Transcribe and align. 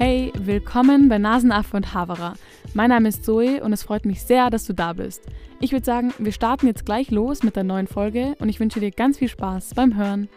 Hey, 0.00 0.32
willkommen 0.38 1.08
bei 1.08 1.18
Nasenaffe 1.18 1.76
und 1.76 1.92
Havara. 1.92 2.34
Mein 2.72 2.90
Name 2.90 3.08
ist 3.08 3.24
Zoe 3.24 3.60
und 3.64 3.72
es 3.72 3.82
freut 3.82 4.04
mich 4.04 4.22
sehr, 4.22 4.48
dass 4.48 4.64
du 4.64 4.72
da 4.72 4.92
bist. 4.92 5.26
Ich 5.58 5.72
würde 5.72 5.84
sagen, 5.84 6.14
wir 6.18 6.30
starten 6.30 6.68
jetzt 6.68 6.86
gleich 6.86 7.10
los 7.10 7.42
mit 7.42 7.56
der 7.56 7.64
neuen 7.64 7.88
Folge 7.88 8.36
und 8.38 8.48
ich 8.48 8.60
wünsche 8.60 8.78
dir 8.78 8.92
ganz 8.92 9.18
viel 9.18 9.26
Spaß 9.26 9.74
beim 9.74 9.96
Hören. 9.96 10.28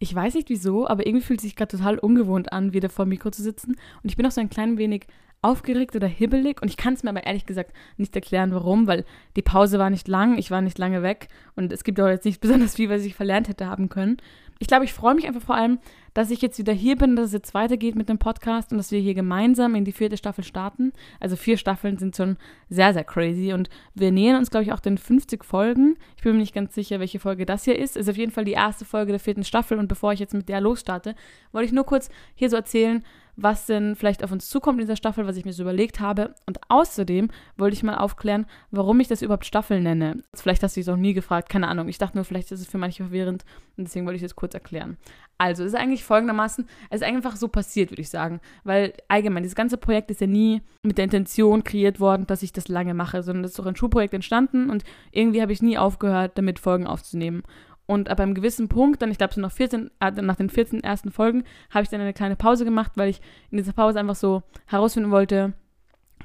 Ich 0.00 0.12
weiß 0.12 0.34
nicht 0.34 0.48
wieso, 0.48 0.88
aber 0.88 1.06
irgendwie 1.06 1.24
fühlt 1.24 1.38
es 1.38 1.44
sich 1.44 1.54
gerade 1.54 1.76
total 1.76 1.96
ungewohnt 2.00 2.52
an, 2.52 2.72
wieder 2.72 2.88
vor 2.88 3.04
dem 3.04 3.10
Mikro 3.10 3.30
zu 3.30 3.44
sitzen. 3.44 3.76
Und 4.02 4.10
ich 4.10 4.16
bin 4.16 4.26
auch 4.26 4.32
so 4.32 4.40
ein 4.40 4.50
klein 4.50 4.78
wenig 4.78 5.06
aufgeregt 5.42 5.94
oder 5.94 6.06
hibbelig 6.06 6.60
und 6.60 6.68
ich 6.68 6.76
kann 6.76 6.94
es 6.94 7.02
mir 7.02 7.10
aber 7.10 7.24
ehrlich 7.24 7.46
gesagt 7.46 7.72
nicht 7.96 8.14
erklären, 8.14 8.52
warum, 8.52 8.86
weil 8.86 9.04
die 9.36 9.42
Pause 9.42 9.78
war 9.78 9.90
nicht 9.90 10.08
lang, 10.08 10.38
ich 10.38 10.50
war 10.50 10.60
nicht 10.60 10.78
lange 10.78 11.02
weg 11.02 11.28
und 11.54 11.72
es 11.72 11.84
gibt 11.84 12.00
auch 12.00 12.08
jetzt 12.08 12.24
nicht 12.24 12.40
besonders 12.42 12.76
viel, 12.76 12.90
was 12.90 13.04
ich 13.04 13.14
verlernt 13.14 13.48
hätte 13.48 13.66
haben 13.66 13.88
können 13.88 14.16
ich 14.58 14.68
glaube, 14.68 14.84
ich 14.84 14.92
freue 14.92 15.14
mich 15.14 15.26
einfach 15.26 15.42
vor 15.42 15.54
allem, 15.54 15.78
dass 16.14 16.30
ich 16.30 16.40
jetzt 16.40 16.58
wieder 16.58 16.72
hier 16.72 16.96
bin, 16.96 17.14
dass 17.14 17.26
es 17.26 17.32
jetzt 17.32 17.52
weitergeht 17.52 17.94
mit 17.94 18.08
dem 18.08 18.18
Podcast 18.18 18.72
und 18.72 18.78
dass 18.78 18.90
wir 18.90 19.00
hier 19.00 19.12
gemeinsam 19.12 19.74
in 19.74 19.84
die 19.84 19.92
vierte 19.92 20.16
Staffel 20.16 20.44
starten. 20.44 20.92
Also 21.20 21.36
vier 21.36 21.58
Staffeln 21.58 21.98
sind 21.98 22.16
schon 22.16 22.38
sehr, 22.70 22.94
sehr 22.94 23.04
crazy 23.04 23.52
und 23.52 23.68
wir 23.94 24.12
nähern 24.12 24.38
uns, 24.38 24.50
glaube 24.50 24.64
ich, 24.64 24.72
auch 24.72 24.80
den 24.80 24.96
50 24.96 25.44
Folgen. 25.44 25.96
Ich 26.16 26.22
bin 26.22 26.32
mir 26.32 26.38
nicht 26.38 26.54
ganz 26.54 26.74
sicher, 26.74 27.00
welche 27.00 27.18
Folge 27.18 27.44
das 27.44 27.64
hier 27.64 27.78
ist. 27.78 27.98
Ist 27.98 28.08
auf 28.08 28.16
jeden 28.16 28.32
Fall 28.32 28.46
die 28.46 28.52
erste 28.52 28.86
Folge 28.86 29.12
der 29.12 29.20
vierten 29.20 29.44
Staffel 29.44 29.78
und 29.78 29.88
bevor 29.88 30.12
ich 30.14 30.20
jetzt 30.20 30.32
mit 30.32 30.48
der 30.48 30.62
losstarte, 30.62 31.14
wollte 31.52 31.66
ich 31.66 31.72
nur 31.72 31.84
kurz 31.84 32.08
hier 32.34 32.48
so 32.48 32.56
erzählen, 32.56 33.04
was 33.36 33.66
denn 33.66 33.96
vielleicht 33.96 34.24
auf 34.24 34.32
uns 34.32 34.48
zukommt 34.48 34.78
in 34.78 34.86
dieser 34.86 34.96
Staffel, 34.96 35.26
was 35.26 35.36
ich 35.36 35.44
mir 35.44 35.52
so 35.52 35.62
überlegt 35.62 36.00
habe. 36.00 36.34
Und 36.46 36.58
außerdem 36.68 37.28
wollte 37.56 37.74
ich 37.74 37.82
mal 37.82 37.96
aufklären, 37.96 38.46
warum 38.70 38.98
ich 39.00 39.08
das 39.08 39.22
überhaupt 39.22 39.44
Staffel 39.44 39.80
nenne. 39.80 40.22
Vielleicht 40.34 40.62
hast 40.62 40.76
du 40.76 40.80
dich 40.80 40.90
auch 40.90 40.96
nie 40.96 41.14
gefragt, 41.14 41.48
keine 41.48 41.68
Ahnung. 41.68 41.88
Ich 41.88 41.98
dachte 41.98 42.16
nur, 42.16 42.24
vielleicht 42.24 42.50
ist 42.50 42.60
es 42.60 42.66
für 42.66 42.78
manche 42.78 43.04
verwirrend 43.04 43.44
und 43.76 43.84
deswegen 43.84 44.06
wollte 44.06 44.16
ich 44.16 44.22
das 44.22 44.36
kurz 44.36 44.54
erklären. 44.54 44.96
Also, 45.38 45.64
es 45.64 45.74
ist 45.74 45.78
eigentlich 45.78 46.02
folgendermaßen, 46.02 46.66
es 46.88 47.02
ist 47.02 47.06
einfach 47.06 47.36
so 47.36 47.48
passiert, 47.48 47.90
würde 47.90 48.00
ich 48.00 48.08
sagen. 48.08 48.40
Weil 48.64 48.94
allgemein, 49.08 49.42
dieses 49.42 49.54
ganze 49.54 49.76
Projekt 49.76 50.10
ist 50.10 50.22
ja 50.22 50.26
nie 50.26 50.62
mit 50.82 50.96
der 50.96 51.04
Intention 51.04 51.62
kreiert 51.62 52.00
worden, 52.00 52.26
dass 52.26 52.42
ich 52.42 52.54
das 52.54 52.68
lange 52.68 52.94
mache, 52.94 53.22
sondern 53.22 53.44
es 53.44 53.50
ist 53.50 53.58
durch 53.58 53.68
ein 53.68 53.76
Schulprojekt 53.76 54.14
entstanden 54.14 54.70
und 54.70 54.82
irgendwie 55.12 55.42
habe 55.42 55.52
ich 55.52 55.60
nie 55.60 55.76
aufgehört, 55.76 56.38
damit 56.38 56.58
Folgen 56.58 56.86
aufzunehmen. 56.86 57.42
Und 57.86 58.08
ab 58.08 58.18
einem 58.20 58.34
gewissen 58.34 58.68
Punkt, 58.68 59.00
dann 59.00 59.10
ich 59.10 59.18
glaube 59.18 59.34
so 59.34 59.40
nach, 59.40 59.52
14, 59.52 59.90
äh, 60.00 60.10
nach 60.10 60.36
den 60.36 60.50
14 60.50 60.82
ersten 60.82 61.12
Folgen, 61.12 61.44
habe 61.70 61.84
ich 61.84 61.88
dann 61.88 62.00
eine 62.00 62.12
kleine 62.12 62.36
Pause 62.36 62.64
gemacht, 62.64 62.92
weil 62.96 63.08
ich 63.08 63.20
in 63.50 63.58
dieser 63.58 63.72
Pause 63.72 64.00
einfach 64.00 64.16
so 64.16 64.42
herausfinden 64.66 65.10
wollte, 65.12 65.54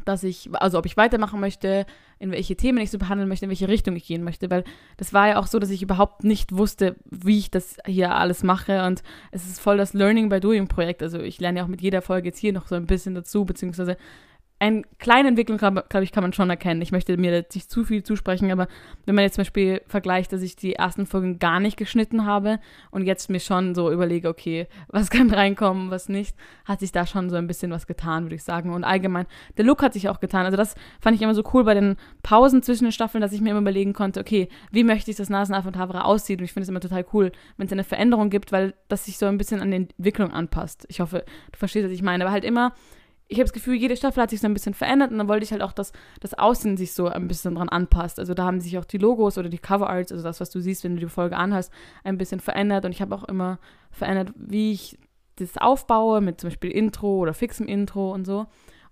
dass 0.06 0.23
ich, 0.23 0.50
also 0.54 0.80
ob 0.80 0.86
ich 0.86 0.98
weitermachen 0.98 1.39
möchte, 1.39 1.86
in 2.17 2.32
welche 2.32 2.56
Themen 2.56 2.80
ich 2.80 2.92
so 2.92 2.98
behandeln 2.98 3.28
möchte, 3.28 3.45
in 3.45 3.50
welche 3.50 3.67
Richtung 3.67 3.95
ich 3.95 4.06
gehen 4.06 4.23
möchte, 4.23 4.50
weil 4.50 4.64
das 4.98 5.14
war 5.14 5.28
ja 5.28 5.39
auch 5.39 5.48
so, 5.48 5.59
dass 5.59 5.70
ich 5.70 5.82
überhaupt 5.82 6.23
nicht 6.23 6.56
wusste, 6.56 6.95
wie 7.09 7.39
ich 7.39 7.52
das 7.52 7.78
hier 7.86 8.16
alles 8.16 8.44
mache. 8.44 8.84
Und 8.86 9.04
es 9.32 9.48
ist 9.48 9.59
voll 9.59 9.78
das 9.78 9.94
Learning 9.94 10.30
by 10.30 10.39
Doing 10.39 10.67
Projekt, 10.67 11.04
also 11.04 11.20
ich 11.20 11.39
lerne 11.39 11.59
ja 11.59 11.64
auch 11.66 11.70
mit 11.70 11.82
jeder 11.82 12.02
Folge 12.02 12.30
jetzt 12.30 12.39
hier 12.39 12.54
noch 12.54 12.67
so 12.67 12.76
ein 12.76 12.86
bisschen 12.86 13.16
dazu, 13.16 13.45
beziehungsweise 13.45 13.98
eine 14.62 14.84
kleine 15.00 15.30
Entwicklung, 15.30 15.58
glaube 15.58 16.04
ich, 16.04 16.12
kann 16.12 16.22
man 16.22 16.34
schon 16.34 16.52
erkennen. 16.52 16.84
Ich 16.84 16.92
möchte 16.92 17.17
mir 17.17 17.31
jetzt 17.31 17.56
nicht 17.56 17.72
zu 17.72 17.84
viel 17.84 18.04
zusprechen, 18.04 18.52
aber 18.52 18.67
wenn 19.08 19.16
man 19.16 19.23
jetzt 19.23 19.34
zum 19.34 19.42
Beispiel 19.42 19.81
vergleicht, 19.88 20.31
dass 20.34 20.44
ich 20.44 20.56
die 20.56 20.73
ersten 20.73 21.08
Folgen 21.08 21.40
gar 21.40 21.59
nicht 21.59 21.78
geschnitten 21.78 22.28
habe 22.28 22.59
und 22.92 23.08
jetzt 23.08 23.32
mir 23.32 23.39
schon 23.39 23.73
so 23.73 23.92
überlege, 23.92 24.30
okay, 24.30 24.67
was 24.88 25.09
kann 25.09 25.32
reinkommen, 25.32 25.89
was 25.89 26.09
nicht, 26.09 26.36
hat 26.66 26.80
sich 26.80 26.92
da 26.92 27.08
schon 27.08 27.32
so 27.32 27.38
ein 27.38 27.48
bisschen 27.48 27.72
was 27.72 27.88
getan, 27.88 28.26
würde 28.26 28.36
ich 28.36 28.44
sagen. 28.44 28.72
Und 28.72 28.84
allgemein, 28.84 29.26
der 29.58 29.66
Look 29.66 29.82
hat 29.82 29.94
sich 29.94 30.09
auch 30.09 30.20
getan. 30.20 30.45
Also 30.45 30.58
das 30.58 30.76
fand 31.00 31.16
ich 31.16 31.23
immer 31.23 31.34
so 31.34 31.44
cool 31.54 31.64
bei 31.64 31.73
den 31.73 31.95
Pausen 32.22 32.62
zwischen 32.62 32.84
den 32.84 32.92
Staffeln, 32.92 33.22
dass 33.23 33.34
ich 33.34 33.42
mir 33.42 33.50
immer 33.50 33.62
überlegen 33.62 33.94
konnte, 33.94 34.20
okay, 34.20 34.48
wie 34.72 34.84
möchte 34.84 35.09
ich, 35.09 35.17
dass 35.17 35.32
Nasenaf 35.32 35.66
und 35.66 35.76
Havre 35.76 36.06
aussieht? 36.06 36.38
Und 36.38 36.45
ich 36.45 36.54
finde 36.54 36.66
es 36.66 36.70
immer 36.70 36.82
total 36.82 37.04
cool, 37.14 37.32
wenn 37.58 37.66
es 37.66 37.73
eine 37.73 37.84
Veränderung 37.84 38.30
gibt, 38.30 38.52
weil 38.52 38.76
das 38.89 39.06
sich 39.06 39.17
so 39.17 39.26
ein 39.26 39.39
bisschen 39.39 39.59
an 39.59 39.72
die 39.72 39.78
Entwicklung 39.78 40.32
anpasst. 40.32 40.86
Ich 40.88 41.00
hoffe, 41.00 41.26
du 41.52 41.58
verstehst, 41.58 41.86
was 41.86 41.92
ich 41.92 42.04
meine. 42.04 42.23
Aber 42.23 42.32
halt 42.32 42.45
immer 42.45 42.73
ich 43.31 43.37
habe 43.37 43.45
das 43.45 43.53
Gefühl, 43.53 43.75
jede 43.75 43.95
Staffel 43.95 44.21
hat 44.21 44.30
sich 44.30 44.42
so 44.42 44.47
ein 44.47 44.53
bisschen 44.53 44.73
verändert 44.73 45.09
und 45.09 45.17
dann 45.17 45.30
wollte 45.30 45.45
ich 45.45 45.53
halt 45.53 45.61
auch, 45.61 45.71
dass 45.71 45.93
das 46.19 46.33
Aussehen 46.33 46.75
sich 46.75 46.92
so 46.92 47.08
ein 47.08 47.30
bisschen 47.30 47.55
dran 47.55 47.69
anpasst. 47.69 48.19
Also 48.19 48.33
da 48.33 48.43
haben 48.43 48.59
sich 48.59 48.77
auch 48.77 48.83
die 48.83 48.97
Logos 48.97 49.37
oder 49.37 49.47
die 49.47 49.58
Cover 49.58 49.89
Arts, 49.89 50.11
also 50.11 50.21
das, 50.21 50.42
was 50.42 50.49
du 50.49 50.59
siehst, 50.59 50.83
wenn 50.83 50.95
du 50.95 50.99
die 50.99 51.08
Folge 51.08 51.37
anhörst, 51.37 51.71
ein 52.03 52.17
bisschen 52.17 52.41
verändert 52.41 52.83
und 52.83 52.91
ich 52.91 53.02
habe 53.02 53.15
auch 53.15 53.23
immer 53.23 53.58
verändert, 53.89 54.33
wie 54.36 54.73
ich 54.73 54.99
das 55.37 55.58
aufbaue, 55.58 56.20
mit 56.20 56.41
zum 56.41 56.49
Beispiel 56.49 56.71
Intro 56.71 57.20
oder 57.20 57.33
fixem 57.33 57.67
Intro 57.67 58.11
und 58.14 58.25
so. 58.25 58.47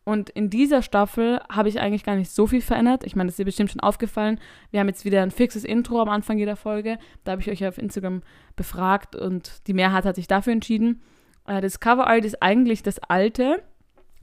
Und 0.05 0.29
in 0.29 0.49
dieser 0.49 0.81
Staffel 0.83 1.41
habe 1.51 1.67
ich 1.67 1.81
eigentlich 1.81 2.05
gar 2.05 2.16
nicht 2.16 2.31
so 2.31 2.47
viel 2.47 2.61
verändert. 2.61 3.03
Ich 3.03 3.17
meine, 3.17 3.28
das 3.28 3.33
ist 3.33 3.39
dir 3.39 3.45
bestimmt 3.45 3.72
schon 3.72 3.81
aufgefallen. 3.81 4.39
Wir 4.72 4.79
haben 4.79 4.88
jetzt 4.88 5.03
wieder 5.03 5.22
ein 5.22 5.31
fixes 5.31 5.66
Intro 5.66 6.01
am 6.01 6.09
Anfang 6.09 6.38
jeder 6.38 6.55
Folge. 6.55 6.97
Da 7.25 7.33
habe 7.33 7.41
ich 7.41 7.51
euch 7.51 7.67
auf 7.67 7.78
Instagram 7.78 8.23
befragt 8.55 9.17
und 9.17 9.67
die 9.67 9.73
Mehrheit 9.73 10.05
hat 10.05 10.16
sich 10.16 10.28
dafür 10.28 10.53
entschieden. 10.53 11.01
Äh, 11.45 11.59
das 11.59 11.81
Cover 11.81 12.07
Art 12.07 12.23
ist 12.23 12.41
eigentlich 12.41 12.83
das 12.83 12.99
alte 12.99 13.61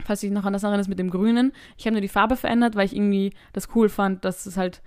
falls 0.05 0.21
du 0.21 0.27
dich 0.27 0.34
noch 0.34 0.45
an 0.45 0.53
das 0.53 0.62
erinnerst 0.62 0.89
mit 0.89 0.99
dem 0.99 1.11
Grünen. 1.11 1.53
Ich 1.77 1.87
habe 1.87 1.93
nur 1.93 2.01
die 2.01 2.09
Farbe 2.09 2.37
verändert, 2.37 2.77
weil 2.77 2.87
ich 2.87 2.95
irgendwie 2.95 3.33
das 3.53 3.69
cool 3.75 3.89
fand, 3.89 4.25
dass 4.25 4.47
es 4.47 4.57
halt. 4.57 4.83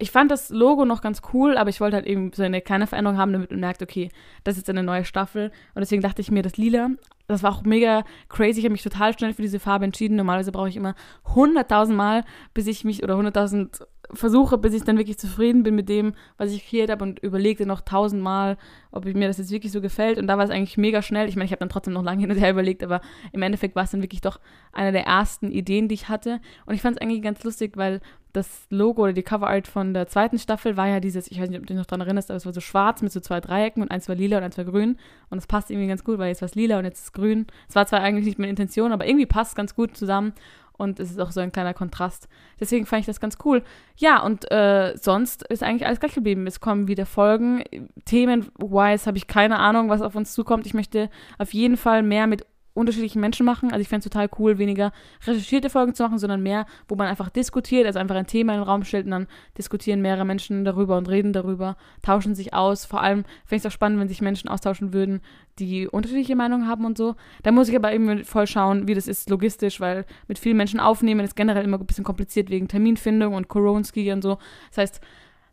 Ich 0.00 0.12
fand 0.12 0.30
das 0.30 0.50
Logo 0.50 0.84
noch 0.84 1.00
ganz 1.00 1.22
cool, 1.32 1.56
aber 1.56 1.70
ich 1.70 1.80
wollte 1.80 1.96
halt 1.96 2.06
eben 2.06 2.32
so 2.32 2.44
eine 2.44 2.60
kleine 2.60 2.86
Veränderung 2.86 3.18
haben, 3.18 3.32
damit 3.32 3.50
man 3.50 3.58
merkt, 3.58 3.82
okay, 3.82 4.10
das 4.44 4.54
ist 4.54 4.58
jetzt 4.58 4.70
eine 4.70 4.84
neue 4.84 5.04
Staffel. 5.04 5.50
Und 5.74 5.80
deswegen 5.80 6.02
dachte 6.02 6.22
ich 6.22 6.30
mir, 6.30 6.42
das 6.42 6.56
Lila, 6.56 6.90
das 7.26 7.42
war 7.42 7.52
auch 7.52 7.64
mega 7.64 8.04
crazy. 8.28 8.60
Ich 8.60 8.64
habe 8.64 8.72
mich 8.72 8.84
total 8.84 9.16
schnell 9.18 9.34
für 9.34 9.42
diese 9.42 9.58
Farbe 9.58 9.84
entschieden. 9.84 10.16
Normalerweise 10.16 10.52
brauche 10.52 10.68
ich 10.68 10.76
immer 10.76 10.94
100.000 11.34 11.94
Mal, 11.94 12.24
bis 12.54 12.68
ich 12.68 12.84
mich, 12.84 13.02
oder 13.02 13.14
100.000 13.16 13.86
Versuche, 14.12 14.56
bis 14.56 14.72
ich 14.72 14.84
dann 14.84 14.96
wirklich 14.96 15.18
zufrieden 15.18 15.62
bin 15.62 15.74
mit 15.74 15.88
dem, 15.88 16.14
was 16.38 16.50
ich 16.50 16.66
kreiert 16.66 16.90
habe 16.90 17.04
und 17.04 17.18
überlegte 17.18 17.66
noch 17.66 17.82
tausendmal, 17.82 18.56
ob 18.90 19.04
mir 19.04 19.28
das 19.28 19.38
jetzt 19.38 19.50
wirklich 19.50 19.70
so 19.72 19.80
gefällt. 19.80 20.18
Und 20.18 20.26
da 20.26 20.38
war 20.38 20.44
es 20.44 20.50
eigentlich 20.50 20.78
mega 20.78 21.02
schnell. 21.02 21.28
Ich 21.28 21.36
meine, 21.36 21.44
ich 21.44 21.52
habe 21.52 21.60
dann 21.60 21.68
trotzdem 21.68 21.92
noch 21.94 22.02
lange 22.02 22.20
hin 22.22 22.30
und 22.30 22.38
her 22.38 22.50
überlegt, 22.50 22.82
aber 22.82 23.00
im 23.32 23.42
Endeffekt 23.42 23.76
war 23.76 23.84
es 23.84 23.90
dann 23.90 24.02
wirklich 24.02 24.20
doch 24.20 24.40
eine 24.72 24.92
der 24.92 25.04
ersten 25.04 25.50
Ideen, 25.50 25.88
die 25.88 25.94
ich 25.94 26.08
hatte. 26.08 26.40
Und 26.64 26.74
ich 26.74 26.80
fand 26.80 26.96
es 26.96 27.02
eigentlich 27.02 27.22
ganz 27.22 27.44
lustig, 27.44 27.76
weil 27.76 28.00
das 28.32 28.66
Logo 28.70 29.02
oder 29.02 29.12
die 29.12 29.22
Coverart 29.22 29.66
von 29.66 29.94
der 29.94 30.06
zweiten 30.06 30.38
Staffel 30.38 30.76
war 30.76 30.86
ja 30.86 31.00
dieses, 31.00 31.30
ich 31.30 31.40
weiß 31.40 31.48
nicht, 31.48 31.58
ob 31.58 31.66
du 31.66 31.72
dich 31.72 31.78
noch 31.78 31.86
daran 31.86 32.02
erinnerst, 32.02 32.30
aber 32.30 32.36
es 32.36 32.46
war 32.46 32.52
so 32.52 32.60
schwarz 32.60 33.02
mit 33.02 33.12
so 33.12 33.20
zwei 33.20 33.40
Dreiecken 33.40 33.82
und 33.82 33.90
eins 33.90 34.08
war 34.08 34.14
lila 34.14 34.38
und 34.38 34.44
eins 34.44 34.58
war 34.58 34.64
grün. 34.64 34.96
Und 35.30 35.38
es 35.38 35.46
passt 35.46 35.70
irgendwie 35.70 35.88
ganz 35.88 36.04
gut, 36.04 36.18
weil 36.18 36.28
jetzt 36.28 36.42
war 36.42 36.46
es 36.46 36.54
lila 36.54 36.78
und 36.78 36.84
jetzt 36.84 36.98
ist 36.98 37.04
es 37.04 37.12
grün. 37.12 37.46
Es 37.68 37.74
war 37.74 37.86
zwar 37.86 38.00
eigentlich 38.00 38.26
nicht 38.26 38.38
meine 38.38 38.50
Intention, 38.50 38.92
aber 38.92 39.06
irgendwie 39.06 39.26
passt 39.26 39.52
es 39.52 39.56
ganz 39.56 39.74
gut 39.74 39.96
zusammen 39.96 40.32
und 40.78 41.00
es 41.00 41.10
ist 41.10 41.20
auch 41.20 41.32
so 41.32 41.40
ein 41.40 41.52
kleiner 41.52 41.74
Kontrast. 41.74 42.28
Deswegen 42.58 42.86
fand 42.86 43.00
ich 43.00 43.06
das 43.06 43.20
ganz 43.20 43.36
cool. 43.44 43.62
Ja, 43.96 44.22
und 44.22 44.50
äh, 44.50 44.96
sonst 44.96 45.42
ist 45.48 45.62
eigentlich 45.62 45.86
alles 45.86 46.00
gleich 46.00 46.14
geblieben. 46.14 46.46
Es 46.46 46.60
kommen 46.60 46.88
wieder 46.88 47.04
Folgen. 47.04 47.62
Themen-wise 48.06 49.06
habe 49.06 49.18
ich 49.18 49.26
keine 49.26 49.58
Ahnung, 49.58 49.90
was 49.90 50.00
auf 50.00 50.14
uns 50.14 50.32
zukommt. 50.32 50.66
Ich 50.66 50.74
möchte 50.74 51.10
auf 51.36 51.52
jeden 51.52 51.76
Fall 51.76 52.02
mehr 52.02 52.26
mit 52.26 52.46
unterschiedlichen 52.78 53.20
Menschen 53.20 53.44
machen. 53.44 53.70
Also 53.70 53.80
ich 53.80 53.88
fände 53.88 54.06
es 54.06 54.10
total 54.10 54.28
cool, 54.38 54.58
weniger 54.58 54.92
recherchierte 55.26 55.70
Folgen 55.70 55.94
zu 55.94 56.02
machen, 56.02 56.18
sondern 56.18 56.42
mehr, 56.42 56.66
wo 56.88 56.94
man 56.94 57.08
einfach 57.08 57.28
diskutiert, 57.28 57.86
also 57.86 57.98
einfach 57.98 58.16
ein 58.16 58.26
Thema 58.26 58.54
in 58.54 58.60
den 58.60 58.68
Raum 58.68 58.84
stellt 58.84 59.04
und 59.04 59.10
dann 59.10 59.26
diskutieren 59.56 60.00
mehrere 60.00 60.24
Menschen 60.24 60.64
darüber 60.64 60.96
und 60.96 61.08
reden 61.08 61.32
darüber, 61.32 61.76
tauschen 62.02 62.34
sich 62.34 62.54
aus. 62.54 62.84
Vor 62.84 63.02
allem 63.02 63.24
fände 63.44 63.56
ich 63.56 63.62
es 63.62 63.66
auch 63.66 63.72
spannend, 63.72 64.00
wenn 64.00 64.08
sich 64.08 64.20
Menschen 64.20 64.48
austauschen 64.48 64.92
würden, 64.92 65.20
die 65.58 65.88
unterschiedliche 65.88 66.36
Meinungen 66.36 66.68
haben 66.68 66.84
und 66.84 66.96
so. 66.96 67.16
Da 67.42 67.50
muss 67.52 67.68
ich 67.68 67.76
aber 67.76 67.92
eben 67.92 68.24
voll 68.24 68.46
schauen, 68.46 68.88
wie 68.88 68.94
das 68.94 69.08
ist 69.08 69.28
logistisch, 69.28 69.80
weil 69.80 70.04
mit 70.28 70.38
vielen 70.38 70.56
Menschen 70.56 70.80
aufnehmen 70.80 71.20
ist 71.20 71.36
generell 71.36 71.64
immer 71.64 71.78
ein 71.78 71.86
bisschen 71.86 72.04
kompliziert 72.04 72.50
wegen 72.50 72.68
Terminfindung 72.68 73.34
und 73.34 73.48
Koronski 73.48 74.12
und 74.12 74.22
so. 74.22 74.38
Das 74.70 74.78
heißt, 74.78 75.00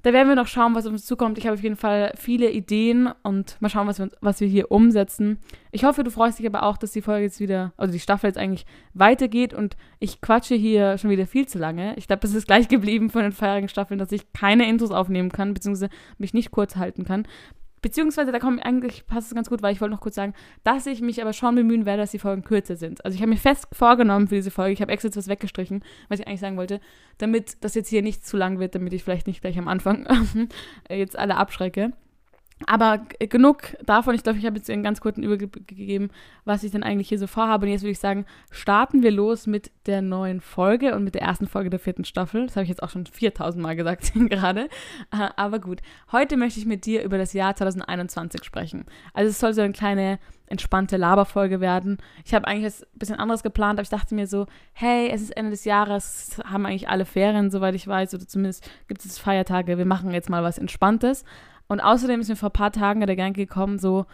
da 0.06 0.14
werden 0.14 0.28
wir 0.28 0.36
noch 0.36 0.46
schauen, 0.46 0.76
was 0.76 0.86
uns 0.86 1.04
zukommt. 1.04 1.40
Ich 1.40 1.48
habe 1.48 1.56
auf 1.56 1.64
jeden 1.64 1.76
Fall 1.76 2.14
viele 2.16 2.52
Ideen 2.52 3.10
und 3.24 3.60
mal 3.60 3.70
schauen, 3.70 3.88
was 3.88 3.98
wir, 3.98 4.12
was 4.22 4.40
wir 4.40 4.48
hier 4.48 4.70
umsetzen. 4.70 5.40
Ich 5.72 5.84
hoffe, 5.84 6.04
du 6.04 6.12
freust 6.12 6.38
dich 6.38 6.46
aber 6.46 6.62
auch, 6.62 6.78
dass 6.78 6.92
die 6.92 7.02
Folge 7.02 7.24
jetzt 7.24 7.40
wieder, 7.40 7.74
also 7.76 7.92
die 7.92 8.00
Staffel 8.00 8.28
jetzt 8.28 8.38
eigentlich 8.38 8.68
weitergeht 8.94 9.56
und 9.56 9.76
ich 9.98 10.22
quatsche 10.22 10.54
hier 10.54 11.00
schon 11.00 11.10
wieder 11.10 11.26
viel 11.26 11.48
zu 11.48 11.58
lange. 11.58 11.96
Ich 11.98 12.06
glaube, 12.06 12.28
es 12.28 12.36
ist 12.36 12.46
gleich 12.46 12.68
geblieben 12.68 13.10
von 13.10 13.24
den 13.24 13.32
vorherigen 13.32 13.68
Staffeln, 13.68 13.98
dass 13.98 14.12
ich 14.12 14.32
keine 14.32 14.70
Intros 14.70 14.92
aufnehmen 14.92 15.32
kann, 15.32 15.56
beziehungsweise 15.56 15.90
mich 16.20 16.36
nicht 16.36 16.52
kurz 16.52 16.76
halten 16.76 17.04
kann. 17.04 17.28
Beziehungsweise, 17.86 18.32
da 18.32 18.40
kommt 18.40 18.66
eigentlich 18.66 19.06
passt 19.06 19.28
es 19.28 19.36
ganz 19.36 19.48
gut, 19.48 19.62
weil 19.62 19.72
ich 19.72 19.80
wollte 19.80 19.94
noch 19.94 20.02
kurz 20.02 20.16
sagen, 20.16 20.34
dass 20.64 20.88
ich 20.88 21.02
mich 21.02 21.22
aber 21.22 21.34
schon 21.34 21.54
bemühen 21.54 21.86
werde, 21.86 22.02
dass 22.02 22.10
die 22.10 22.18
Folgen 22.18 22.44
kürzer 22.44 22.76
sind. 22.76 23.06
Also 23.06 23.14
ich 23.14 23.22
habe 23.22 23.30
mir 23.30 23.38
fest 23.38 23.68
vorgenommen 23.74 24.28
für 24.28 24.34
diese 24.34 24.50
Folge, 24.50 24.74
ich 24.74 24.82
habe 24.82 24.92
extra 24.92 25.10
jetzt 25.10 25.18
was 25.18 25.28
weggestrichen, 25.28 25.84
was 26.10 26.20
ich 26.20 26.26
eigentlich 26.26 26.40
sagen 26.40 26.58
wollte, 26.58 26.80
damit 27.20 27.64
das 27.64 27.76
jetzt 27.76 27.90
hier 27.90 28.02
nicht 28.02 28.26
zu 28.26 28.38
lang 28.38 28.58
wird, 28.58 28.74
damit 28.74 28.92
ich 28.94 29.04
vielleicht 29.04 29.28
nicht 29.28 29.42
gleich 29.42 29.60
am 29.60 29.68
Anfang 29.68 30.08
jetzt 30.90 31.16
alle 31.16 31.38
abschrecke. 31.38 31.92
Aber 32.68 33.06
genug 33.20 33.76
davon. 33.86 34.16
Ich 34.16 34.24
glaube, 34.24 34.40
ich 34.40 34.46
habe 34.46 34.56
jetzt 34.56 34.70
einen 34.70 34.84
ganz 34.84 35.02
kurzen 35.02 35.24
Überblick 35.24 35.68
gegeben, 35.68 36.10
was 36.46 36.64
ich 36.64 36.72
denn 36.72 36.84
eigentlich 36.84 37.10
hier 37.10 37.20
so 37.20 37.28
vorhabe. 37.28 37.66
Und 37.66 37.72
jetzt 37.72 37.82
würde 37.82 37.92
ich 37.92 38.00
sagen, 38.00 38.26
starten 38.50 39.04
wir 39.04 39.12
los 39.12 39.46
mit 39.46 39.72
der 39.88 40.02
neuen 40.02 40.40
Folge 40.40 40.96
und 40.96 41.04
mit 41.04 41.16
der 41.16 41.22
ersten 41.22 41.48
Folge 41.48 41.70
der 41.70 41.80
vierten 41.80 42.06
Staffel. 42.06 42.46
Das 42.46 42.56
habe 42.56 42.64
ich 42.64 42.70
jetzt 42.70 42.82
auch 42.82 42.90
schon 42.90 43.06
4000 43.06 43.62
Mal 43.62 43.76
gesagt 43.76 44.14
gerade. 44.30 44.70
Äh, 45.12 45.30
aber 45.36 45.60
gut, 45.60 45.82
heute 46.14 46.38
möchte 46.38 46.60
ich 46.60 46.66
mit 46.66 46.86
dir 46.86 47.04
über 47.04 47.18
das 47.18 47.34
Jahr 47.34 47.56
2021 47.56 48.44
sprechen. 48.46 48.86
Also 49.14 49.32
es 49.32 49.40
soll 49.40 49.54
so 49.54 49.62
eine 49.62 49.74
kleine 49.74 50.20
entspannte 50.48 50.96
Laberfolge 50.98 51.60
werden. 51.60 51.98
Ich 52.24 52.34
habe 52.34 52.48
eigentlich 52.48 52.74
ein 52.82 53.00
bisschen 53.00 53.18
anderes 53.18 53.44
geplant, 53.44 53.80
aber 53.80 53.84
ich 53.84 53.90
dachte 53.90 54.16
mir 54.16 54.28
so, 54.28 54.46
hey, 54.74 55.10
es 55.10 55.22
ist 55.22 55.36
Ende 55.36 55.52
des 55.52 55.66
Jahres, 55.66 56.40
haben 56.46 56.66
eigentlich 56.66 56.88
alle 56.88 57.06
Ferien, 57.06 57.50
soweit 57.50 57.76
ich 57.76 57.88
weiß, 57.88 58.14
oder 58.14 58.28
zumindest 58.28 58.70
gibt 58.88 59.04
es 59.04 59.18
Feiertage, 59.18 59.78
wir 59.78 59.86
machen 59.86 60.12
jetzt 60.12 60.30
mal 60.30 60.44
was 60.44 60.58
Entspanntes. 60.58 61.26
Und 61.68 61.80
außerdem 61.80 62.22
ist 62.22 62.30
mir 62.30 62.36
vor 62.36 62.50
ein 62.50 62.54
paar 62.54 62.72
Tagen 62.72 63.00
der 63.00 63.16
Gedanke 63.16 63.46
gekommen, 63.46 63.80
so, 63.80 64.06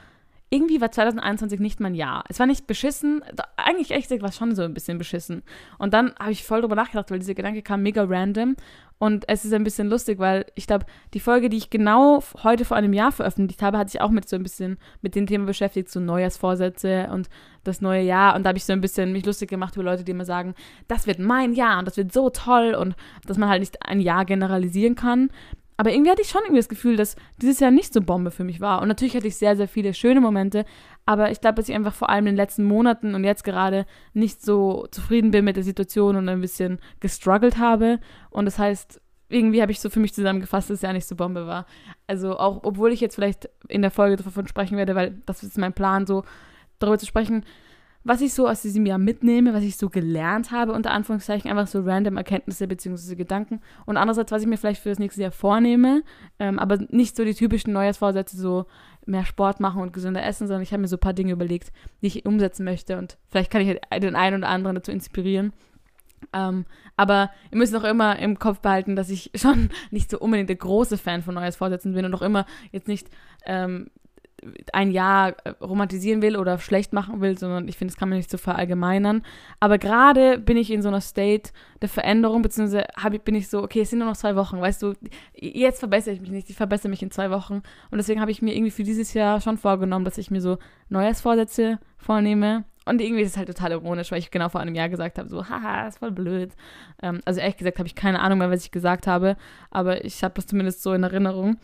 irgendwie 0.54 0.82
war 0.82 0.92
2021 0.92 1.62
nicht 1.62 1.80
mein 1.80 1.96
Jahr. 1.96 2.26
Es 2.28 2.38
war 2.38 2.46
nicht 2.46 2.68
beschissen, 2.68 3.24
eigentlich 3.56 3.88
gesagt 3.88 4.22
war 4.22 4.34
schon 4.34 4.54
so 4.54 4.64
ein 4.64 4.74
bisschen 4.74 4.98
beschissen. 4.98 5.44
Und 5.78 5.94
dann 5.94 6.14
habe 6.20 6.34
ich 6.34 6.44
voll 6.44 6.60
drüber 6.60 6.76
nachgedacht, 6.76 7.10
weil 7.10 7.20
dieser 7.20 7.36
Gedanke 7.36 7.62
kam 7.62 7.84
mega 7.84 8.04
random. 8.04 8.58
Und 9.00 9.28
es 9.30 9.46
ist 9.46 9.54
ein 9.54 9.64
bisschen 9.64 9.90
lustig, 9.90 10.20
weil 10.20 10.46
ich 10.54 10.68
glaube, 10.68 10.86
die 11.14 11.22
Folge, 11.22 11.50
die 11.50 11.56
ich 11.56 11.70
genau 11.70 12.22
heute 12.44 12.66
vor 12.66 12.76
einem 12.76 12.92
Jahr 12.92 13.14
veröffentlicht 13.14 13.62
habe, 13.62 13.78
hat 13.78 13.90
sich 13.90 14.02
auch 14.02 14.12
mit 14.12 14.28
so 14.28 14.36
ein 14.36 14.44
bisschen 14.44 14.78
mit 15.02 15.16
dem 15.16 15.26
Thema 15.26 15.46
beschäftigt, 15.46 15.90
so 15.90 16.02
Neujahrsvorsätze 16.02 17.10
und 17.12 17.30
das 17.64 17.82
neue 17.82 18.04
Jahr. 18.04 18.36
Und 18.36 18.44
da 18.44 18.50
habe 18.50 18.58
ich 18.58 18.66
so 18.66 18.74
ein 18.74 18.82
bisschen 18.82 19.14
mich 19.14 19.26
lustig 19.26 19.50
gemacht 19.50 19.76
über 19.76 19.86
Leute, 19.86 20.04
die 20.04 20.12
immer 20.12 20.26
sagen, 20.26 20.54
das 20.90 21.08
wird 21.08 21.18
mein 21.18 21.54
Jahr 21.54 21.80
und 21.80 21.86
das 21.88 21.96
wird 21.98 22.12
so 22.12 22.30
toll 22.30 22.76
und 22.76 22.96
dass 23.26 23.38
man 23.38 23.50
halt 23.50 23.62
nicht 23.62 23.84
ein 23.84 24.02
Jahr 24.02 24.26
generalisieren 24.26 24.96
kann. 24.96 25.30
Aber 25.78 25.92
irgendwie 25.92 26.12
hatte 26.12 26.22
ich 26.22 26.30
schon 26.30 26.42
irgendwie 26.44 26.60
das 26.60 26.70
Gefühl, 26.70 26.96
dass 26.96 27.16
dieses 27.42 27.60
Jahr 27.60 27.72
nicht 27.72 27.94
so 27.94 28.02
Bombe 28.02 28.32
für 28.32 28.44
mich 28.44 28.62
war. 28.62 28.82
Und 28.82 28.88
natürlich 28.88 29.16
hatte 29.16 29.28
ich 29.28 29.36
sehr, 29.36 29.56
sehr 29.56 29.68
viele 29.68 29.94
schöne 29.94 30.22
Momente. 30.22 30.66
Aber 31.06 31.32
ich 31.32 31.42
glaube, 31.42 31.56
dass 31.56 31.70
ich 31.70 31.76
einfach 31.76 31.94
vor 31.94 32.10
allem 32.10 32.28
in 32.28 32.34
den 32.34 32.38
letzten 32.38 32.64
Monaten 32.64 33.16
und 33.16 33.24
jetzt 33.24 33.44
gerade 33.44 33.86
nicht 34.14 34.44
so 34.44 34.88
zufrieden 34.92 35.32
bin 35.32 35.46
mit 35.46 35.56
der 35.56 35.64
Situation 35.64 36.16
und 36.16 36.30
ein 36.30 36.42
bisschen 36.42 36.80
gestruggelt 37.00 37.58
habe. 37.58 38.00
Und 38.30 38.46
das 38.46 38.60
heißt, 38.60 39.02
irgendwie 39.30 39.62
habe 39.62 39.72
ich 39.72 39.80
so 39.80 39.90
für 39.90 40.00
mich 40.00 40.14
zusammengefasst, 40.14 40.70
dass 40.70 40.76
es 40.76 40.82
ja 40.82 40.94
nicht 40.94 41.08
so 41.08 41.16
Bombe 41.16 41.48
war. 41.48 41.66
Also 42.06 42.38
auch, 42.38 42.60
obwohl 42.64 42.92
ich 42.92 43.02
jetzt 43.02 43.16
vielleicht 43.16 43.50
in 43.68 43.82
der 43.82 43.92
Folge 43.92 44.18
davon 44.18 44.48
sprechen 44.48 44.78
werde, 44.78 44.94
weil 44.94 45.22
das 45.26 45.42
ist 45.42 45.58
mein 45.58 45.74
Plan, 45.74 46.06
so 46.06 46.24
darüber 46.80 47.00
zu 47.00 47.06
sprechen, 47.06 47.46
was 48.04 48.22
ich 48.22 48.34
so 48.34 48.48
aus 48.48 48.62
diesem 48.62 48.86
Jahr 48.86 48.98
mitnehme, 48.98 49.54
was 49.54 49.64
ich 49.64 49.78
so 49.78 49.90
gelernt 49.90 50.52
habe, 50.52 50.74
unter 50.74 50.92
Anführungszeichen, 50.92 51.50
einfach 51.50 51.68
so 51.68 51.82
random 51.82 52.18
Erkenntnisse 52.18 52.68
bzw. 52.68 53.16
Gedanken. 53.16 53.62
Und 53.86 53.98
andererseits, 53.98 54.32
was 54.32 54.42
ich 54.42 54.48
mir 54.48 54.58
vielleicht 54.58 54.82
für 54.82 54.90
das 54.90 55.00
nächste 55.00 55.22
Jahr 55.22 55.32
vornehme, 55.32 56.04
ähm, 56.40 56.58
aber 56.58 56.78
nicht 56.90 57.16
so 57.16 57.24
die 57.24 57.36
typischen 57.36 57.74
Neujahrsvorsätze, 57.74 58.38
so 58.38 58.66
mehr 59.06 59.26
Sport 59.26 59.60
machen 59.60 59.82
und 59.82 59.94
gesünder 59.94 60.24
essen, 60.24 60.48
sondern 60.48 60.64
ich 60.64 60.72
habe 60.72 60.82
mir 60.82 60.88
so 60.88 60.96
ein 60.96 61.02
paar 61.02 61.14
Dinge 61.14 61.32
überlegt, 61.32 61.72
die 62.02 62.08
ich 62.08 62.26
umsetzen 62.26 62.64
möchte. 62.64 62.98
Und 62.98 63.18
vielleicht 63.30 63.52
kann 63.52 63.62
ich 63.62 63.68
halt 63.68 64.04
den 64.04 64.16
einen 64.16 64.38
oder 64.38 64.50
anderen 64.50 64.76
dazu 64.76 64.92
inspirieren. 64.92 65.54
Ähm, 66.34 66.66
aber 66.98 67.32
ihr 67.52 67.58
müsst 67.58 67.76
auch 67.76 67.84
immer 67.84 68.20
im 68.20 68.38
Kopf 68.38 68.60
behalten, 68.60 68.96
dass 68.96 69.10
ich 69.10 69.32
schon 69.36 69.70
nicht 69.92 70.10
so 70.10 70.20
unbedingt 70.20 70.50
der 70.50 70.56
große 70.56 70.98
Fan 70.98 71.22
von 71.22 71.36
Neujahrsvorsätzen 71.36 71.94
bin 71.94 72.06
und 72.06 72.14
auch 72.14 72.22
immer 72.22 72.46
jetzt 72.72 72.88
nicht 72.88 73.10
ähm, 73.46 73.88
ein 74.74 74.92
Jahr 74.92 75.36
äh, 75.44 75.50
romantisieren 75.62 76.22
will 76.22 76.36
oder 76.36 76.58
schlecht 76.58 76.94
machen 76.94 77.22
will, 77.22 77.38
sondern 77.38 77.68
ich 77.68 77.78
finde, 77.78 77.94
das 77.94 78.00
kann 78.00 78.10
man 78.10 78.18
nicht 78.18 78.30
so 78.30 78.38
verallgemeinern. 78.38 79.24
Aber 79.60 79.78
gerade 79.78 80.40
bin 80.40 80.58
ich 80.58 80.72
in 80.72 80.82
so 80.82 80.88
einer 80.88 81.02
State 81.02 81.52
der 81.82 81.90
Veränderung, 81.90 82.42
beziehungsweise 82.42 82.86
ich, 83.12 83.22
bin 83.22 83.36
ich 83.36 83.50
so, 83.50 83.64
okay, 83.64 83.82
es 83.82 83.90
sind 83.90 84.00
nur 84.00 84.08
noch 84.08 84.18
zwei 84.18 84.36
Wochen, 84.36 84.60
weißt 84.60 84.82
du, 84.82 84.94
jetzt 85.34 85.80
verbessere 85.80 86.14
ich 86.14 86.22
mich 86.22 86.32
nicht, 86.32 86.50
ich 86.50 86.56
verbessere 86.56 86.90
mich 86.90 87.04
in 87.04 87.12
zwei 87.12 87.32
Wochen. 87.32 87.62
Und 87.92 87.98
deswegen 87.98 88.22
habe 88.22 88.32
ich 88.32 88.42
mir 88.42 88.56
irgendwie 88.56 88.72
für 88.72 88.84
dieses 88.84 89.14
Jahr 89.14 89.42
schon 89.42 89.58
vorgenommen, 89.58 90.06
dass 90.06 90.18
ich 90.18 90.32
mir 90.32 90.42
so 90.42 90.58
Neujahrsvorsätze 90.90 91.80
vornehme. 91.98 92.66
Und 92.86 93.00
irgendwie 93.00 93.22
ist 93.22 93.32
es 93.32 93.38
halt 93.38 93.48
total 93.48 93.72
ironisch, 93.74 94.12
weil 94.12 94.20
ich 94.20 94.32
genau 94.32 94.50
vor 94.50 94.62
einem 94.62 94.74
Jahr 94.74 94.90
gesagt 94.90 95.20
habe, 95.20 95.30
so, 95.30 95.48
haha, 95.48 95.88
ist 95.88 96.00
voll 96.00 96.12
blöd. 96.12 96.52
Ähm, 97.04 97.22
also 97.26 97.40
ehrlich 97.40 97.58
gesagt 97.58 97.78
habe 97.78 97.88
ich 97.88 97.96
keine 97.96 98.20
Ahnung 98.20 98.40
mehr, 98.40 98.50
was 98.50 98.66
ich 98.66 98.72
gesagt 98.72 99.06
habe, 99.06 99.38
aber 99.70 100.04
ich 100.04 100.24
habe 100.24 100.34
das 100.34 100.48
zumindest 100.48 100.82
so 100.82 100.94
in 100.94 101.04
Erinnerung. 101.04 101.58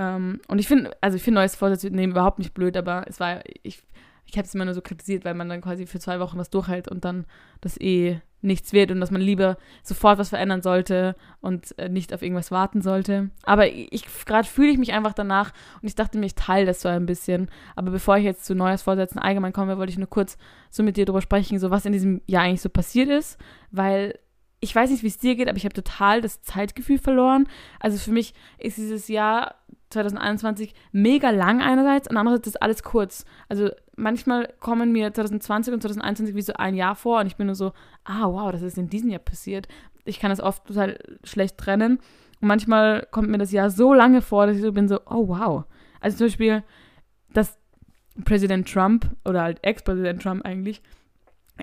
Ähm, 0.00 0.40
und 0.48 0.58
ich 0.58 0.66
finde, 0.66 0.96
also 1.02 1.16
ich 1.16 1.22
finde 1.22 1.40
neues 1.40 1.54
Vorsätze 1.54 1.90
nehmen 1.90 2.12
überhaupt 2.12 2.38
nicht 2.38 2.54
blöd, 2.54 2.74
aber 2.76 3.04
es 3.06 3.20
war, 3.20 3.42
ich, 3.62 3.82
ich 4.24 4.38
habe 4.38 4.46
es 4.46 4.54
immer 4.54 4.64
nur 4.64 4.72
so 4.72 4.80
kritisiert, 4.80 5.26
weil 5.26 5.34
man 5.34 5.50
dann 5.50 5.60
quasi 5.60 5.86
für 5.86 6.00
zwei 6.00 6.20
Wochen 6.20 6.38
was 6.38 6.48
durchhält 6.48 6.88
und 6.88 7.04
dann 7.04 7.26
das 7.60 7.78
eh 7.78 8.18
nichts 8.40 8.72
wird 8.72 8.90
und 8.90 9.00
dass 9.00 9.10
man 9.10 9.20
lieber 9.20 9.58
sofort 9.82 10.18
was 10.18 10.30
verändern 10.30 10.62
sollte 10.62 11.14
und 11.42 11.78
äh, 11.78 11.90
nicht 11.90 12.14
auf 12.14 12.22
irgendwas 12.22 12.50
warten 12.50 12.80
sollte. 12.80 13.28
Aber 13.42 13.66
ich 13.66 14.06
gerade 14.24 14.48
fühle 14.48 14.70
ich 14.70 14.78
mich 14.78 14.94
einfach 14.94 15.12
danach 15.12 15.52
und 15.82 15.88
ich 15.88 15.94
dachte 15.94 16.16
mir, 16.16 16.24
ich 16.24 16.34
teile 16.34 16.64
das 16.64 16.80
so 16.80 16.88
ein 16.88 17.04
bisschen. 17.04 17.50
Aber 17.76 17.90
bevor 17.90 18.16
ich 18.16 18.24
jetzt 18.24 18.46
zu 18.46 18.54
Neujahrsvorsätzen 18.54 19.20
allgemein 19.20 19.52
komme, 19.52 19.76
wollte 19.76 19.92
ich 19.92 19.98
nur 19.98 20.08
kurz 20.08 20.38
so 20.70 20.82
mit 20.82 20.96
dir 20.96 21.04
drüber 21.04 21.20
sprechen, 21.20 21.58
so 21.58 21.70
was 21.70 21.84
in 21.84 21.92
diesem 21.92 22.22
Jahr 22.26 22.44
eigentlich 22.44 22.62
so 22.62 22.70
passiert 22.70 23.10
ist, 23.10 23.38
weil 23.70 24.18
ich 24.60 24.74
weiß 24.74 24.90
nicht, 24.90 25.02
wie 25.02 25.08
es 25.08 25.18
dir 25.18 25.36
geht, 25.36 25.48
aber 25.48 25.56
ich 25.56 25.64
habe 25.64 25.74
total 25.74 26.20
das 26.20 26.42
Zeitgefühl 26.42 26.98
verloren. 26.98 27.48
Also 27.78 27.96
für 27.96 28.12
mich 28.12 28.34
ist 28.58 28.76
dieses 28.76 29.08
Jahr 29.08 29.54
2021 29.88 30.74
mega 30.92 31.30
lang 31.30 31.62
einerseits 31.62 32.08
und 32.08 32.16
andererseits 32.16 32.48
ist 32.48 32.62
alles 32.62 32.82
kurz. 32.82 33.24
Also 33.48 33.70
manchmal 33.96 34.52
kommen 34.60 34.92
mir 34.92 35.12
2020 35.12 35.74
und 35.74 35.80
2021 35.80 36.36
wie 36.36 36.42
so 36.42 36.52
ein 36.52 36.74
Jahr 36.74 36.94
vor 36.94 37.20
und 37.20 37.26
ich 37.26 37.36
bin 37.36 37.46
nur 37.46 37.56
so, 37.56 37.72
ah 38.04 38.26
wow, 38.28 38.52
das 38.52 38.62
ist 38.62 38.78
in 38.78 38.90
diesem 38.90 39.08
Jahr 39.08 39.20
passiert. 39.20 39.66
Ich 40.04 40.20
kann 40.20 40.30
das 40.30 40.40
oft 40.40 40.66
total 40.66 40.98
schlecht 41.24 41.56
trennen. 41.56 41.98
Und 42.40 42.48
manchmal 42.48 43.06
kommt 43.10 43.28
mir 43.28 43.38
das 43.38 43.52
Jahr 43.52 43.70
so 43.70 43.94
lange 43.94 44.20
vor, 44.22 44.46
dass 44.46 44.56
ich 44.56 44.62
so 44.62 44.72
bin 44.72 44.88
so, 44.88 45.00
oh 45.06 45.28
wow. 45.28 45.64
Also 46.00 46.18
zum 46.18 46.26
Beispiel, 46.26 46.62
dass 47.32 47.58
Präsident 48.24 48.70
Trump 48.70 49.10
oder 49.24 49.42
halt 49.42 49.62
Ex-Präsident 49.62 50.22
Trump 50.22 50.44
eigentlich 50.44 50.82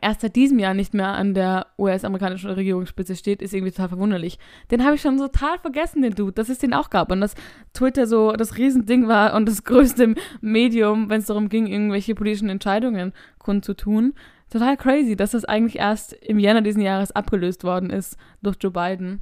erst 0.02 0.22
seit 0.22 0.36
diesem 0.36 0.60
Jahr 0.60 0.74
nicht 0.74 0.94
mehr 0.94 1.10
an 1.10 1.34
der 1.34 1.68
US-amerikanischen 1.78 2.52
Regierungsspitze 2.52 3.16
steht, 3.16 3.42
ist 3.42 3.54
irgendwie 3.54 3.72
total 3.72 3.90
verwunderlich. 3.90 4.40
Den 4.72 4.84
habe 4.84 4.96
ich 4.96 5.02
schon 5.02 5.18
total 5.18 5.60
vergessen, 5.60 6.02
den 6.02 6.16
Dude, 6.16 6.34
dass 6.34 6.50
es 6.50 6.60
den 6.60 6.74
auch 6.74 6.90
gab 6.90 7.12
und 7.12 7.22
dass 7.22 7.36
Twitter 7.74 8.08
so 8.08 8.32
das 8.34 8.58
Riesending 8.58 9.08
war 9.08 9.34
und 9.36 9.48
das 9.48 9.64
größte 9.64 10.16
Medium, 10.42 11.10
wenn 11.10 11.20
es 11.20 11.28
darum 11.28 11.50
ging, 11.50 11.68
irgendwelche 11.68 12.16
politischen 12.16 12.50
Entscheidungen 12.50 13.14
kundzutun. 13.40 14.14
Total 14.50 14.78
crazy, 14.78 15.16
dass 15.16 15.32
das 15.32 15.46
eigentlich 15.46 15.78
erst 15.78 16.14
im 16.14 16.40
Jänner 16.40 16.62
diesen 16.62 16.82
Jahres 16.82 17.12
abgelöst 17.12 17.64
worden 17.64 17.90
ist 17.90 18.18
durch 18.42 18.56
Joe 18.62 18.72
Biden 18.72 19.22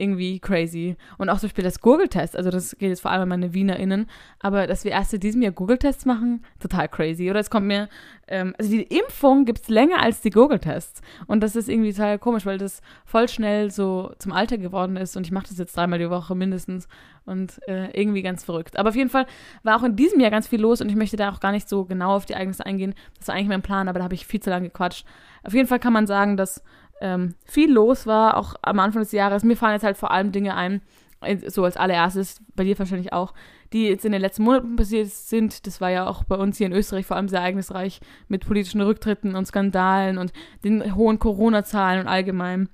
irgendwie 0.00 0.40
crazy. 0.40 0.96
Und 1.18 1.28
auch 1.28 1.38
zum 1.38 1.48
Beispiel 1.48 1.64
das 1.64 1.80
Google-Test, 1.80 2.36
also 2.36 2.50
das 2.50 2.76
geht 2.78 2.88
jetzt 2.88 3.02
vor 3.02 3.10
allem 3.10 3.22
an 3.22 3.28
meine 3.28 3.54
WienerInnen, 3.54 4.06
aber 4.40 4.66
dass 4.66 4.84
wir 4.84 4.92
erst 4.92 5.14
in 5.14 5.20
diesem 5.20 5.42
Jahr 5.42 5.52
Google-Tests 5.52 6.06
machen, 6.06 6.44
total 6.58 6.88
crazy. 6.88 7.30
Oder 7.30 7.40
es 7.40 7.50
kommt 7.50 7.66
mir, 7.66 7.88
ähm, 8.28 8.54
also 8.58 8.70
die 8.70 8.82
Impfung 8.82 9.44
gibt 9.44 9.62
es 9.62 9.68
länger 9.68 10.00
als 10.02 10.20
die 10.20 10.30
Google-Tests. 10.30 11.02
Und 11.26 11.42
das 11.42 11.56
ist 11.56 11.68
irgendwie 11.68 11.92
total 11.92 12.18
komisch, 12.18 12.46
weil 12.46 12.58
das 12.58 12.80
voll 13.04 13.28
schnell 13.28 13.70
so 13.70 14.12
zum 14.18 14.32
Alter 14.32 14.58
geworden 14.58 14.96
ist 14.96 15.16
und 15.16 15.26
ich 15.26 15.32
mache 15.32 15.48
das 15.48 15.58
jetzt 15.58 15.76
dreimal 15.76 15.98
die 15.98 16.10
Woche 16.10 16.34
mindestens 16.34 16.88
und 17.26 17.60
äh, 17.68 17.90
irgendwie 17.98 18.22
ganz 18.22 18.44
verrückt. 18.44 18.78
Aber 18.78 18.88
auf 18.88 18.96
jeden 18.96 19.10
Fall 19.10 19.26
war 19.62 19.76
auch 19.76 19.84
in 19.84 19.96
diesem 19.96 20.20
Jahr 20.20 20.30
ganz 20.30 20.48
viel 20.48 20.60
los 20.60 20.80
und 20.80 20.88
ich 20.88 20.96
möchte 20.96 21.16
da 21.16 21.30
auch 21.30 21.40
gar 21.40 21.52
nicht 21.52 21.68
so 21.68 21.84
genau 21.84 22.16
auf 22.16 22.26
die 22.26 22.32
Ereignisse 22.32 22.64
eingehen. 22.64 22.94
Das 23.18 23.28
war 23.28 23.34
eigentlich 23.34 23.48
mein 23.48 23.62
Plan, 23.62 23.88
aber 23.88 23.98
da 23.98 24.04
habe 24.04 24.14
ich 24.14 24.26
viel 24.26 24.40
zu 24.40 24.50
lange 24.50 24.68
gequatscht. 24.68 25.06
Auf 25.42 25.54
jeden 25.54 25.68
Fall 25.68 25.78
kann 25.78 25.92
man 25.92 26.06
sagen, 26.06 26.36
dass 26.36 26.62
ähm, 27.00 27.34
viel 27.44 27.72
los 27.72 28.06
war, 28.06 28.36
auch 28.36 28.54
am 28.62 28.78
Anfang 28.78 29.02
des 29.02 29.12
Jahres. 29.12 29.42
Mir 29.42 29.56
fallen 29.56 29.74
jetzt 29.74 29.84
halt 29.84 29.96
vor 29.96 30.10
allem 30.10 30.32
Dinge 30.32 30.54
ein, 30.54 30.82
äh, 31.20 31.50
so 31.50 31.64
als 31.64 31.76
allererstes, 31.76 32.40
bei 32.54 32.64
dir 32.64 32.78
wahrscheinlich 32.78 33.12
auch, 33.12 33.34
die 33.72 33.88
jetzt 33.88 34.04
in 34.04 34.12
den 34.12 34.20
letzten 34.20 34.42
Monaten 34.42 34.76
passiert 34.76 35.08
sind. 35.08 35.66
Das 35.66 35.80
war 35.80 35.90
ja 35.90 36.06
auch 36.06 36.24
bei 36.24 36.36
uns 36.36 36.58
hier 36.58 36.66
in 36.66 36.72
Österreich 36.72 37.06
vor 37.06 37.16
allem 37.16 37.28
sehr 37.28 37.40
ereignisreich 37.40 38.00
mit 38.28 38.46
politischen 38.46 38.80
Rücktritten 38.80 39.34
und 39.34 39.46
Skandalen 39.46 40.18
und 40.18 40.32
den 40.64 40.94
hohen 40.94 41.18
Corona-Zahlen 41.18 42.00
und 42.00 42.08
allgemein. 42.08 42.68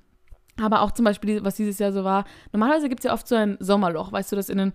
Aber 0.59 0.81
auch 0.81 0.91
zum 0.91 1.05
Beispiel, 1.05 1.43
was 1.43 1.55
dieses 1.55 1.77
Jahr 1.77 1.91
so 1.91 2.03
war. 2.03 2.25
Normalerweise 2.51 2.89
gibt 2.89 3.01
es 3.01 3.05
ja 3.05 3.13
oft 3.13 3.27
so 3.27 3.35
ein 3.35 3.57
Sommerloch, 3.59 4.11
weißt 4.11 4.31
du, 4.31 4.35
dass 4.35 4.49
in 4.49 4.57
den 4.57 4.73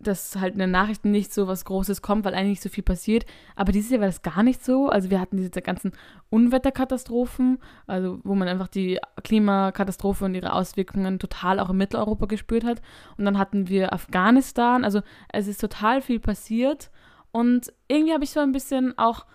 dass 0.00 0.36
halt 0.36 0.54
in 0.54 0.60
den 0.60 0.70
Nachrichten 0.70 1.10
nicht 1.10 1.32
so 1.32 1.48
was 1.48 1.64
Großes 1.64 2.02
kommt, 2.02 2.24
weil 2.24 2.34
eigentlich 2.34 2.50
nicht 2.50 2.62
so 2.62 2.68
viel 2.68 2.84
passiert. 2.84 3.26
Aber 3.56 3.72
dieses 3.72 3.90
Jahr 3.90 4.00
war 4.00 4.06
das 4.06 4.22
gar 4.22 4.42
nicht 4.42 4.64
so. 4.64 4.88
Also 4.88 5.10
wir 5.10 5.20
hatten 5.20 5.36
diese 5.36 5.62
ganzen 5.62 5.92
Unwetterkatastrophen, 6.30 7.58
also 7.86 8.20
wo 8.22 8.34
man 8.34 8.48
einfach 8.48 8.68
die 8.68 8.98
Klimakatastrophe 9.24 10.24
und 10.24 10.34
ihre 10.34 10.52
Auswirkungen 10.52 11.18
total 11.18 11.58
auch 11.58 11.70
in 11.70 11.76
Mitteleuropa 11.76 12.26
gespürt 12.26 12.64
hat. 12.64 12.80
Und 13.16 13.24
dann 13.24 13.38
hatten 13.38 13.68
wir 13.68 13.92
Afghanistan. 13.92 14.84
Also 14.84 15.00
es 15.32 15.48
ist 15.48 15.60
total 15.60 16.00
viel 16.00 16.20
passiert. 16.20 16.90
Und 17.32 17.72
irgendwie 17.88 18.14
habe 18.14 18.24
ich 18.24 18.30
so 18.30 18.40
ein 18.40 18.52
bisschen 18.52 18.96
auch 18.98 19.26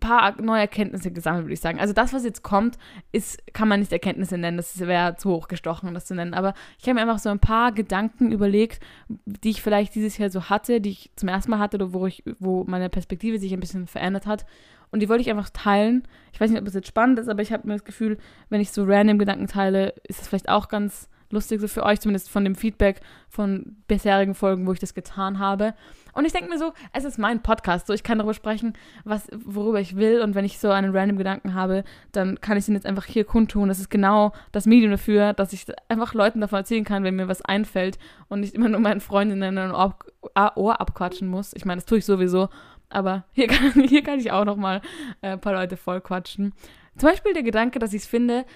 paar 0.00 0.40
neue 0.40 0.60
Erkenntnisse 0.60 1.10
gesammelt, 1.10 1.44
würde 1.44 1.54
ich 1.54 1.60
sagen. 1.60 1.80
Also 1.80 1.92
das, 1.92 2.12
was 2.12 2.24
jetzt 2.24 2.42
kommt, 2.42 2.78
ist, 3.12 3.42
kann 3.54 3.68
man 3.68 3.80
nicht 3.80 3.92
Erkenntnisse 3.92 4.38
nennen, 4.38 4.56
das 4.56 4.78
wäre 4.78 5.16
zu 5.16 5.30
hoch 5.30 5.48
gestochen, 5.48 5.94
das 5.94 6.06
zu 6.06 6.14
nennen. 6.14 6.34
Aber 6.34 6.54
ich 6.78 6.84
habe 6.84 6.94
mir 6.94 7.02
einfach 7.02 7.18
so 7.18 7.28
ein 7.28 7.38
paar 7.38 7.72
Gedanken 7.72 8.32
überlegt, 8.32 8.80
die 9.08 9.50
ich 9.50 9.62
vielleicht 9.62 9.94
dieses 9.94 10.18
Jahr 10.18 10.30
so 10.30 10.44
hatte, 10.44 10.80
die 10.80 10.90
ich 10.90 11.10
zum 11.16 11.28
ersten 11.28 11.50
Mal 11.50 11.58
hatte 11.58 11.76
oder 11.76 11.92
wo 11.92 12.06
ich, 12.06 12.22
wo 12.38 12.64
meine 12.64 12.88
Perspektive 12.88 13.38
sich 13.38 13.52
ein 13.52 13.60
bisschen 13.60 13.86
verändert 13.86 14.26
hat. 14.26 14.46
Und 14.90 15.00
die 15.00 15.08
wollte 15.08 15.22
ich 15.22 15.30
einfach 15.30 15.50
teilen. 15.50 16.06
Ich 16.32 16.40
weiß 16.40 16.50
nicht, 16.50 16.60
ob 16.60 16.66
es 16.66 16.74
jetzt 16.74 16.88
spannend 16.88 17.18
ist, 17.18 17.28
aber 17.28 17.42
ich 17.42 17.52
habe 17.52 17.66
mir 17.66 17.74
das 17.74 17.84
Gefühl, 17.84 18.18
wenn 18.50 18.60
ich 18.60 18.70
so 18.70 18.84
random 18.84 19.18
Gedanken 19.18 19.46
teile, 19.46 19.94
ist 20.04 20.20
es 20.20 20.28
vielleicht 20.28 20.48
auch 20.48 20.68
ganz 20.68 21.08
lustig 21.36 21.60
so 21.60 21.68
für 21.68 21.84
euch, 21.84 22.00
zumindest 22.00 22.28
von 22.28 22.44
dem 22.44 22.56
Feedback 22.56 23.00
von 23.28 23.76
bisherigen 23.86 24.34
Folgen, 24.34 24.66
wo 24.66 24.72
ich 24.72 24.80
das 24.80 24.94
getan 24.94 25.38
habe. 25.38 25.74
Und 26.12 26.24
ich 26.24 26.32
denke 26.32 26.48
mir 26.48 26.58
so, 26.58 26.72
es 26.92 27.04
ist 27.04 27.18
mein 27.18 27.42
Podcast, 27.42 27.86
so 27.86 27.92
ich 27.92 28.02
kann 28.02 28.18
darüber 28.18 28.34
sprechen, 28.34 28.72
was, 29.04 29.28
worüber 29.44 29.80
ich 29.80 29.96
will. 29.96 30.22
Und 30.22 30.34
wenn 30.34 30.44
ich 30.44 30.58
so 30.58 30.70
einen 30.70 30.96
random 30.96 31.18
Gedanken 31.18 31.54
habe, 31.54 31.84
dann 32.12 32.40
kann 32.40 32.56
ich 32.56 32.66
ihn 32.66 32.74
jetzt 32.74 32.86
einfach 32.86 33.04
hier 33.04 33.24
kundtun. 33.24 33.68
Das 33.68 33.78
ist 33.78 33.90
genau 33.90 34.32
das 34.50 34.66
Medium 34.66 34.90
dafür, 34.90 35.34
dass 35.34 35.52
ich 35.52 35.66
einfach 35.88 36.14
Leuten 36.14 36.40
davon 36.40 36.58
erzählen 36.58 36.84
kann, 36.84 37.04
wenn 37.04 37.16
mir 37.16 37.28
was 37.28 37.42
einfällt 37.42 37.98
und 38.28 38.40
nicht 38.40 38.54
immer 38.54 38.68
nur 38.68 38.80
meinen 38.80 39.00
Freundinnen 39.00 39.58
ein 39.58 39.72
Ohr, 39.72 40.80
abquatschen 40.80 41.28
muss. 41.28 41.52
Ich 41.54 41.64
meine, 41.64 41.80
das 41.80 41.86
tue 41.86 41.98
ich 41.98 42.06
sowieso. 42.06 42.48
Aber 42.88 43.24
hier 43.32 43.46
kann, 43.48 43.72
hier 43.82 44.02
kann 44.02 44.18
ich 44.18 44.32
auch 44.32 44.44
noch 44.44 44.56
mal 44.56 44.80
äh, 45.20 45.32
ein 45.32 45.40
paar 45.40 45.52
Leute 45.52 45.76
voll 45.76 46.00
quatschen. 46.00 46.54
Zum 46.96 47.10
Beispiel 47.10 47.34
der 47.34 47.42
Gedanke, 47.42 47.78
dass 47.78 47.92
ich 47.92 48.02
es 48.02 48.08
finde, 48.08 48.46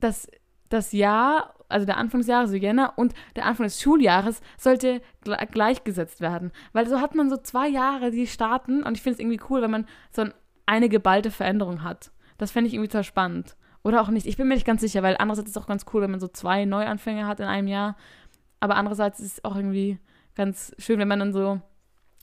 dass 0.00 0.28
das 0.68 0.92
Jahr, 0.92 1.54
also 1.68 1.86
der 1.86 1.96
Anfang 1.96 2.20
des 2.20 2.28
Jahres, 2.28 2.50
so 2.50 2.56
Jänner, 2.56 2.94
und 2.96 3.14
der 3.36 3.46
Anfang 3.46 3.64
des 3.64 3.80
Schuljahres 3.80 4.40
sollte 4.56 5.00
gleichgesetzt 5.50 6.20
werden. 6.20 6.52
Weil 6.72 6.88
so 6.88 7.00
hat 7.00 7.14
man 7.14 7.30
so 7.30 7.36
zwei 7.36 7.68
Jahre, 7.68 8.10
die 8.10 8.26
starten, 8.26 8.82
und 8.82 8.96
ich 8.96 9.02
finde 9.02 9.14
es 9.14 9.20
irgendwie 9.20 9.40
cool, 9.50 9.62
wenn 9.62 9.70
man 9.70 9.86
so 10.10 10.24
eine 10.66 10.88
geballte 10.88 11.30
Veränderung 11.30 11.82
hat. 11.82 12.10
Das 12.36 12.50
fände 12.50 12.68
ich 12.68 12.74
irgendwie 12.74 12.88
total 12.88 13.04
spannend. 13.04 13.56
Oder 13.82 14.02
auch 14.02 14.08
nicht. 14.08 14.26
Ich 14.26 14.36
bin 14.36 14.48
mir 14.48 14.54
nicht 14.54 14.66
ganz 14.66 14.80
sicher, 14.80 15.02
weil 15.02 15.16
andererseits 15.18 15.50
ist 15.50 15.56
es 15.56 15.62
auch 15.62 15.68
ganz 15.68 15.86
cool, 15.92 16.02
wenn 16.02 16.10
man 16.10 16.20
so 16.20 16.28
zwei 16.28 16.64
Neuanfänge 16.64 17.26
hat 17.26 17.40
in 17.40 17.46
einem 17.46 17.68
Jahr. 17.68 17.96
Aber 18.60 18.76
andererseits 18.76 19.20
ist 19.20 19.38
es 19.38 19.44
auch 19.44 19.56
irgendwie 19.56 19.98
ganz 20.34 20.74
schön, 20.78 20.98
wenn 20.98 21.08
man 21.08 21.20
dann 21.20 21.32
so 21.32 21.60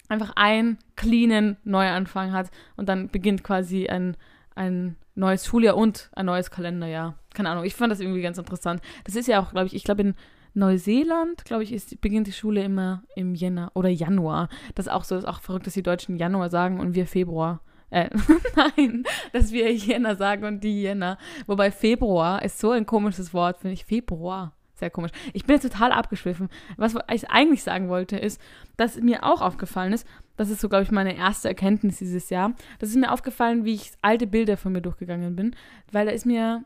einfach 0.10 0.34
einen 0.36 0.78
cleanen 0.96 1.58
Neuanfang 1.64 2.34
hat 2.34 2.52
und 2.75 2.88
dann 2.88 3.10
beginnt 3.10 3.44
quasi 3.44 3.88
ein, 3.88 4.16
ein 4.54 4.96
neues 5.16 5.46
Schuljahr 5.46 5.75
und 5.75 6.10
ein 6.14 6.25
neues 6.28 6.52
Kalenderjahr. 6.52 7.18
Keine 7.36 7.50
Ahnung, 7.50 7.63
ich 7.63 7.75
fand 7.75 7.92
das 7.92 8.00
irgendwie 8.00 8.22
ganz 8.22 8.38
interessant. 8.38 8.82
Das 9.04 9.15
ist 9.15 9.27
ja 9.27 9.42
auch, 9.42 9.51
glaube 9.51 9.68
ich, 9.68 9.75
ich 9.75 9.84
glaube 9.84 10.01
in 10.01 10.15
Neuseeland, 10.56 11.44
glaube 11.46 11.63
ich, 11.63 11.74
ist, 11.74 12.00
beginnt 12.01 12.27
die 12.27 12.32
Schule 12.32 12.63
immer 12.63 13.04
im 13.15 13.36
Jänner 13.36 13.72
oder 13.75 13.89
Januar. 13.89 14.50
Das 14.74 14.88
ist 14.88 14.92
auch 14.92 15.04
so, 15.04 15.15
ist 15.15 15.27
auch 15.27 15.42
verrückt, 15.42 15.68
dass 15.68 15.74
die 15.74 15.84
Deutschen 15.84 16.18
Januar 16.18 16.50
sagen 16.50 16.80
und 16.80 16.96
wir 16.96 17.06
Februar. 17.06 17.62
Äh, 17.89 18.10
nein, 18.56 19.04
dass 19.34 19.51
wir 19.51 19.72
Jänner 19.74 20.15
sagen 20.15 20.46
und 20.46 20.63
die 20.63 20.82
Jänner. 20.82 21.18
Wobei 21.46 21.72
Februar 21.72 22.42
ist 22.42 22.60
so 22.60 22.72
ein 22.72 22.86
komisches 22.86 23.34
Wort, 23.34 23.60
finde 23.60 23.74
ich. 23.74 23.86
Februar. 23.86 24.54
Sehr 24.75 24.89
komisch. 24.89 25.12
Ich 25.34 25.46
bin 25.46 25.56
jetzt 25.56 25.72
total 25.72 25.94
abgeschwiffen. 25.94 26.50
Was 26.75 26.96
ich 27.13 27.30
eigentlich 27.30 27.63
sagen 27.63 27.88
wollte, 27.88 28.18
ist, 28.18 28.42
dass 28.75 29.00
mir 29.00 29.24
auch 29.24 29.42
aufgefallen 29.42 29.94
ist, 29.94 30.06
das 30.36 30.50
ist 30.50 30.60
so, 30.60 30.68
glaube 30.68 30.84
ich, 30.84 30.92
meine 30.92 31.15
erste 31.15 31.48
Erkenntnis 31.48 32.00
dieses 32.00 32.30
Jahr. 32.30 32.54
Das 32.80 32.89
ist 32.89 32.98
mir 32.98 33.12
aufgefallen, 33.12 33.63
wie 33.63 33.74
ich 33.74 33.94
alte 34.01 34.27
Bilder 34.27 34.58
von 34.58 34.74
mir 34.74 34.82
durchgegangen 34.82 35.36
bin, 35.36 35.56
weil 35.94 36.06
da 36.06 36.12
ist 36.12 36.25
mir 36.25 36.65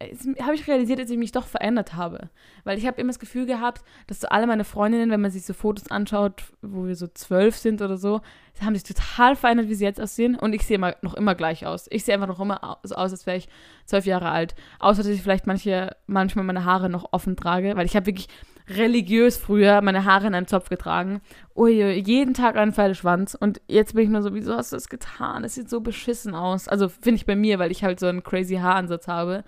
habe 0.00 0.54
ich 0.54 0.68
realisiert, 0.68 1.00
dass 1.00 1.10
ich 1.10 1.18
mich 1.18 1.32
doch 1.32 1.46
verändert 1.46 1.94
habe. 1.94 2.30
Weil 2.64 2.78
ich 2.78 2.86
habe 2.86 3.00
immer 3.00 3.08
das 3.08 3.18
Gefühl 3.18 3.46
gehabt, 3.46 3.82
dass 4.06 4.20
so 4.20 4.28
alle 4.28 4.46
meine 4.46 4.64
Freundinnen, 4.64 5.10
wenn 5.10 5.20
man 5.20 5.30
sich 5.30 5.44
so 5.44 5.54
Fotos 5.54 5.90
anschaut, 5.90 6.44
wo 6.62 6.86
wir 6.86 6.94
so 6.94 7.08
zwölf 7.08 7.56
sind 7.56 7.82
oder 7.82 7.96
so, 7.96 8.20
haben 8.60 8.74
sich 8.74 8.84
total 8.84 9.36
verändert, 9.36 9.68
wie 9.68 9.74
sie 9.74 9.84
jetzt 9.84 10.00
aussehen. 10.00 10.36
Und 10.36 10.52
ich 10.52 10.66
sehe 10.66 10.76
immer, 10.76 10.94
noch 11.02 11.14
immer 11.14 11.34
gleich 11.34 11.66
aus. 11.66 11.86
Ich 11.90 12.04
sehe 12.04 12.14
einfach 12.14 12.28
noch 12.28 12.40
immer 12.40 12.78
so 12.82 12.94
aus, 12.94 13.10
als 13.10 13.26
wäre 13.26 13.36
ich 13.36 13.48
zwölf 13.86 14.06
Jahre 14.06 14.30
alt. 14.30 14.54
Außer, 14.78 15.02
dass 15.02 15.12
ich 15.12 15.22
vielleicht 15.22 15.46
manche, 15.46 15.96
manchmal 16.06 16.44
meine 16.44 16.64
Haare 16.64 16.88
noch 16.88 17.12
offen 17.12 17.36
trage, 17.36 17.76
weil 17.76 17.86
ich 17.86 17.96
habe 17.96 18.06
wirklich 18.06 18.28
religiös 18.68 19.36
früher 19.36 19.80
meine 19.80 20.04
Haare 20.04 20.26
in 20.26 20.34
einen 20.34 20.46
Zopf 20.46 20.68
getragen. 20.68 21.20
Ui, 21.56 21.72
jeden 21.72 22.34
Tag 22.34 22.56
einen 22.56 22.72
Pferdeschwanz. 22.72 23.34
Und 23.34 23.60
jetzt 23.66 23.94
bin 23.94 24.04
ich 24.04 24.10
nur 24.10 24.22
so, 24.22 24.34
wieso 24.34 24.54
hast 24.54 24.72
du 24.72 24.76
das 24.76 24.88
getan? 24.88 25.44
Es 25.44 25.54
sieht 25.54 25.70
so 25.70 25.80
beschissen 25.80 26.34
aus. 26.34 26.68
Also 26.68 26.88
finde 26.88 27.16
ich 27.16 27.26
bei 27.26 27.36
mir, 27.36 27.58
weil 27.58 27.70
ich 27.70 27.82
halt 27.82 27.98
so 27.98 28.06
einen 28.06 28.22
crazy 28.22 28.56
Haaransatz 28.56 29.08
habe. 29.08 29.44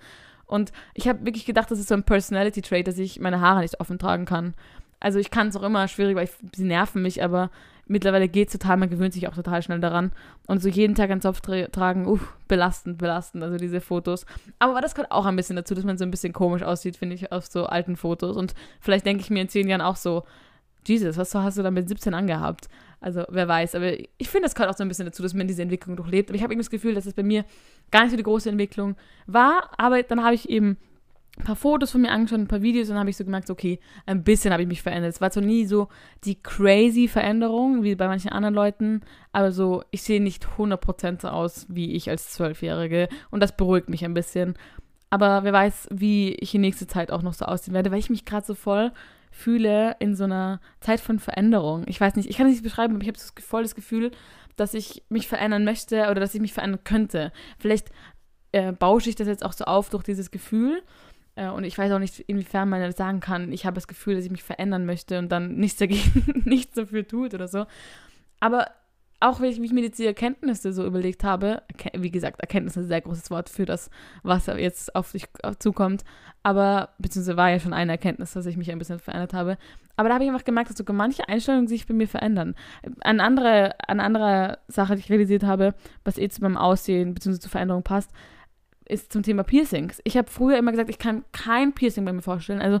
Und 0.51 0.73
ich 0.93 1.07
habe 1.07 1.25
wirklich 1.25 1.45
gedacht, 1.45 1.71
das 1.71 1.79
ist 1.79 1.87
so 1.87 1.95
ein 1.95 2.03
Personality-Trait, 2.03 2.85
dass 2.85 2.97
ich 2.97 3.19
meine 3.19 3.39
Haare 3.39 3.61
nicht 3.61 3.79
offen 3.79 3.97
tragen 3.97 4.25
kann. 4.25 4.53
Also 4.99 5.17
ich 5.17 5.31
kann 5.31 5.47
es 5.47 5.55
auch 5.55 5.63
immer 5.63 5.87
schwierig, 5.87 6.15
weil 6.15 6.25
ich, 6.25 6.31
sie 6.55 6.65
nerven 6.65 7.01
mich, 7.01 7.23
aber 7.23 7.49
mittlerweile 7.87 8.27
geht 8.27 8.49
es 8.49 8.53
total, 8.53 8.75
man 8.77 8.89
gewöhnt 8.89 9.13
sich 9.13 9.27
auch 9.29 9.33
total 9.33 9.61
schnell 9.61 9.79
daran. 9.79 10.11
Und 10.47 10.61
so 10.61 10.67
jeden 10.67 10.93
Tag 10.93 11.09
einen 11.09 11.21
Zopf 11.21 11.39
tra 11.39 11.67
tragen, 11.67 12.05
uff, 12.05 12.35
belastend, 12.49 12.97
belastend, 12.97 13.43
also 13.43 13.55
diese 13.55 13.79
Fotos. 13.79 14.25
Aber 14.59 14.81
das 14.81 14.93
gehört 14.93 15.11
auch 15.11 15.25
ein 15.25 15.37
bisschen 15.37 15.55
dazu, 15.55 15.73
dass 15.73 15.85
man 15.85 15.97
so 15.97 16.03
ein 16.03 16.11
bisschen 16.11 16.33
komisch 16.33 16.63
aussieht, 16.63 16.97
finde 16.97 17.15
ich, 17.15 17.31
auf 17.31 17.45
so 17.45 17.65
alten 17.65 17.95
Fotos. 17.95 18.35
Und 18.35 18.53
vielleicht 18.81 19.05
denke 19.05 19.23
ich 19.23 19.29
mir 19.29 19.41
in 19.41 19.49
zehn 19.49 19.69
Jahren 19.69 19.81
auch 19.81 19.95
so, 19.95 20.23
Jesus, 20.85 21.17
was 21.17 21.33
hast 21.33 21.57
du 21.57 21.63
da 21.63 21.71
mit 21.71 21.87
17 21.87 22.13
angehabt? 22.13 22.67
Also, 23.01 23.25
wer 23.29 23.47
weiß. 23.47 23.75
Aber 23.75 23.91
ich 23.93 24.29
finde, 24.29 24.45
das 24.45 24.55
gehört 24.55 24.71
auch 24.71 24.77
so 24.77 24.83
ein 24.83 24.87
bisschen 24.87 25.05
dazu, 25.05 25.23
dass 25.23 25.33
man 25.33 25.47
diese 25.47 25.63
Entwicklung 25.63 25.95
durchlebt. 25.95 26.29
Aber 26.29 26.35
ich 26.35 26.43
habe 26.43 26.53
irgendwie 26.53 26.65
das 26.65 26.69
Gefühl, 26.69 26.93
dass 26.93 27.07
es 27.07 27.13
bei 27.13 27.23
mir 27.23 27.43
gar 27.89 28.03
nicht 28.03 28.11
so 28.11 28.17
die 28.17 28.23
große 28.23 28.49
Entwicklung 28.49 28.95
war. 29.25 29.71
Aber 29.77 30.01
dann 30.03 30.23
habe 30.23 30.35
ich 30.35 30.49
eben 30.49 30.77
ein 31.37 31.45
paar 31.45 31.55
Fotos 31.55 31.91
von 31.91 32.01
mir 32.01 32.11
angeschaut, 32.11 32.39
ein 32.39 32.47
paar 32.47 32.61
Videos 32.61 32.87
und 32.87 32.95
dann 32.95 32.99
habe 32.99 33.09
ich 33.09 33.17
so 33.17 33.23
gemerkt, 33.23 33.49
okay, 33.49 33.79
ein 34.05 34.23
bisschen 34.23 34.51
habe 34.51 34.63
ich 34.63 34.67
mich 34.67 34.81
verändert. 34.81 35.13
Es 35.13 35.21
war 35.21 35.31
zwar 35.31 35.43
nie 35.43 35.65
so 35.65 35.87
die 36.25 36.35
crazy 36.35 37.07
Veränderung 37.07 37.83
wie 37.83 37.95
bei 37.95 38.07
manchen 38.07 38.31
anderen 38.31 38.53
Leuten, 38.53 39.01
aber 39.31 39.51
so, 39.51 39.83
ich 39.91 40.03
sehe 40.03 40.21
nicht 40.21 40.45
100% 40.57 41.21
so 41.21 41.29
aus 41.29 41.67
wie 41.69 41.93
ich 41.93 42.09
als 42.09 42.31
Zwölfjährige 42.31 43.07
und 43.29 43.41
das 43.41 43.55
beruhigt 43.55 43.89
mich 43.89 44.03
ein 44.03 44.13
bisschen. 44.13 44.55
Aber 45.09 45.43
wer 45.43 45.53
weiß, 45.53 45.87
wie 45.91 46.33
ich 46.33 46.53
in 46.53 46.61
nächster 46.61 46.87
Zeit 46.87 47.11
auch 47.11 47.21
noch 47.21 47.33
so 47.33 47.45
aussehen 47.45 47.73
werde, 47.73 47.91
weil 47.91 47.99
ich 47.99 48.09
mich 48.09 48.25
gerade 48.25 48.45
so 48.45 48.53
voll 48.53 48.91
fühle 49.31 49.95
in 49.99 50.15
so 50.15 50.25
einer 50.25 50.59
Zeit 50.81 50.99
von 50.99 51.19
Veränderung. 51.19 51.85
Ich 51.87 51.99
weiß 51.99 52.15
nicht, 52.15 52.29
ich 52.29 52.37
kann 52.37 52.47
es 52.47 52.53
nicht 52.53 52.63
beschreiben, 52.63 52.93
aber 52.93 53.01
ich 53.01 53.07
habe 53.07 53.17
so 53.17 53.31
voll 53.39 53.63
das 53.63 53.75
Gefühl, 53.75 54.11
dass 54.57 54.73
ich 54.73 55.03
mich 55.09 55.27
verändern 55.27 55.63
möchte 55.63 56.03
oder 56.03 56.19
dass 56.19 56.35
ich 56.35 56.41
mich 56.41 56.53
verändern 56.53 56.83
könnte. 56.83 57.31
Vielleicht 57.57 57.89
äh, 58.51 58.73
bausche 58.73 59.09
ich 59.09 59.15
das 59.15 59.27
jetzt 59.27 59.45
auch 59.45 59.53
so 59.53 59.65
auf 59.65 59.89
durch 59.89 60.03
dieses 60.03 60.29
Gefühl. 60.31 60.83
Äh, 61.35 61.49
und 61.49 61.63
ich 61.63 61.77
weiß 61.77 61.91
auch 61.93 61.99
nicht, 61.99 62.19
inwiefern 62.19 62.69
man 62.69 62.81
das 62.81 62.97
sagen 62.97 63.21
kann, 63.21 63.51
ich 63.51 63.65
habe 63.65 63.75
das 63.75 63.87
Gefühl, 63.87 64.15
dass 64.15 64.25
ich 64.25 64.31
mich 64.31 64.43
verändern 64.43 64.85
möchte 64.85 65.17
und 65.17 65.29
dann 65.29 65.55
nichts 65.55 65.79
dagegen, 65.79 66.41
nichts 66.45 66.75
dafür 66.75 67.07
tut 67.07 67.33
oder 67.33 67.47
so. 67.47 67.65
Aber 68.39 68.67
auch 69.21 69.39
wenn 69.39 69.51
ich 69.51 69.59
mich 69.59 69.71
mir 69.71 69.89
die 69.89 70.05
Erkenntnisse 70.05 70.73
so 70.73 70.85
überlegt 70.85 71.23
habe, 71.23 71.61
wie 71.93 72.11
gesagt, 72.11 72.41
Erkenntnis 72.41 72.75
ist 72.75 72.85
ein 72.85 72.87
sehr 72.87 73.01
großes 73.01 73.31
Wort 73.31 73.49
für 73.49 73.65
das, 73.65 73.89
was 74.23 74.47
jetzt 74.47 74.95
auf 74.95 75.11
dich 75.11 75.27
zukommt, 75.59 76.03
aber, 76.43 76.89
beziehungsweise 76.97 77.37
war 77.37 77.51
ja 77.51 77.59
schon 77.59 77.73
eine 77.73 77.91
Erkenntnis, 77.91 78.33
dass 78.33 78.47
ich 78.47 78.57
mich 78.57 78.71
ein 78.71 78.79
bisschen 78.79 78.99
verändert 78.99 79.33
habe, 79.33 79.57
aber 79.95 80.09
da 80.09 80.15
habe 80.15 80.23
ich 80.23 80.29
einfach 80.31 80.43
gemerkt, 80.43 80.71
dass 80.71 80.77
sogar 80.77 80.95
manche 80.95 81.29
Einstellungen 81.29 81.67
sich 81.67 81.85
bei 81.85 81.93
mir 81.93 82.07
verändern. 82.07 82.55
Eine 83.01 83.23
andere, 83.23 83.75
eine 83.87 84.03
andere 84.03 84.57
Sache, 84.67 84.95
die 84.95 85.01
ich 85.01 85.09
realisiert 85.11 85.43
habe, 85.43 85.75
was 86.03 86.17
eh 86.17 86.27
zu 86.27 86.41
meinem 86.41 86.57
Aussehen 86.57 87.13
beziehungsweise 87.13 87.41
zur 87.41 87.51
Veränderung 87.51 87.83
passt, 87.83 88.11
ist 88.85 89.13
zum 89.13 89.21
Thema 89.21 89.43
Piercings. 89.43 90.01
Ich 90.03 90.17
habe 90.17 90.29
früher 90.29 90.57
immer 90.57 90.71
gesagt, 90.71 90.89
ich 90.89 90.97
kann 90.97 91.23
kein 91.31 91.73
Piercing 91.73 92.03
bei 92.05 92.11
mir 92.11 92.23
vorstellen, 92.23 92.61
also 92.61 92.79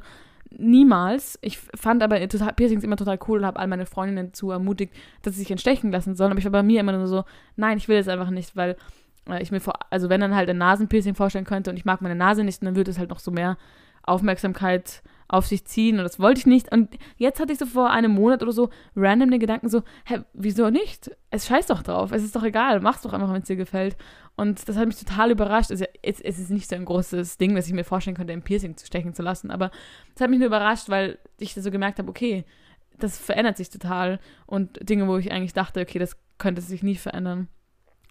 niemals. 0.57 1.39
Ich 1.41 1.57
fand 1.57 2.03
aber 2.03 2.27
total, 2.27 2.53
Piercings 2.53 2.83
immer 2.83 2.97
total 2.97 3.19
cool 3.27 3.39
und 3.39 3.45
habe 3.45 3.59
all 3.59 3.67
meine 3.67 3.85
Freundinnen 3.85 4.27
dazu 4.27 4.51
ermutigt, 4.51 4.93
dass 5.21 5.35
sie 5.35 5.41
sich 5.41 5.51
entstechen 5.51 5.91
lassen 5.91 6.15
sollen. 6.15 6.31
Aber 6.31 6.39
ich 6.39 6.45
war 6.45 6.51
bei 6.51 6.63
mir 6.63 6.79
immer 6.79 6.91
nur 6.91 7.07
so, 7.07 7.23
nein, 7.55 7.77
ich 7.77 7.87
will 7.87 7.97
es 7.97 8.07
einfach 8.07 8.29
nicht, 8.29 8.55
weil 8.55 8.75
äh, 9.29 9.41
ich 9.41 9.51
mir 9.51 9.59
vor, 9.59 9.73
also 9.89 10.09
wenn 10.09 10.21
dann 10.21 10.35
halt 10.35 10.49
ein 10.49 10.57
Nasenpiercing 10.57 11.15
vorstellen 11.15 11.45
könnte 11.45 11.69
und 11.69 11.77
ich 11.77 11.85
mag 11.85 12.01
meine 12.01 12.15
Nase 12.15 12.43
nicht, 12.43 12.63
dann 12.63 12.75
würde 12.75 12.91
es 12.91 12.99
halt 12.99 13.09
noch 13.09 13.19
so 13.19 13.31
mehr 13.31 13.57
Aufmerksamkeit 14.03 15.01
auf 15.31 15.47
sich 15.47 15.65
ziehen 15.65 15.97
und 15.97 16.03
das 16.03 16.19
wollte 16.19 16.39
ich 16.39 16.45
nicht. 16.45 16.71
Und 16.71 16.97
jetzt 17.15 17.39
hatte 17.39 17.53
ich 17.53 17.59
so 17.59 17.65
vor 17.65 17.89
einem 17.89 18.11
Monat 18.11 18.43
oder 18.43 18.51
so 18.51 18.69
random 18.95 19.31
den 19.31 19.39
Gedanken 19.39 19.69
so, 19.69 19.83
hä, 20.05 20.19
wieso 20.33 20.69
nicht? 20.69 21.09
Es 21.29 21.47
scheiß 21.47 21.67
doch 21.67 21.83
drauf, 21.83 22.11
es 22.11 22.23
ist 22.23 22.35
doch 22.35 22.43
egal, 22.43 22.81
mach's 22.81 23.01
doch 23.01 23.13
einfach, 23.13 23.31
wenn 23.31 23.41
es 23.41 23.47
dir 23.47 23.55
gefällt. 23.55 23.95
Und 24.35 24.67
das 24.67 24.75
hat 24.75 24.87
mich 24.87 24.99
total 24.99 25.31
überrascht. 25.31 25.71
Also, 25.71 25.85
es, 26.01 26.19
es 26.19 26.37
ist 26.37 26.49
nicht 26.49 26.69
so 26.69 26.75
ein 26.75 26.85
großes 26.85 27.37
Ding, 27.37 27.55
dass 27.55 27.67
ich 27.67 27.73
mir 27.73 27.85
vorstellen 27.85 28.17
könnte, 28.17 28.33
ein 28.33 28.43
Piercing 28.43 28.75
zu 28.75 28.85
stechen 28.85 29.13
zu 29.13 29.23
lassen, 29.23 29.51
aber 29.51 29.71
es 30.15 30.21
hat 30.21 30.29
mich 30.29 30.39
nur 30.39 30.47
überrascht, 30.47 30.89
weil 30.89 31.17
ich 31.37 31.53
so 31.53 31.71
gemerkt 31.71 31.99
habe, 31.99 32.09
okay, 32.09 32.43
das 32.99 33.17
verändert 33.17 33.57
sich 33.57 33.69
total 33.69 34.19
und 34.45 34.77
Dinge, 34.87 35.07
wo 35.07 35.17
ich 35.17 35.31
eigentlich 35.31 35.53
dachte, 35.53 35.79
okay, 35.79 35.97
das 35.97 36.17
könnte 36.37 36.61
sich 36.61 36.83
nie 36.83 36.95
verändern 36.95 37.47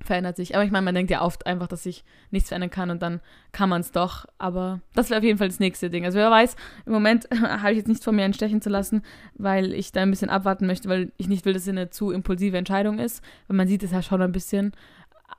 verändert 0.02 0.36
sich. 0.36 0.54
Aber 0.54 0.64
ich 0.64 0.70
meine, 0.70 0.84
man 0.84 0.94
denkt 0.94 1.10
ja 1.10 1.22
oft 1.22 1.46
einfach, 1.46 1.66
dass 1.66 1.82
sich 1.82 2.04
nichts 2.30 2.48
verändern 2.48 2.70
kann 2.70 2.90
und 2.90 3.02
dann 3.02 3.20
kann 3.52 3.68
man 3.68 3.80
es 3.80 3.92
doch. 3.92 4.26
Aber 4.38 4.80
das 4.94 5.10
wäre 5.10 5.18
auf 5.18 5.24
jeden 5.24 5.38
Fall 5.38 5.48
das 5.48 5.60
nächste 5.60 5.90
Ding. 5.90 6.04
Also 6.04 6.18
wer 6.18 6.30
weiß, 6.30 6.56
im 6.86 6.92
Moment 6.92 7.28
habe 7.40 7.72
ich 7.72 7.78
jetzt 7.78 7.88
nichts 7.88 8.04
von 8.04 8.16
mir 8.16 8.24
entstechen 8.24 8.62
zu 8.62 8.70
lassen, 8.70 9.02
weil 9.34 9.74
ich 9.74 9.92
da 9.92 10.02
ein 10.02 10.10
bisschen 10.10 10.30
abwarten 10.30 10.66
möchte, 10.66 10.88
weil 10.88 11.12
ich 11.16 11.28
nicht 11.28 11.44
will, 11.44 11.52
dass 11.52 11.62
es 11.62 11.68
eine 11.68 11.90
zu 11.90 12.10
impulsive 12.10 12.56
Entscheidung 12.56 12.98
ist. 12.98 13.22
Weil 13.48 13.56
man 13.56 13.68
sieht 13.68 13.82
es 13.82 13.92
ja 13.92 14.02
schon 14.02 14.22
ein 14.22 14.32
bisschen. 14.32 14.72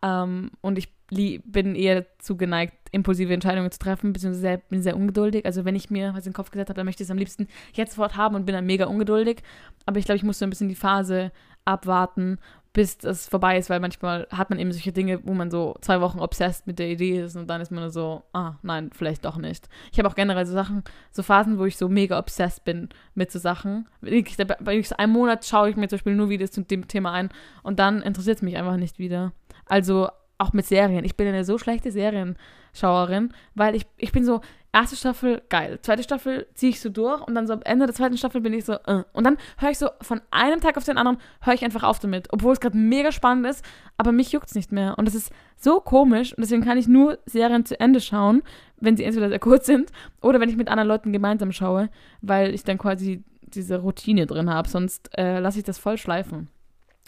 Ähm, 0.01 0.51
und 0.61 0.77
ich 0.77 0.89
bin 1.09 1.75
eher 1.75 2.03
dazu 2.03 2.37
geneigt, 2.37 2.73
impulsive 2.91 3.33
Entscheidungen 3.33 3.69
zu 3.69 3.79
treffen, 3.79 4.13
beziehungsweise 4.13 4.41
sehr, 4.41 4.57
bin 4.57 4.81
sehr 4.81 4.95
ungeduldig. 4.95 5.45
Also 5.45 5.65
wenn 5.65 5.75
ich 5.75 5.89
mir 5.89 6.13
was 6.13 6.25
in 6.25 6.31
den 6.31 6.35
Kopf 6.35 6.51
gesetzt 6.51 6.69
habe, 6.69 6.77
dann 6.77 6.85
möchte 6.85 7.03
ich 7.03 7.07
es 7.07 7.11
am 7.11 7.17
liebsten 7.17 7.47
jetzt 7.73 7.95
sofort 7.95 8.15
haben 8.15 8.35
und 8.35 8.45
bin 8.45 8.55
dann 8.55 8.65
mega 8.65 8.85
ungeduldig. 8.85 9.43
Aber 9.85 9.99
ich 9.99 10.05
glaube, 10.05 10.17
ich 10.17 10.23
muss 10.23 10.39
so 10.39 10.45
ein 10.45 10.49
bisschen 10.49 10.69
die 10.69 10.75
Phase 10.75 11.31
abwarten 11.65 12.39
bis 12.73 12.97
das 12.97 13.27
vorbei 13.27 13.57
ist, 13.57 13.69
weil 13.69 13.81
manchmal 13.81 14.27
hat 14.31 14.49
man 14.49 14.57
eben 14.57 14.71
solche 14.71 14.93
Dinge, 14.93 15.19
wo 15.25 15.33
man 15.33 15.51
so 15.51 15.75
zwei 15.81 15.99
Wochen 15.99 16.19
obsessed 16.19 16.67
mit 16.67 16.79
der 16.79 16.89
Idee 16.89 17.21
ist 17.21 17.35
und 17.35 17.49
dann 17.49 17.59
ist 17.59 17.71
man 17.71 17.89
so, 17.89 18.23
ah, 18.31 18.53
nein, 18.61 18.91
vielleicht 18.93 19.25
doch 19.25 19.37
nicht. 19.37 19.67
Ich 19.91 19.99
habe 19.99 20.07
auch 20.07 20.15
generell 20.15 20.45
so 20.45 20.53
Sachen, 20.53 20.83
so 21.11 21.21
Phasen, 21.21 21.59
wo 21.59 21.65
ich 21.65 21.75
so 21.75 21.89
mega 21.89 22.17
obsessed 22.17 22.63
bin 22.63 22.87
mit 23.13 23.29
so 23.29 23.39
Sachen. 23.39 23.89
Ich, 24.01 24.37
bei 24.37 24.81
so 24.83 24.95
einem 24.95 25.11
Monat 25.11 25.45
schaue 25.45 25.69
ich 25.69 25.75
mir 25.75 25.89
zum 25.89 25.97
Beispiel 25.97 26.15
nur 26.15 26.29
Videos 26.29 26.51
zu 26.51 26.61
dem 26.61 26.87
Thema 26.87 27.11
ein 27.11 27.29
und 27.61 27.79
dann 27.79 28.01
interessiert 28.01 28.37
es 28.37 28.41
mich 28.41 28.55
einfach 28.55 28.77
nicht 28.77 28.99
wieder. 28.99 29.33
Also 29.65 30.07
auch 30.37 30.53
mit 30.53 30.65
Serien. 30.65 31.05
Ich 31.05 31.15
bin 31.17 31.27
eine 31.27 31.43
so 31.43 31.57
schlechte 31.57 31.91
Serienschauerin, 31.91 33.33
weil 33.53 33.75
ich, 33.75 33.85
ich 33.97 34.11
bin 34.11 34.25
so, 34.25 34.41
erste 34.73 34.95
Staffel, 34.95 35.41
geil. 35.49 35.79
Zweite 35.81 36.03
Staffel 36.03 36.47
ziehe 36.53 36.69
ich 36.69 36.79
so 36.79 36.89
durch 36.89 37.21
und 37.27 37.35
dann 37.35 37.47
so 37.47 37.53
am 37.53 37.61
Ende 37.63 37.85
der 37.85 37.95
zweiten 37.95 38.17
Staffel 38.17 38.41
bin 38.41 38.53
ich 38.53 38.65
so, 38.65 38.73
äh. 38.73 39.03
und 39.13 39.23
dann 39.23 39.37
höre 39.57 39.71
ich 39.71 39.77
so 39.77 39.89
von 40.01 40.21
einem 40.31 40.61
Tag 40.61 40.77
auf 40.77 40.85
den 40.85 40.97
anderen, 40.97 41.17
höre 41.41 41.53
ich 41.53 41.65
einfach 41.65 41.83
auf 41.83 41.99
damit, 41.99 42.27
obwohl 42.31 42.53
es 42.53 42.59
gerade 42.59 42.77
mega 42.77 43.11
spannend 43.11 43.45
ist, 43.47 43.65
aber 43.97 44.11
mich 44.11 44.31
juckt 44.31 44.47
es 44.47 44.55
nicht 44.55 44.71
mehr. 44.71 44.97
Und 44.97 45.05
das 45.05 45.15
ist 45.15 45.31
so 45.57 45.79
komisch 45.79 46.33
und 46.33 46.41
deswegen 46.41 46.63
kann 46.63 46.77
ich 46.77 46.87
nur 46.87 47.19
Serien 47.25 47.65
zu 47.65 47.79
Ende 47.79 47.99
schauen, 47.99 48.43
wenn 48.77 48.97
sie 48.97 49.03
entweder 49.03 49.29
sehr 49.29 49.39
kurz 49.39 49.65
sind 49.65 49.91
oder 50.21 50.39
wenn 50.39 50.49
ich 50.49 50.57
mit 50.57 50.69
anderen 50.69 50.87
Leuten 50.87 51.11
gemeinsam 51.11 51.51
schaue, 51.51 51.89
weil 52.21 52.53
ich 52.53 52.63
dann 52.63 52.77
quasi 52.77 53.23
diese 53.41 53.79
Routine 53.79 54.25
drin 54.25 54.49
habe, 54.49 54.69
sonst 54.69 55.09
äh, 55.17 55.39
lasse 55.39 55.59
ich 55.59 55.65
das 55.65 55.77
voll 55.77 55.97
schleifen. 55.97 56.49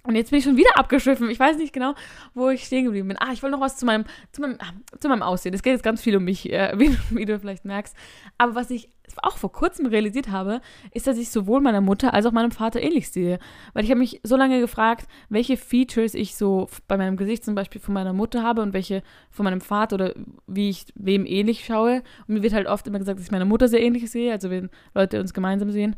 Und 0.06 0.16
jetzt 0.16 0.32
bin 0.32 0.40
ich 0.40 0.44
schon 0.44 0.58
wieder 0.58 0.78
abgeschwiffen. 0.78 1.30
Ich 1.30 1.40
weiß 1.40 1.58
nicht 1.58 1.72
genau, 1.72 1.96
wo 2.34 2.50
ich 2.50 2.66
stehen 2.66 2.84
geblieben 2.84 3.08
bin. 3.08 3.18
Ah, 3.22 3.32
ich 3.32 3.42
wollte 3.42 3.56
noch 3.56 3.64
was 3.64 3.78
zu 3.78 3.86
meinem, 3.86 4.04
zu 4.34 4.42
meinem, 4.42 4.58
ah, 4.60 4.74
zu 5.00 5.08
meinem 5.08 5.24
Aussehen. 5.24 5.54
Es 5.54 5.64
geht 5.64 5.72
jetzt 5.72 5.84
ganz 5.84 6.02
viel 6.02 6.18
um 6.18 6.26
mich, 6.26 6.52
äh, 6.52 6.74
wie, 6.78 6.98
wie, 7.12 7.24
du 7.24 7.40
vielleicht 7.40 7.64
merkst. 7.64 7.96
Aber 8.38 8.54
was 8.54 8.70
ich 8.70 8.90
auch 9.22 9.38
vor 9.38 9.54
kurzem 9.54 9.86
realisiert 9.86 10.30
habe, 10.30 10.60
ist, 10.92 11.08
dass 11.08 11.18
ich 11.18 11.30
sowohl 11.30 11.62
meiner 11.62 11.80
Mutter 11.80 12.14
als 12.14 12.26
auch 12.26 12.34
meinem 12.34 12.52
Vater 12.52 12.82
ähnlich 12.82 13.12
sehe. 13.12 13.40
Weil 13.74 13.86
ich 13.86 13.92
habe 13.92 14.00
mich 14.00 14.20
so 14.24 14.36
lange 14.36 14.60
gefragt, 14.60 15.08
welche 15.30 15.56
Features 15.56 16.16
ich 16.16 16.36
so 16.36 16.68
bei 16.90 16.98
meinem 16.98 17.16
Gesicht 17.16 17.46
zum 17.46 17.56
Beispiel 17.56 17.80
von 17.80 17.94
meiner 17.94 18.12
Mutter 18.12 18.44
habe 18.44 18.62
und 18.62 18.74
welche 18.74 19.04
von 19.30 19.46
meinem 19.46 19.62
Vater 19.62 19.96
oder 19.96 20.14
wie 20.48 20.70
ich 20.70 20.86
wem 20.96 21.26
ähnlich 21.26 21.64
schaue. 21.64 22.04
Und 22.28 22.36
mir 22.36 22.44
wird 22.44 22.54
halt 22.54 22.68
oft 22.68 22.86
immer 22.88 23.00
gesagt, 23.00 23.20
dass 23.20 23.26
ich 23.26 23.32
meine 23.32 23.46
Mutter 23.46 23.70
sehr 23.70 23.82
ähnlich 23.82 24.12
sehe, 24.12 24.34
also 24.34 24.50
wenn 24.50 24.70
Leute 24.94 25.22
uns 25.22 25.34
gemeinsam 25.34 25.72
sehen. 25.72 25.96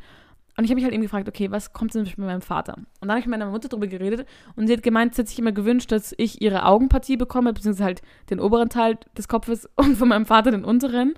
Und 0.58 0.64
ich 0.64 0.70
habe 0.70 0.76
mich 0.76 0.86
halt 0.86 0.94
eben 0.94 1.04
gefragt, 1.04 1.28
okay, 1.28 1.52
was 1.52 1.74
kommt 1.74 1.94
denn 1.94 2.04
mit 2.04 2.18
meinem 2.18 2.42
Vater? 2.42 2.76
Und 2.78 2.88
dann 3.02 3.12
habe 3.12 3.20
ich 3.20 3.26
mit 3.26 3.38
meiner 3.38 3.52
Mutter 3.52 3.68
darüber 3.68 3.88
geredet 3.88 4.26
und 4.56 4.68
sie 4.68 4.74
hat 4.74 4.84
gemeint, 4.84 5.14
sie 5.14 5.22
hat 5.22 5.28
sich 5.28 5.40
immer 5.40 5.52
gewünscht, 5.52 5.92
dass 5.92 6.14
ich 6.18 6.42
ihre 6.42 6.66
Augenpartie 6.66 7.18
bekomme, 7.18 7.52
beziehungsweise 7.52 7.84
halt 7.84 8.02
den 8.30 8.40
oberen 8.40 8.70
Teil 8.70 8.98
des 9.18 9.28
Kopfes 9.28 9.70
und 9.76 9.98
von 9.98 10.08
meinem 10.08 10.26
Vater 10.26 10.52
den 10.52 10.64
unteren. 10.64 11.16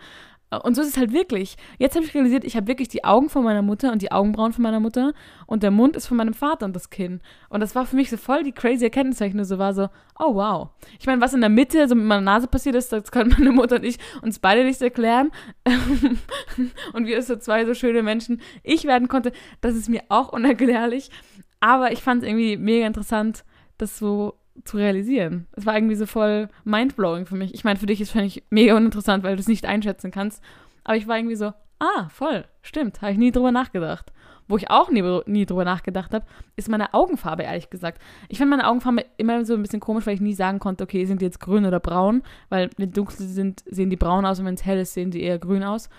Und 0.50 0.76
so 0.76 0.82
ist 0.82 0.90
es 0.90 0.98
halt 0.98 1.12
wirklich. 1.12 1.58
Jetzt 1.78 1.96
habe 1.96 2.06
ich 2.06 2.14
realisiert, 2.14 2.46
ich 2.46 2.56
habe 2.56 2.68
wirklich 2.68 2.88
die 2.88 3.04
Augen 3.04 3.30
von 3.30 3.44
meiner 3.44 3.62
Mutter 3.62 3.92
und 3.92 4.02
die 4.02 4.14
Augenbrauen 4.14 4.54
von 4.54 4.64
meiner 4.64 4.80
Mutter 4.80 5.14
und 5.46 5.62
der 5.62 5.72
Mund 5.72 5.98
ist 5.98 6.08
von 6.08 6.16
meinem 6.16 6.34
Vater 6.34 6.66
und 6.66 6.74
das 6.74 6.90
Kinn. 6.90 7.20
Und 7.50 7.60
das 7.60 7.76
war 7.76 7.86
für 7.86 7.98
mich 7.98 8.10
so 8.10 8.16
voll 8.16 8.44
die 8.44 8.54
crazy 8.54 8.86
Erkenntnis, 8.86 9.20
weil 9.20 9.28
ich 9.28 9.34
nur 9.34 9.44
so 9.44 9.58
war 9.58 9.74
so, 9.74 9.90
oh 10.18 10.36
wow. 10.36 10.70
Ich 11.00 11.06
meine, 11.06 11.20
was 11.20 11.34
in 11.34 11.42
der 11.42 11.50
Mitte 11.50 11.86
so 11.90 11.96
mit 11.96 12.06
meiner 12.06 12.22
Nase 12.22 12.48
passiert 12.48 12.76
ist, 12.76 12.94
das 12.94 13.12
können 13.12 13.36
meine 13.38 13.52
Mutter 13.52 13.76
und 13.76 13.84
ich 13.84 14.00
uns 14.22 14.40
beide 14.40 14.64
nicht 14.64 14.82
erklären. 14.82 15.32
und 16.94 17.08
wir 17.08 17.22
so 17.24 17.36
zwei 17.36 17.66
so 17.66 17.74
schöne 17.74 18.02
Menschen 18.02 18.42
ich 18.64 18.86
werden 18.86 19.10
konnte, 19.10 19.34
das 19.60 19.76
ist 19.76 19.90
mir 19.90 20.04
auch 20.08 20.32
unerklärlich. 20.32 21.12
Aber 21.60 21.92
ich 21.92 22.02
fand 22.02 22.24
es 22.24 22.30
irgendwie 22.30 22.56
mega 22.56 22.88
interessant, 22.88 23.44
das 23.78 23.98
so 23.98 24.40
zu 24.66 24.78
realisieren. 24.78 25.48
Es 25.54 25.66
war 25.66 25.76
irgendwie 25.76 25.96
so 25.96 26.06
voll 26.06 26.50
mindblowing 26.64 27.26
für 27.26 27.36
mich. 27.36 27.54
Ich 27.54 27.64
meine, 27.64 27.80
für 27.80 27.86
dich 27.86 28.02
ist 28.02 28.10
es 28.10 28.16
wahrscheinlich 28.16 28.44
mega 28.50 28.76
uninteressant, 28.76 29.24
weil 29.24 29.36
du 29.36 29.42
es 29.42 29.48
nicht 29.48 29.66
einschätzen 29.66 30.12
kannst. 30.12 30.44
Aber 30.84 30.96
ich 30.96 31.08
war 31.08 31.18
irgendwie 31.18 31.36
so, 31.36 31.54
ah, 31.80 32.10
voll, 32.10 32.46
stimmt, 32.62 33.02
habe 33.02 33.12
ich 33.12 33.18
nie 33.18 33.32
drüber 33.32 33.52
nachgedacht. 33.52 34.12
Wo 34.50 34.56
ich 34.56 34.70
auch 34.70 34.90
nie, 34.90 35.04
nie 35.26 35.46
drüber 35.46 35.66
nachgedacht 35.66 36.14
habe, 36.14 36.26
ist 36.56 36.70
meine 36.70 36.94
Augenfarbe, 36.94 37.44
ehrlich 37.44 37.70
gesagt. 37.70 38.02
Ich 38.30 38.38
finde 38.38 38.52
meine 38.52 38.68
Augenfarbe 38.68 39.06
immer 39.18 39.44
so 39.44 39.54
ein 39.54 39.62
bisschen 39.62 39.82
komisch, 39.82 40.06
weil 40.06 40.14
ich 40.14 40.22
nie 40.22 40.34
sagen 40.34 40.60
konnte, 40.60 40.86
okay, 40.86 41.04
sind 41.06 41.20
die 41.20 41.26
jetzt 41.26 41.42
grün 41.42 41.66
oder 41.66 41.82
braun? 41.82 42.24
Weil 42.48 42.70
wenn 42.78 42.92
dunkel 42.92 43.18
sind, 43.18 43.64
sehen 43.70 43.90
die 43.90 43.98
braun 43.98 44.26
aus 44.26 44.40
und 44.40 44.46
wenn 44.46 44.54
es 44.54 44.66
hell 44.66 44.80
ist, 44.80 44.94
sehen 44.94 45.12
die 45.12 45.22
eher 45.22 45.38
grün 45.38 45.64
aus. 45.64 45.90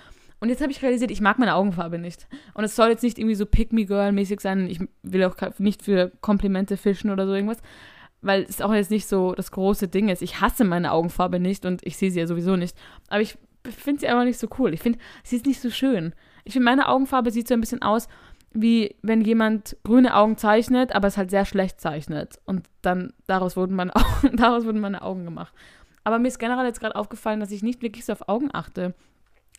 Und 0.40 0.48
jetzt 0.48 0.62
habe 0.62 0.70
ich 0.70 0.82
realisiert, 0.82 1.10
ich 1.10 1.20
mag 1.20 1.38
meine 1.38 1.56
Augenfarbe 1.56 1.98
nicht. 1.98 2.26
Und 2.54 2.64
es 2.64 2.74
soll 2.74 2.88
jetzt 2.88 3.02
nicht 3.02 3.18
irgendwie 3.18 3.34
so 3.34 3.44
Pick-Me-Girl-mäßig 3.44 4.40
sein. 4.40 4.66
Ich 4.68 4.80
will 5.02 5.24
auch 5.24 5.34
nicht 5.58 5.82
für 5.82 6.12
Komplimente 6.20 6.76
fischen 6.76 7.10
oder 7.10 7.26
so 7.26 7.34
irgendwas 7.34 7.60
weil 8.20 8.42
es 8.42 8.60
auch 8.60 8.72
jetzt 8.72 8.90
nicht 8.90 9.06
so 9.06 9.34
das 9.34 9.50
große 9.50 9.88
Ding 9.88 10.08
ist. 10.08 10.22
Ich 10.22 10.40
hasse 10.40 10.64
meine 10.64 10.92
Augenfarbe 10.92 11.38
nicht 11.40 11.64
und 11.64 11.84
ich 11.86 11.96
sehe 11.96 12.10
sie 12.10 12.20
ja 12.20 12.26
sowieso 12.26 12.56
nicht. 12.56 12.76
Aber 13.08 13.20
ich 13.20 13.38
finde 13.64 14.00
sie 14.00 14.08
einfach 14.08 14.24
nicht 14.24 14.38
so 14.38 14.48
cool. 14.58 14.74
Ich 14.74 14.80
finde, 14.80 14.98
sie 15.22 15.36
ist 15.36 15.46
nicht 15.46 15.60
so 15.60 15.70
schön. 15.70 16.14
Ich 16.44 16.52
finde, 16.54 16.64
meine 16.64 16.88
Augenfarbe 16.88 17.30
sieht 17.30 17.48
so 17.48 17.54
ein 17.54 17.60
bisschen 17.60 17.82
aus, 17.82 18.08
wie 18.52 18.96
wenn 19.02 19.20
jemand 19.20 19.76
grüne 19.84 20.14
Augen 20.14 20.36
zeichnet, 20.36 20.94
aber 20.94 21.08
es 21.08 21.16
halt 21.16 21.30
sehr 21.30 21.44
schlecht 21.44 21.80
zeichnet. 21.80 22.40
Und 22.44 22.66
dann 22.82 23.12
daraus 23.26 23.56
wurden 23.56 23.76
meine 23.76 23.94
Augen, 23.94 24.30
daraus 24.36 24.64
wurden 24.64 24.80
meine 24.80 25.02
Augen 25.02 25.24
gemacht. 25.24 25.52
Aber 26.04 26.18
mir 26.18 26.28
ist 26.28 26.38
generell 26.38 26.64
jetzt 26.64 26.80
gerade 26.80 26.96
aufgefallen, 26.96 27.40
dass 27.40 27.50
ich 27.50 27.62
nicht 27.62 27.82
wirklich 27.82 28.04
so 28.04 28.12
auf 28.12 28.28
Augen 28.28 28.48
achte. 28.52 28.94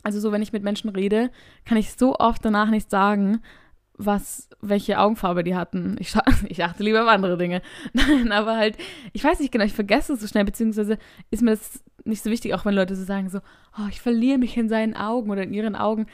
Also 0.01 0.19
so, 0.19 0.31
wenn 0.31 0.41
ich 0.41 0.53
mit 0.53 0.63
Menschen 0.63 0.89
rede, 0.89 1.29
kann 1.65 1.77
ich 1.77 1.93
so 1.93 2.15
oft 2.15 2.43
danach 2.43 2.69
nicht 2.69 2.89
sagen, 2.89 3.41
was, 3.99 4.47
welche 4.61 4.97
Augenfarbe 4.97 5.43
die 5.43 5.55
hatten. 5.55 5.97
Ich, 5.99 6.15
ich 6.47 6.63
achte 6.63 6.83
lieber 6.83 7.03
auf 7.03 7.09
andere 7.09 7.37
Dinge. 7.37 7.61
Nein, 7.93 8.31
aber 8.31 8.55
halt, 8.55 8.77
ich 9.11 9.23
weiß 9.23 9.39
nicht 9.39 9.51
genau, 9.51 9.65
ich 9.65 9.73
vergesse 9.73 10.13
es 10.13 10.21
so 10.21 10.27
schnell, 10.27 10.45
beziehungsweise 10.45 10.97
ist 11.29 11.43
mir 11.43 11.51
das 11.51 11.83
nicht 12.05 12.23
so 12.23 12.31
wichtig, 12.31 12.53
auch 12.53 12.63
wenn 12.63 12.73
Leute 12.73 12.95
so 12.95 13.03
sagen, 13.03 13.29
so, 13.29 13.39
oh, 13.77 13.87
ich 13.89 14.01
verliere 14.01 14.37
mich 14.37 14.55
in 14.55 14.69
seinen 14.69 14.95
Augen 14.95 15.29
oder 15.29 15.43
in 15.43 15.53
ihren 15.53 15.75
Augen. 15.75 16.07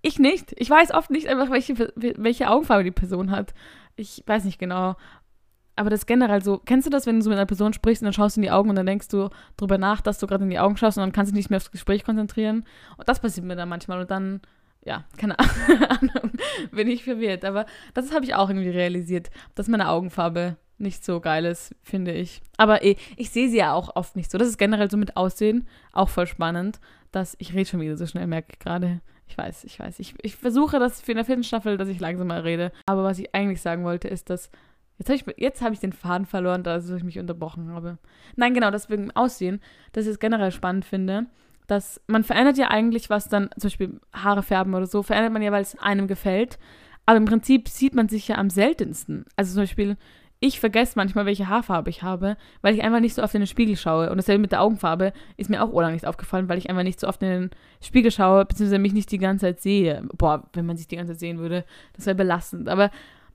Ich 0.00 0.18
nicht. 0.18 0.54
Ich 0.56 0.70
weiß 0.70 0.92
oft 0.92 1.10
nicht 1.10 1.28
einfach, 1.28 1.50
welche, 1.50 1.92
welche 1.96 2.48
Augenfarbe 2.48 2.84
die 2.84 2.90
Person 2.92 3.30
hat. 3.30 3.52
Ich 3.96 4.22
weiß 4.26 4.44
nicht 4.44 4.58
genau. 4.58 4.96
Aber 5.76 5.90
das 5.90 6.06
generell 6.06 6.42
so, 6.42 6.58
kennst 6.58 6.86
du 6.86 6.90
das, 6.90 7.06
wenn 7.06 7.16
du 7.16 7.22
so 7.22 7.28
mit 7.28 7.38
einer 7.38 7.46
Person 7.46 7.74
sprichst 7.74 8.02
und 8.02 8.06
dann 8.06 8.12
schaust 8.14 8.36
du 8.36 8.40
in 8.40 8.42
die 8.42 8.50
Augen 8.50 8.70
und 8.70 8.76
dann 8.76 8.86
denkst 8.86 9.08
du 9.08 9.28
drüber 9.58 9.76
nach, 9.76 10.00
dass 10.00 10.18
du 10.18 10.26
gerade 10.26 10.44
in 10.44 10.50
die 10.50 10.58
Augen 10.58 10.78
schaust 10.78 10.96
und 10.96 11.02
dann 11.02 11.12
kannst 11.12 11.30
du 11.30 11.34
dich 11.34 11.44
nicht 11.44 11.50
mehr 11.50 11.58
aufs 11.58 11.70
Gespräch 11.70 12.04
konzentrieren? 12.04 12.64
Und 12.96 13.08
das 13.08 13.20
passiert 13.20 13.44
mir 13.44 13.54
dann 13.54 13.68
manchmal 13.68 14.00
und 14.00 14.10
dann 14.10 14.40
ja, 14.84 15.04
keine 15.16 15.38
Ahnung, 15.90 16.32
bin 16.70 16.88
ich 16.88 17.04
verwirrt. 17.04 17.44
Aber 17.44 17.66
das 17.94 18.12
habe 18.12 18.24
ich 18.24 18.34
auch 18.34 18.48
irgendwie 18.48 18.70
realisiert, 18.70 19.30
dass 19.54 19.68
meine 19.68 19.88
Augenfarbe 19.88 20.56
nicht 20.78 21.04
so 21.04 21.20
geil 21.20 21.44
ist, 21.44 21.74
finde 21.82 22.12
ich. 22.12 22.40
Aber 22.56 22.84
eh, 22.84 22.96
ich 23.16 23.30
sehe 23.30 23.48
sie 23.48 23.58
ja 23.58 23.72
auch 23.72 23.96
oft 23.96 24.16
nicht 24.16 24.30
so. 24.30 24.38
Das 24.38 24.48
ist 24.48 24.58
generell 24.58 24.90
so 24.90 24.96
mit 24.96 25.16
Aussehen 25.16 25.66
auch 25.92 26.08
voll 26.08 26.26
spannend, 26.26 26.80
dass 27.10 27.36
ich 27.38 27.52
rede 27.52 27.68
schon 27.68 27.80
wieder 27.80 27.96
so 27.96 28.06
schnell, 28.06 28.26
merke 28.26 28.52
ich 28.52 28.58
gerade. 28.58 29.00
Ich 29.26 29.36
weiß, 29.36 29.64
ich 29.64 29.78
weiß. 29.78 29.98
Ich, 29.98 30.14
ich 30.22 30.36
versuche 30.36 30.78
das 30.78 31.02
für 31.02 31.12
eine 31.12 31.24
vierten 31.24 31.44
Staffel, 31.44 31.76
dass 31.76 31.88
ich 31.88 32.00
langsamer 32.00 32.44
rede. 32.44 32.72
Aber 32.86 33.04
was 33.04 33.18
ich 33.18 33.34
eigentlich 33.34 33.60
sagen 33.60 33.84
wollte, 33.84 34.08
ist, 34.08 34.30
dass 34.30 34.50
Jetzt 34.98 35.10
habe 35.10 35.32
ich, 35.36 35.60
hab 35.60 35.72
ich 35.72 35.78
den 35.78 35.92
Faden 35.92 36.26
verloren, 36.26 36.64
da 36.64 36.78
ich 36.78 37.04
mich 37.04 37.20
unterbrochen 37.20 37.70
habe. 37.70 37.98
Nein, 38.34 38.52
genau, 38.52 38.72
deswegen 38.72 39.12
Aussehen, 39.12 39.60
dass 39.92 40.06
ich 40.06 40.10
es 40.10 40.18
generell 40.18 40.50
spannend 40.50 40.84
finde, 40.84 41.26
dass 41.68 42.00
man 42.08 42.24
verändert 42.24 42.58
ja 42.58 42.68
eigentlich 42.68 43.10
was 43.10 43.28
dann, 43.28 43.50
zum 43.56 43.68
Beispiel 43.68 44.00
Haare 44.12 44.42
färben 44.42 44.74
oder 44.74 44.86
so, 44.86 45.02
verändert 45.04 45.32
man 45.32 45.42
ja, 45.42 45.52
weil 45.52 45.62
es 45.62 45.78
einem 45.78 46.08
gefällt. 46.08 46.58
Aber 47.06 47.18
im 47.18 47.26
Prinzip 47.26 47.68
sieht 47.68 47.94
man 47.94 48.08
sich 48.08 48.28
ja 48.28 48.36
am 48.36 48.50
seltensten. 48.50 49.24
Also 49.36 49.54
zum 49.54 49.62
Beispiel, 49.62 49.96
ich 50.40 50.60
vergesse 50.60 50.94
manchmal, 50.96 51.26
welche 51.26 51.48
Haarfarbe 51.48 51.90
ich 51.90 52.02
habe, 52.02 52.36
weil 52.62 52.74
ich 52.74 52.82
einfach 52.82 53.00
nicht 53.00 53.14
so 53.14 53.22
oft 53.22 53.34
in 53.34 53.42
den 53.42 53.46
Spiegel 53.46 53.76
schaue. 53.76 54.10
Und 54.10 54.16
dasselbe 54.16 54.40
mit 54.40 54.52
der 54.52 54.62
Augenfarbe 54.62 55.12
ist 55.36 55.50
mir 55.50 55.62
auch 55.62 55.72
urlang 55.72 55.92
nicht 55.92 56.06
aufgefallen, 56.06 56.48
weil 56.48 56.58
ich 56.58 56.70
einfach 56.70 56.82
nicht 56.84 57.00
so 57.00 57.06
oft 57.06 57.22
in 57.22 57.28
den 57.28 57.50
Spiegel 57.82 58.10
schaue, 58.10 58.44
beziehungsweise 58.46 58.78
mich 58.78 58.92
nicht 58.94 59.10
die 59.10 59.18
ganze 59.18 59.46
Zeit 59.46 59.60
sehe. 59.60 60.02
Boah, 60.16 60.48
wenn 60.54 60.66
man 60.66 60.76
sich 60.76 60.88
die 60.88 60.96
ganze 60.96 61.12
Zeit 61.12 61.20
sehen 61.20 61.38
würde, 61.38 61.64
das 61.94 62.06
wäre 62.06 62.16
belastend. 62.16 62.68
Aber 62.68 62.90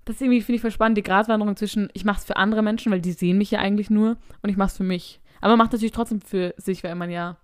das 0.05 0.21
irgendwie, 0.21 0.41
finde 0.41 0.55
ich, 0.55 0.61
voll 0.61 0.71
spannend, 0.71 0.97
die 0.97 1.03
Gratwanderung 1.03 1.55
zwischen, 1.55 1.89
ich 1.93 2.05
mache 2.05 2.19
es 2.19 2.25
für 2.25 2.37
andere 2.37 2.63
Menschen, 2.63 2.91
weil 2.91 3.01
die 3.01 3.11
sehen 3.11 3.37
mich 3.37 3.51
ja 3.51 3.59
eigentlich 3.59 3.89
nur, 3.89 4.17
und 4.41 4.49
ich 4.49 4.57
mache 4.57 4.69
es 4.69 4.77
für 4.77 4.83
mich. 4.83 5.19
Aber 5.39 5.51
man 5.51 5.59
macht 5.59 5.73
natürlich 5.73 5.93
trotzdem 5.93 6.21
für 6.21 6.53
sich, 6.57 6.83
weil 6.83 6.95
man 6.95 7.09
ja 7.09 7.37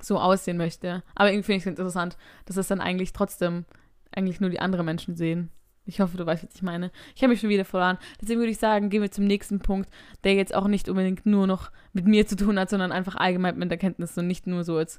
so 0.00 0.18
aussehen 0.18 0.56
möchte. 0.56 1.02
Aber 1.14 1.30
irgendwie 1.30 1.46
finde 1.46 1.56
ich 1.58 1.62
es 1.64 1.68
interessant, 1.68 2.16
dass 2.46 2.56
es 2.56 2.68
dann 2.68 2.80
eigentlich 2.80 3.12
trotzdem 3.12 3.64
eigentlich 4.12 4.40
nur 4.40 4.50
die 4.50 4.60
anderen 4.60 4.86
Menschen 4.86 5.16
sehen. 5.16 5.50
Ich 5.86 6.00
hoffe, 6.00 6.16
du 6.16 6.24
weißt, 6.24 6.46
was 6.46 6.54
ich 6.54 6.62
meine. 6.62 6.90
Ich 7.14 7.22
habe 7.22 7.30
mich 7.30 7.40
schon 7.40 7.50
wieder 7.50 7.66
verloren. 7.66 7.98
Deswegen 8.18 8.40
würde 8.40 8.50
ich 8.50 8.58
sagen, 8.58 8.88
gehen 8.88 9.02
wir 9.02 9.10
zum 9.10 9.26
nächsten 9.26 9.58
Punkt, 9.58 9.90
der 10.24 10.32
jetzt 10.32 10.54
auch 10.54 10.66
nicht 10.66 10.88
unbedingt 10.88 11.26
nur 11.26 11.46
noch 11.46 11.70
mit 11.92 12.06
mir 12.06 12.26
zu 12.26 12.36
tun 12.36 12.58
hat, 12.58 12.70
sondern 12.70 12.90
einfach 12.90 13.16
allgemein 13.16 13.58
mit 13.58 13.70
Erkenntnis 13.70 14.16
und 14.16 14.26
nicht 14.26 14.46
nur 14.46 14.64
so 14.64 14.78
als 14.78 14.98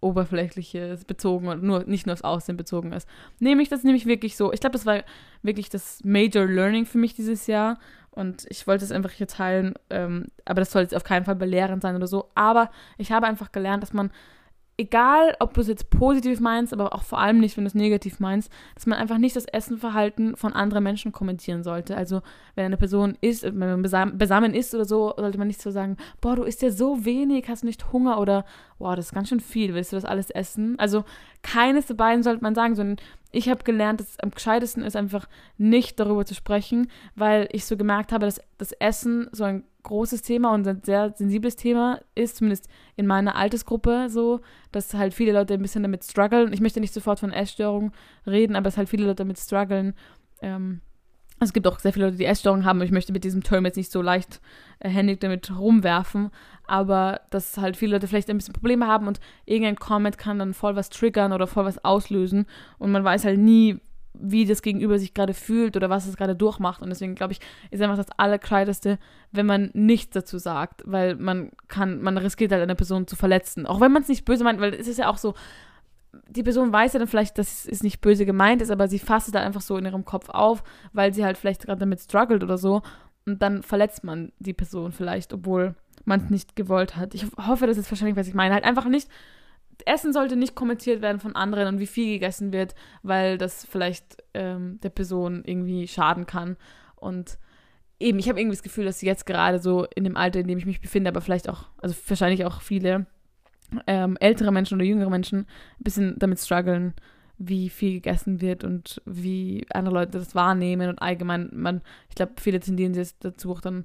oberflächliches 0.00 1.04
bezogen 1.04 1.48
und 1.48 1.62
nur, 1.62 1.84
nicht 1.84 2.06
nur 2.06 2.14
aufs 2.14 2.22
Aussehen 2.22 2.56
bezogen 2.56 2.92
ist. 2.92 3.06
Nämlich, 3.38 3.68
das 3.68 3.80
ist 3.80 3.84
nämlich 3.84 4.06
wirklich 4.06 4.34
so. 4.36 4.50
Ich 4.50 4.60
glaube, 4.60 4.72
das 4.72 4.86
war 4.86 5.04
wirklich 5.42 5.68
das 5.68 6.02
Major 6.04 6.46
Learning 6.46 6.86
für 6.86 6.98
mich 6.98 7.14
dieses 7.14 7.46
Jahr. 7.46 7.78
Und 8.14 8.46
ich 8.48 8.66
wollte 8.68 8.84
es 8.84 8.92
einfach 8.92 9.10
hier 9.10 9.26
teilen. 9.26 9.74
Ähm, 9.90 10.26
aber 10.44 10.60
das 10.60 10.70
soll 10.70 10.82
jetzt 10.82 10.94
auf 10.94 11.02
keinen 11.02 11.24
Fall 11.24 11.34
belehrend 11.34 11.82
sein 11.82 11.96
oder 11.96 12.06
so. 12.06 12.30
Aber 12.34 12.70
ich 12.96 13.10
habe 13.10 13.26
einfach 13.26 13.50
gelernt, 13.50 13.82
dass 13.82 13.92
man 13.92 14.10
egal 14.76 15.36
ob 15.38 15.54
du 15.54 15.60
es 15.60 15.68
jetzt 15.68 15.90
positiv 15.90 16.40
meinst, 16.40 16.72
aber 16.72 16.94
auch 16.94 17.02
vor 17.02 17.20
allem 17.20 17.38
nicht, 17.38 17.56
wenn 17.56 17.64
du 17.64 17.68
es 17.68 17.74
negativ 17.74 18.18
meinst, 18.18 18.50
dass 18.74 18.86
man 18.86 18.98
einfach 18.98 19.18
nicht 19.18 19.36
das 19.36 19.44
Essenverhalten 19.44 20.36
von 20.36 20.52
anderen 20.52 20.82
Menschen 20.82 21.12
kommentieren 21.12 21.62
sollte. 21.62 21.96
Also 21.96 22.22
wenn 22.54 22.64
eine 22.64 22.76
Person 22.76 23.16
isst, 23.20 23.44
wenn 23.44 23.58
man 23.58 23.82
besamen 23.82 24.54
isst 24.54 24.74
oder 24.74 24.84
so, 24.84 25.14
sollte 25.16 25.38
man 25.38 25.46
nicht 25.46 25.62
so 25.62 25.70
sagen, 25.70 25.96
boah, 26.20 26.36
du 26.36 26.42
isst 26.42 26.62
ja 26.62 26.70
so 26.70 27.04
wenig, 27.04 27.48
hast 27.48 27.62
du 27.62 27.66
nicht 27.66 27.92
Hunger 27.92 28.18
oder 28.20 28.44
boah, 28.78 28.96
das 28.96 29.06
ist 29.06 29.14
ganz 29.14 29.28
schön 29.28 29.40
viel, 29.40 29.74
willst 29.74 29.92
du 29.92 29.96
das 29.96 30.04
alles 30.04 30.30
essen? 30.30 30.78
Also 30.78 31.04
keines 31.42 31.86
der 31.86 31.94
beiden 31.94 32.22
sollte 32.22 32.42
man 32.42 32.54
sagen, 32.54 32.74
sondern 32.74 32.96
ich 33.30 33.48
habe 33.48 33.64
gelernt, 33.64 34.00
dass 34.00 34.10
es 34.10 34.20
am 34.20 34.30
gescheitesten 34.30 34.82
ist, 34.82 34.96
einfach 34.96 35.28
nicht 35.56 36.00
darüber 36.00 36.24
zu 36.24 36.34
sprechen, 36.34 36.88
weil 37.14 37.48
ich 37.52 37.64
so 37.64 37.76
gemerkt 37.76 38.12
habe, 38.12 38.26
dass 38.26 38.40
das 38.58 38.72
Essen 38.72 39.28
so 39.32 39.44
ein 39.44 39.64
großes 39.84 40.22
Thema 40.22 40.52
und 40.52 40.66
ein 40.66 40.82
sehr 40.82 41.12
sensibles 41.14 41.56
Thema 41.56 42.00
ist, 42.14 42.36
zumindest 42.36 42.68
in 42.96 43.06
meiner 43.06 43.36
Altersgruppe 43.36 44.08
so, 44.08 44.40
dass 44.72 44.92
halt 44.94 45.14
viele 45.14 45.32
Leute 45.32 45.54
ein 45.54 45.62
bisschen 45.62 45.82
damit 45.82 46.04
strugglen. 46.04 46.52
Ich 46.52 46.60
möchte 46.60 46.80
nicht 46.80 46.92
sofort 46.92 47.20
von 47.20 47.32
Essstörungen 47.32 47.92
reden, 48.26 48.56
aber 48.56 48.68
es 48.68 48.76
halt 48.76 48.88
viele 48.88 49.04
Leute 49.04 49.16
damit 49.16 49.38
strugglen. 49.38 49.94
Ähm, 50.42 50.80
es 51.40 51.52
gibt 51.52 51.66
auch 51.66 51.78
sehr 51.78 51.92
viele 51.92 52.06
Leute, 52.06 52.16
die 52.16 52.24
Essstörungen 52.24 52.64
haben. 52.64 52.80
Ich 52.82 52.90
möchte 52.90 53.12
mit 53.12 53.24
diesem 53.24 53.42
Term 53.42 53.64
jetzt 53.64 53.76
nicht 53.76 53.92
so 53.92 54.02
leicht 54.02 54.40
äh, 54.80 55.16
damit 55.16 55.56
rumwerfen, 55.56 56.30
aber 56.66 57.20
dass 57.30 57.58
halt 57.58 57.76
viele 57.76 57.92
Leute 57.92 58.08
vielleicht 58.08 58.30
ein 58.30 58.36
bisschen 58.36 58.54
Probleme 58.54 58.86
haben 58.86 59.06
und 59.06 59.20
irgendein 59.44 59.76
Comment 59.76 60.18
kann 60.18 60.38
dann 60.38 60.54
voll 60.54 60.76
was 60.76 60.90
triggern 60.90 61.32
oder 61.32 61.46
voll 61.46 61.64
was 61.64 61.84
auslösen 61.84 62.46
und 62.78 62.92
man 62.92 63.04
weiß 63.04 63.24
halt 63.24 63.38
nie, 63.38 63.80
wie 64.14 64.46
das 64.46 64.62
Gegenüber 64.62 64.98
sich 64.98 65.12
gerade 65.12 65.34
fühlt 65.34 65.76
oder 65.76 65.90
was 65.90 66.06
es 66.06 66.16
gerade 66.16 66.36
durchmacht. 66.36 66.80
Und 66.80 66.88
deswegen 66.88 67.14
glaube 67.14 67.32
ich, 67.32 67.40
ist 67.70 67.82
einfach 67.82 67.96
das 67.96 68.10
Allerkleideste, 68.16 68.98
wenn 69.32 69.46
man 69.46 69.70
nichts 69.74 70.14
dazu 70.14 70.38
sagt, 70.38 70.82
weil 70.86 71.16
man 71.16 71.50
kann, 71.68 72.00
man 72.00 72.16
riskiert 72.16 72.52
halt 72.52 72.62
eine 72.62 72.76
Person 72.76 73.06
zu 73.06 73.16
verletzen. 73.16 73.66
Auch 73.66 73.80
wenn 73.80 73.92
man 73.92 74.02
es 74.02 74.08
nicht 74.08 74.24
böse 74.24 74.44
meint, 74.44 74.60
weil 74.60 74.74
es 74.74 74.88
ist 74.88 74.98
ja 74.98 75.08
auch 75.08 75.18
so, 75.18 75.34
die 76.28 76.44
Person 76.44 76.72
weiß 76.72 76.92
ja 76.92 77.00
dann 77.00 77.08
vielleicht, 77.08 77.38
dass 77.38 77.66
es 77.66 77.82
nicht 77.82 78.00
böse 78.00 78.24
gemeint 78.24 78.62
ist, 78.62 78.70
aber 78.70 78.88
sie 78.88 79.00
fasst 79.00 79.28
es 79.28 79.34
halt 79.34 79.44
einfach 79.44 79.60
so 79.60 79.76
in 79.76 79.84
ihrem 79.84 80.04
Kopf 80.04 80.28
auf, 80.28 80.62
weil 80.92 81.12
sie 81.12 81.24
halt 81.24 81.36
vielleicht 81.36 81.62
gerade 81.62 81.80
damit 81.80 82.00
struggelt 82.00 82.44
oder 82.44 82.56
so. 82.56 82.82
Und 83.26 83.42
dann 83.42 83.62
verletzt 83.62 84.04
man 84.04 84.32
die 84.38 84.52
Person 84.52 84.92
vielleicht, 84.92 85.32
obwohl 85.32 85.74
man 86.04 86.20
es 86.20 86.30
nicht 86.30 86.56
gewollt 86.56 86.96
hat. 86.96 87.14
Ich 87.14 87.26
hoffe, 87.46 87.66
das 87.66 87.78
ist 87.78 87.90
wahrscheinlich, 87.90 88.16
was 88.16 88.28
ich 88.28 88.34
meine. 88.34 88.54
Halt 88.54 88.64
einfach 88.64 88.84
nicht, 88.84 89.08
Essen 89.86 90.12
sollte 90.12 90.36
nicht 90.36 90.54
kommentiert 90.54 91.02
werden 91.02 91.20
von 91.20 91.36
anderen 91.36 91.68
und 91.68 91.80
wie 91.80 91.86
viel 91.86 92.14
gegessen 92.14 92.52
wird, 92.52 92.74
weil 93.02 93.38
das 93.38 93.64
vielleicht 93.64 94.22
ähm, 94.34 94.78
der 94.82 94.90
Person 94.90 95.42
irgendwie 95.44 95.88
schaden 95.88 96.26
kann. 96.26 96.56
Und 96.96 97.38
eben, 97.98 98.18
ich 98.18 98.28
habe 98.28 98.40
irgendwie 98.40 98.56
das 98.56 98.62
Gefühl, 98.62 98.84
dass 98.84 99.02
jetzt 99.02 99.26
gerade 99.26 99.58
so 99.58 99.86
in 99.94 100.04
dem 100.04 100.16
Alter, 100.16 100.40
in 100.40 100.48
dem 100.48 100.58
ich 100.58 100.66
mich 100.66 100.80
befinde, 100.80 101.08
aber 101.08 101.20
vielleicht 101.20 101.48
auch, 101.48 101.66
also 101.78 101.94
wahrscheinlich 102.06 102.44
auch 102.44 102.60
viele 102.60 103.06
ähm, 103.86 104.16
ältere 104.20 104.52
Menschen 104.52 104.76
oder 104.76 104.84
jüngere 104.84 105.10
Menschen 105.10 105.40
ein 105.40 105.84
bisschen 105.84 106.18
damit 106.18 106.38
strugglen, 106.38 106.94
wie 107.38 107.68
viel 107.68 107.94
gegessen 107.94 108.40
wird 108.40 108.62
und 108.62 109.02
wie 109.04 109.66
andere 109.70 109.94
Leute 109.94 110.18
das 110.18 110.34
wahrnehmen 110.34 110.88
und 110.88 111.00
allgemein, 111.00 111.50
man, 111.52 111.82
ich 112.08 112.14
glaube, 112.14 112.34
viele 112.38 112.60
tendieren 112.60 112.94
jetzt 112.94 113.24
dazu 113.24 113.52
auch 113.52 113.60
dann 113.60 113.84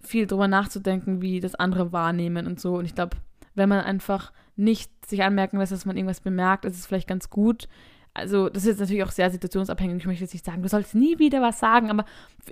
viel 0.00 0.26
drüber 0.26 0.48
nachzudenken, 0.48 1.22
wie 1.22 1.40
das 1.40 1.54
andere 1.54 1.92
wahrnehmen 1.92 2.46
und 2.46 2.60
so. 2.60 2.76
Und 2.76 2.84
ich 2.84 2.94
glaube, 2.94 3.16
wenn 3.54 3.68
man 3.68 3.80
einfach 3.80 4.32
nicht 4.56 4.90
sich 5.06 5.22
anmerken 5.22 5.58
lässt, 5.58 5.72
dass 5.72 5.86
man 5.86 5.96
irgendwas 5.96 6.20
bemerkt, 6.20 6.64
ist 6.64 6.78
es 6.78 6.86
vielleicht 6.86 7.08
ganz 7.08 7.30
gut, 7.30 7.68
also 8.16 8.48
das 8.48 8.64
ist 8.64 8.78
natürlich 8.78 9.02
auch 9.02 9.10
sehr 9.10 9.28
situationsabhängig. 9.28 9.96
Ich 9.98 10.06
möchte 10.06 10.22
jetzt 10.22 10.32
nicht 10.32 10.44
sagen, 10.44 10.62
du 10.62 10.68
sollst 10.68 10.94
nie 10.94 11.18
wieder 11.18 11.42
was 11.42 11.58
sagen, 11.58 11.90
aber 11.90 12.04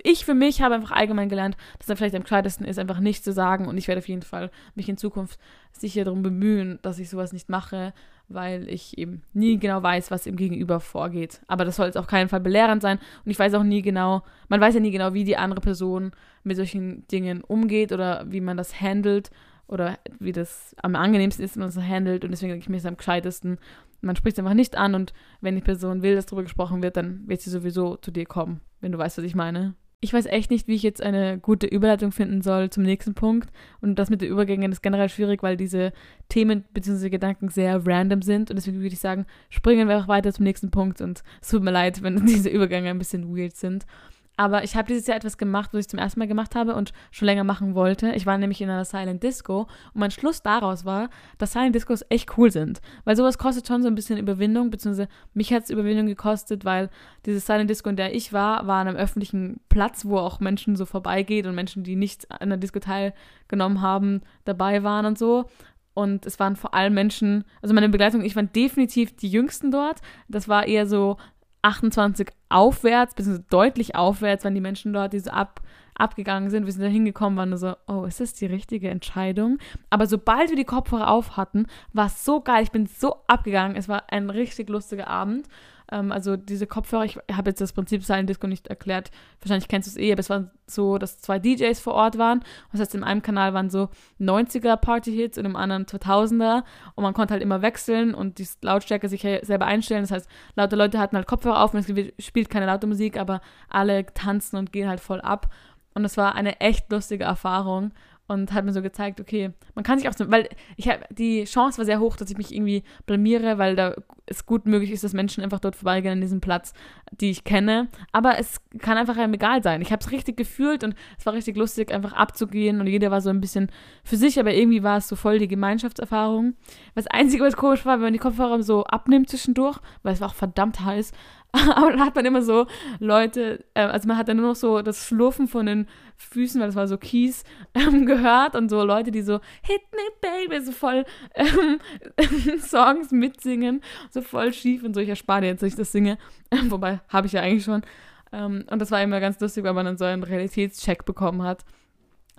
ich 0.03 0.25
für 0.25 0.33
mich 0.33 0.61
habe 0.61 0.75
einfach 0.75 0.91
allgemein 0.91 1.29
gelernt, 1.29 1.55
dass 1.77 1.87
dann 1.87 1.95
vielleicht 1.95 2.15
am 2.15 2.23
gescheitesten 2.23 2.65
ist, 2.65 2.77
einfach 2.77 2.99
nichts 2.99 3.23
zu 3.23 3.31
sagen. 3.31 3.67
Und 3.69 3.77
ich 3.77 3.87
werde 3.87 3.99
auf 3.99 4.07
jeden 4.09 4.23
Fall 4.23 4.51
mich 4.75 4.89
in 4.89 4.97
Zukunft 4.97 5.39
sicher 5.71 6.03
darum 6.03 6.21
bemühen, 6.21 6.79
dass 6.81 6.99
ich 6.99 7.09
sowas 7.09 7.31
nicht 7.31 7.47
mache, 7.47 7.93
weil 8.27 8.67
ich 8.67 8.97
eben 8.97 9.21
nie 9.31 9.57
genau 9.57 9.81
weiß, 9.81 10.11
was 10.11 10.25
im 10.25 10.35
Gegenüber 10.35 10.81
vorgeht. 10.81 11.39
Aber 11.47 11.63
das 11.63 11.77
soll 11.77 11.85
jetzt 11.85 11.97
auf 11.97 12.07
keinen 12.07 12.27
Fall 12.27 12.41
belehrend 12.41 12.81
sein. 12.81 12.99
Und 13.23 13.31
ich 13.31 13.39
weiß 13.39 13.53
auch 13.53 13.63
nie 13.63 13.81
genau, 13.81 14.23
man 14.49 14.59
weiß 14.59 14.73
ja 14.73 14.81
nie 14.81 14.91
genau, 14.91 15.13
wie 15.13 15.23
die 15.23 15.37
andere 15.37 15.61
Person 15.61 16.11
mit 16.43 16.57
solchen 16.57 17.07
Dingen 17.07 17.41
umgeht 17.41 17.93
oder 17.93 18.25
wie 18.29 18.41
man 18.41 18.57
das 18.57 18.81
handelt 18.81 19.31
oder 19.73 19.97
wie 20.19 20.31
das 20.31 20.75
am 20.81 20.95
angenehmsten 20.95 21.43
ist, 21.43 21.55
wenn 21.55 21.61
man 21.61 21.73
das 21.73 21.83
handelt. 21.83 22.23
Und 22.23 22.31
deswegen 22.31 22.51
denke 22.51 22.63
ich 22.63 22.69
mir, 22.69 22.77
ist 22.77 22.83
es 22.83 22.89
am 22.89 22.97
gescheitesten, 22.97 23.57
man 24.03 24.15
spricht 24.15 24.37
es 24.37 24.39
einfach 24.39 24.53
nicht 24.53 24.77
an 24.77 24.95
und 24.95 25.13
wenn 25.41 25.55
die 25.55 25.61
Person 25.61 26.01
will, 26.01 26.15
dass 26.15 26.25
darüber 26.25 26.43
gesprochen 26.43 26.83
wird, 26.83 26.97
dann 26.97 27.27
wird 27.27 27.41
sie 27.41 27.49
sowieso 27.49 27.95
zu 27.95 28.11
dir 28.11 28.25
kommen, 28.25 28.61
wenn 28.81 28.91
du 28.91 28.97
weißt, 28.97 29.17
was 29.17 29.25
ich 29.25 29.35
meine. 29.35 29.75
Ich 30.01 30.13
weiß 30.13 30.25
echt 30.25 30.51
nicht, 30.51 30.67
wie 30.67 30.75
ich 30.75 30.83
jetzt 30.83 31.01
eine 31.01 31.39
gute 31.39 31.65
Überleitung 31.65 32.11
finden 32.11 32.41
soll 32.41 32.69
zum 32.69 32.83
nächsten 32.83 33.13
Punkt. 33.13 33.49
Und 33.79 33.95
das 33.95 34.09
mit 34.09 34.21
den 34.21 34.29
Übergängen 34.29 34.69
ist 34.73 34.83
generell 34.83 35.07
schwierig, 35.07 35.41
weil 35.43 35.55
diese 35.55 35.93
Themen 36.27 36.65
bzw. 36.73 37.09
Gedanken 37.09 37.47
sehr 37.47 37.87
random 37.87 38.21
sind. 38.21 38.49
Und 38.49 38.57
deswegen 38.57 38.79
würde 38.79 38.87
ich 38.87 38.99
sagen, 38.99 39.25
springen 39.49 39.87
wir 39.87 39.95
einfach 39.95 40.09
weiter 40.09 40.33
zum 40.33 40.43
nächsten 40.43 40.71
Punkt. 40.71 40.99
Und 40.99 41.23
es 41.41 41.47
tut 41.47 41.63
mir 41.63 41.71
leid, 41.71 42.03
wenn 42.03 42.17
diese 42.25 42.49
Übergänge 42.49 42.89
ein 42.89 42.99
bisschen 42.99 43.33
weird 43.33 43.55
sind. 43.55 43.85
Aber 44.35 44.63
ich 44.63 44.75
habe 44.75 44.87
dieses 44.87 45.05
Jahr 45.05 45.17
etwas 45.17 45.37
gemacht, 45.37 45.69
was 45.73 45.81
ich 45.81 45.89
zum 45.89 45.99
ersten 45.99 46.19
Mal 46.19 46.27
gemacht 46.27 46.55
habe 46.55 46.73
und 46.73 46.91
schon 47.11 47.27
länger 47.27 47.43
machen 47.43 47.75
wollte. 47.75 48.13
Ich 48.13 48.25
war 48.25 48.37
nämlich 48.37 48.61
in 48.61 48.69
einer 48.69 48.85
Silent 48.85 49.21
Disco 49.21 49.67
und 49.93 49.99
mein 49.99 50.09
Schluss 50.09 50.41
daraus 50.41 50.85
war, 50.85 51.09
dass 51.37 51.53
Silent 51.53 51.75
Discos 51.75 52.03
echt 52.09 52.35
cool 52.37 52.49
sind. 52.49 52.81
Weil 53.03 53.15
sowas 53.15 53.37
kostet 53.37 53.67
schon 53.67 53.83
so 53.83 53.87
ein 53.87 53.95
bisschen 53.95 54.17
Überwindung, 54.17 54.71
beziehungsweise 54.71 55.07
mich 55.35 55.53
hat 55.53 55.63
es 55.63 55.69
Überwindung 55.69 56.07
gekostet, 56.07 56.65
weil 56.65 56.89
diese 57.27 57.39
Silent 57.39 57.69
Disco, 57.69 57.89
in 57.89 57.95
der 57.95 58.15
ich 58.15 58.33
war, 58.33 58.65
war 58.65 58.81
an 58.81 58.87
einem 58.87 58.97
öffentlichen 58.97 59.59
Platz, 59.69 60.03
wo 60.05 60.17
auch 60.17 60.39
Menschen 60.39 60.75
so 60.75 60.85
vorbeigeht 60.85 61.45
und 61.45 61.53
Menschen, 61.53 61.83
die 61.83 61.95
nicht 61.95 62.29
an 62.31 62.49
der 62.49 62.57
Disco 62.57 62.79
teilgenommen 62.79 63.81
haben, 63.81 64.21
dabei 64.45 64.81
waren 64.81 65.05
und 65.05 65.19
so. 65.19 65.45
Und 65.93 66.25
es 66.25 66.39
waren 66.39 66.55
vor 66.55 66.73
allem 66.73 66.95
Menschen, 66.95 67.43
also 67.61 67.75
meine 67.75 67.89
Begleitung, 67.89 68.23
ich 68.23 68.35
war 68.35 68.41
definitiv 68.41 69.15
die 69.15 69.29
Jüngsten 69.29 69.69
dort. 69.69 70.01
Das 70.27 70.47
war 70.47 70.65
eher 70.65 70.87
so 70.87 71.17
28 71.63 72.29
aufwärts, 72.49 73.15
bis 73.15 73.41
deutlich 73.49 73.95
aufwärts, 73.95 74.43
waren 74.43 74.53
die 74.53 74.61
Menschen 74.61 74.93
dort, 74.93 75.13
die 75.13 75.19
so 75.19 75.31
ab, 75.31 75.61
abgegangen 75.95 76.49
sind. 76.49 76.65
Wir 76.65 76.73
sind 76.73 76.83
da 76.83 76.87
hingekommen, 76.87 77.37
waren 77.37 77.57
so, 77.57 77.75
oh, 77.87 78.05
ist 78.05 78.19
das 78.19 78.33
die 78.33 78.45
richtige 78.45 78.89
Entscheidung? 78.89 79.57
Aber 79.89 80.05
sobald 80.05 80.49
wir 80.49 80.57
die 80.57 80.65
Kopfhörer 80.65 81.09
auf 81.09 81.37
hatten, 81.37 81.67
war 81.93 82.07
es 82.07 82.23
so 82.25 82.41
geil. 82.41 82.63
Ich 82.63 82.71
bin 82.71 82.85
so 82.85 83.15
abgegangen. 83.27 83.75
Es 83.75 83.87
war 83.89 84.11
ein 84.11 84.29
richtig 84.29 84.69
lustiger 84.69 85.07
Abend. 85.07 85.47
Ähm, 85.93 86.11
also 86.11 86.35
diese 86.35 86.65
Kopfhörer, 86.65 87.05
ich 87.05 87.17
habe 87.31 87.51
jetzt 87.51 87.61
das 87.61 87.71
Prinzip 87.71 88.03
Silent 88.03 88.29
Disco 88.29 88.47
nicht 88.47 88.67
erklärt. 88.67 89.11
Wahrscheinlich 89.39 89.67
kennst 89.67 89.87
du 89.87 89.91
es 89.91 89.97
eh, 89.97 90.11
aber 90.11 90.19
es 90.19 90.29
war 90.29 90.51
so, 90.65 90.97
dass 90.97 91.19
zwei 91.19 91.37
DJs 91.39 91.79
vor 91.79 91.93
Ort 91.93 92.17
waren. 92.17 92.43
Das 92.71 92.81
heißt, 92.81 92.95
in 92.95 93.03
einem 93.03 93.21
Kanal 93.21 93.53
waren 93.53 93.69
so 93.69 93.89
90er 94.19 94.75
Party-Hits 94.75 95.37
und 95.37 95.45
im 95.45 95.55
anderen 95.55 95.85
2000er. 95.85 96.63
Und 96.95 97.03
man 97.03 97.13
konnte 97.13 97.33
halt 97.33 97.43
immer 97.43 97.61
wechseln 97.61 98.15
und 98.15 98.39
die 98.39 98.47
Lautstärke 98.61 99.07
sich 99.07 99.21
selber 99.21 99.65
einstellen. 99.65 100.01
Das 100.01 100.11
heißt, 100.11 100.29
laute 100.55 100.75
Leute 100.75 100.99
hatten 100.99 101.15
halt 101.15 101.27
Kopfhörer 101.27 101.63
auf 101.63 101.73
und 101.73 101.87
es 101.87 102.25
spielt 102.25 102.49
keine 102.49 102.65
laute 102.65 102.87
Musik, 102.87 103.17
aber 103.17 103.41
alle 103.69 104.05
tanzen 104.07 104.57
und 104.57 104.71
gehen 104.71 104.89
halt 104.89 104.99
voll 104.99 105.21
ab. 105.21 105.49
Und 105.93 106.05
es 106.05 106.17
war 106.17 106.33
eine 106.33 106.59
echt 106.59 106.91
lustige 106.91 107.25
Erfahrung 107.25 107.91
und 108.27 108.53
hat 108.53 108.63
mir 108.63 108.71
so 108.71 108.81
gezeigt, 108.81 109.19
okay, 109.19 109.51
man 109.75 109.83
kann 109.83 109.99
sich 109.99 110.07
auch 110.07 110.13
so, 110.13 110.31
weil 110.31 110.47
ich 110.77 110.87
habe 110.87 111.01
die 111.09 111.43
Chance 111.43 111.77
war 111.77 111.85
sehr 111.85 111.99
hoch, 111.99 112.15
dass 112.15 112.31
ich 112.31 112.37
mich 112.37 112.53
irgendwie 112.53 112.83
blamiere, 113.05 113.57
weil 113.57 113.75
da 113.75 113.95
es 114.25 114.45
gut 114.45 114.65
möglich 114.65 114.91
ist, 114.91 115.03
dass 115.03 115.13
Menschen 115.13 115.43
einfach 115.43 115.59
dort 115.59 115.75
vorbeigehen 115.75 116.13
an 116.13 116.21
diesem 116.21 116.39
Platz, 116.39 116.73
die 117.11 117.29
ich 117.29 117.43
kenne. 117.43 117.89
Aber 118.13 118.39
es 118.39 118.61
kann 118.79 118.97
einfach 118.97 119.17
einem 119.17 119.33
egal 119.33 119.61
sein. 119.61 119.81
Ich 119.81 119.91
habe 119.91 120.01
es 120.01 120.11
richtig 120.11 120.37
gefühlt 120.37 120.83
und 120.83 120.95
es 121.17 121.25
war 121.25 121.33
richtig 121.33 121.57
lustig, 121.57 121.93
einfach 121.93 122.13
abzugehen 122.13 122.79
und 122.79 122.87
jeder 122.87 123.11
war 123.11 123.19
so 123.19 123.29
ein 123.29 123.41
bisschen 123.41 123.69
für 124.03 124.15
sich, 124.15 124.39
aber 124.39 124.53
irgendwie 124.53 124.83
war 124.83 124.97
es 124.97 125.09
so 125.09 125.17
voll 125.17 125.39
die 125.39 125.49
Gemeinschaftserfahrung. 125.49 126.55
Das 126.95 127.07
Einzige, 127.07 127.43
was 127.43 127.57
komisch 127.57 127.85
war, 127.85 127.95
wenn 127.95 128.03
man 128.03 128.13
die 128.13 128.19
Kopfhörer 128.19 128.63
so 128.63 128.85
abnimmt 128.85 129.29
zwischendurch, 129.29 129.79
weil 130.01 130.13
es 130.13 130.21
war 130.21 130.29
auch 130.29 130.35
verdammt 130.35 130.79
heiß, 130.79 131.11
aber 131.75 131.91
dann 131.91 132.01
hat 132.01 132.15
man 132.15 132.25
immer 132.25 132.41
so 132.41 132.65
Leute, 132.99 133.63
äh, 133.75 133.81
also 133.81 134.07
man 134.07 134.17
hat 134.17 134.27
dann 134.27 134.37
nur 134.37 134.49
noch 134.49 134.55
so 134.55 134.81
das 134.81 135.07
Schlurfen 135.07 135.47
von 135.47 135.67
den 135.67 135.87
Füßen, 136.17 136.59
weil 136.59 136.67
das 136.67 136.75
war 136.75 136.87
so 136.87 136.97
Kies, 136.97 137.43
ähm, 137.75 138.07
gehört 138.07 138.55
und 138.55 138.69
so 138.69 138.83
Leute, 138.83 139.11
die 139.11 139.21
so 139.21 139.39
Hit 139.61 139.81
me 139.91 140.47
baby, 140.47 140.65
so 140.65 140.71
voll 140.71 141.05
ähm, 141.35 141.79
Songs 142.59 143.11
mitsingen, 143.11 143.81
so 144.09 144.21
voll 144.21 144.51
schief 144.51 144.83
und 144.83 144.95
so. 144.95 144.99
Ich 144.99 145.09
erspare 145.09 145.41
dir 145.41 145.47
jetzt, 145.47 145.61
dass 145.61 145.69
ich 145.69 145.75
das 145.75 145.91
singe, 145.91 146.17
ähm, 146.49 146.71
wobei 146.71 147.01
habe 147.07 147.27
ich 147.27 147.33
ja 147.33 147.41
eigentlich 147.41 147.65
schon. 147.65 147.83
Ähm, 148.31 148.65
und 148.71 148.79
das 148.79 148.89
war 148.89 149.03
immer 149.03 149.19
ganz 149.19 149.39
lustig, 149.39 149.63
weil 149.63 149.73
man 149.73 149.85
dann 149.85 149.97
so 149.97 150.05
einen 150.05 150.23
Realitätscheck 150.23 151.05
bekommen 151.05 151.43
hat. 151.43 151.65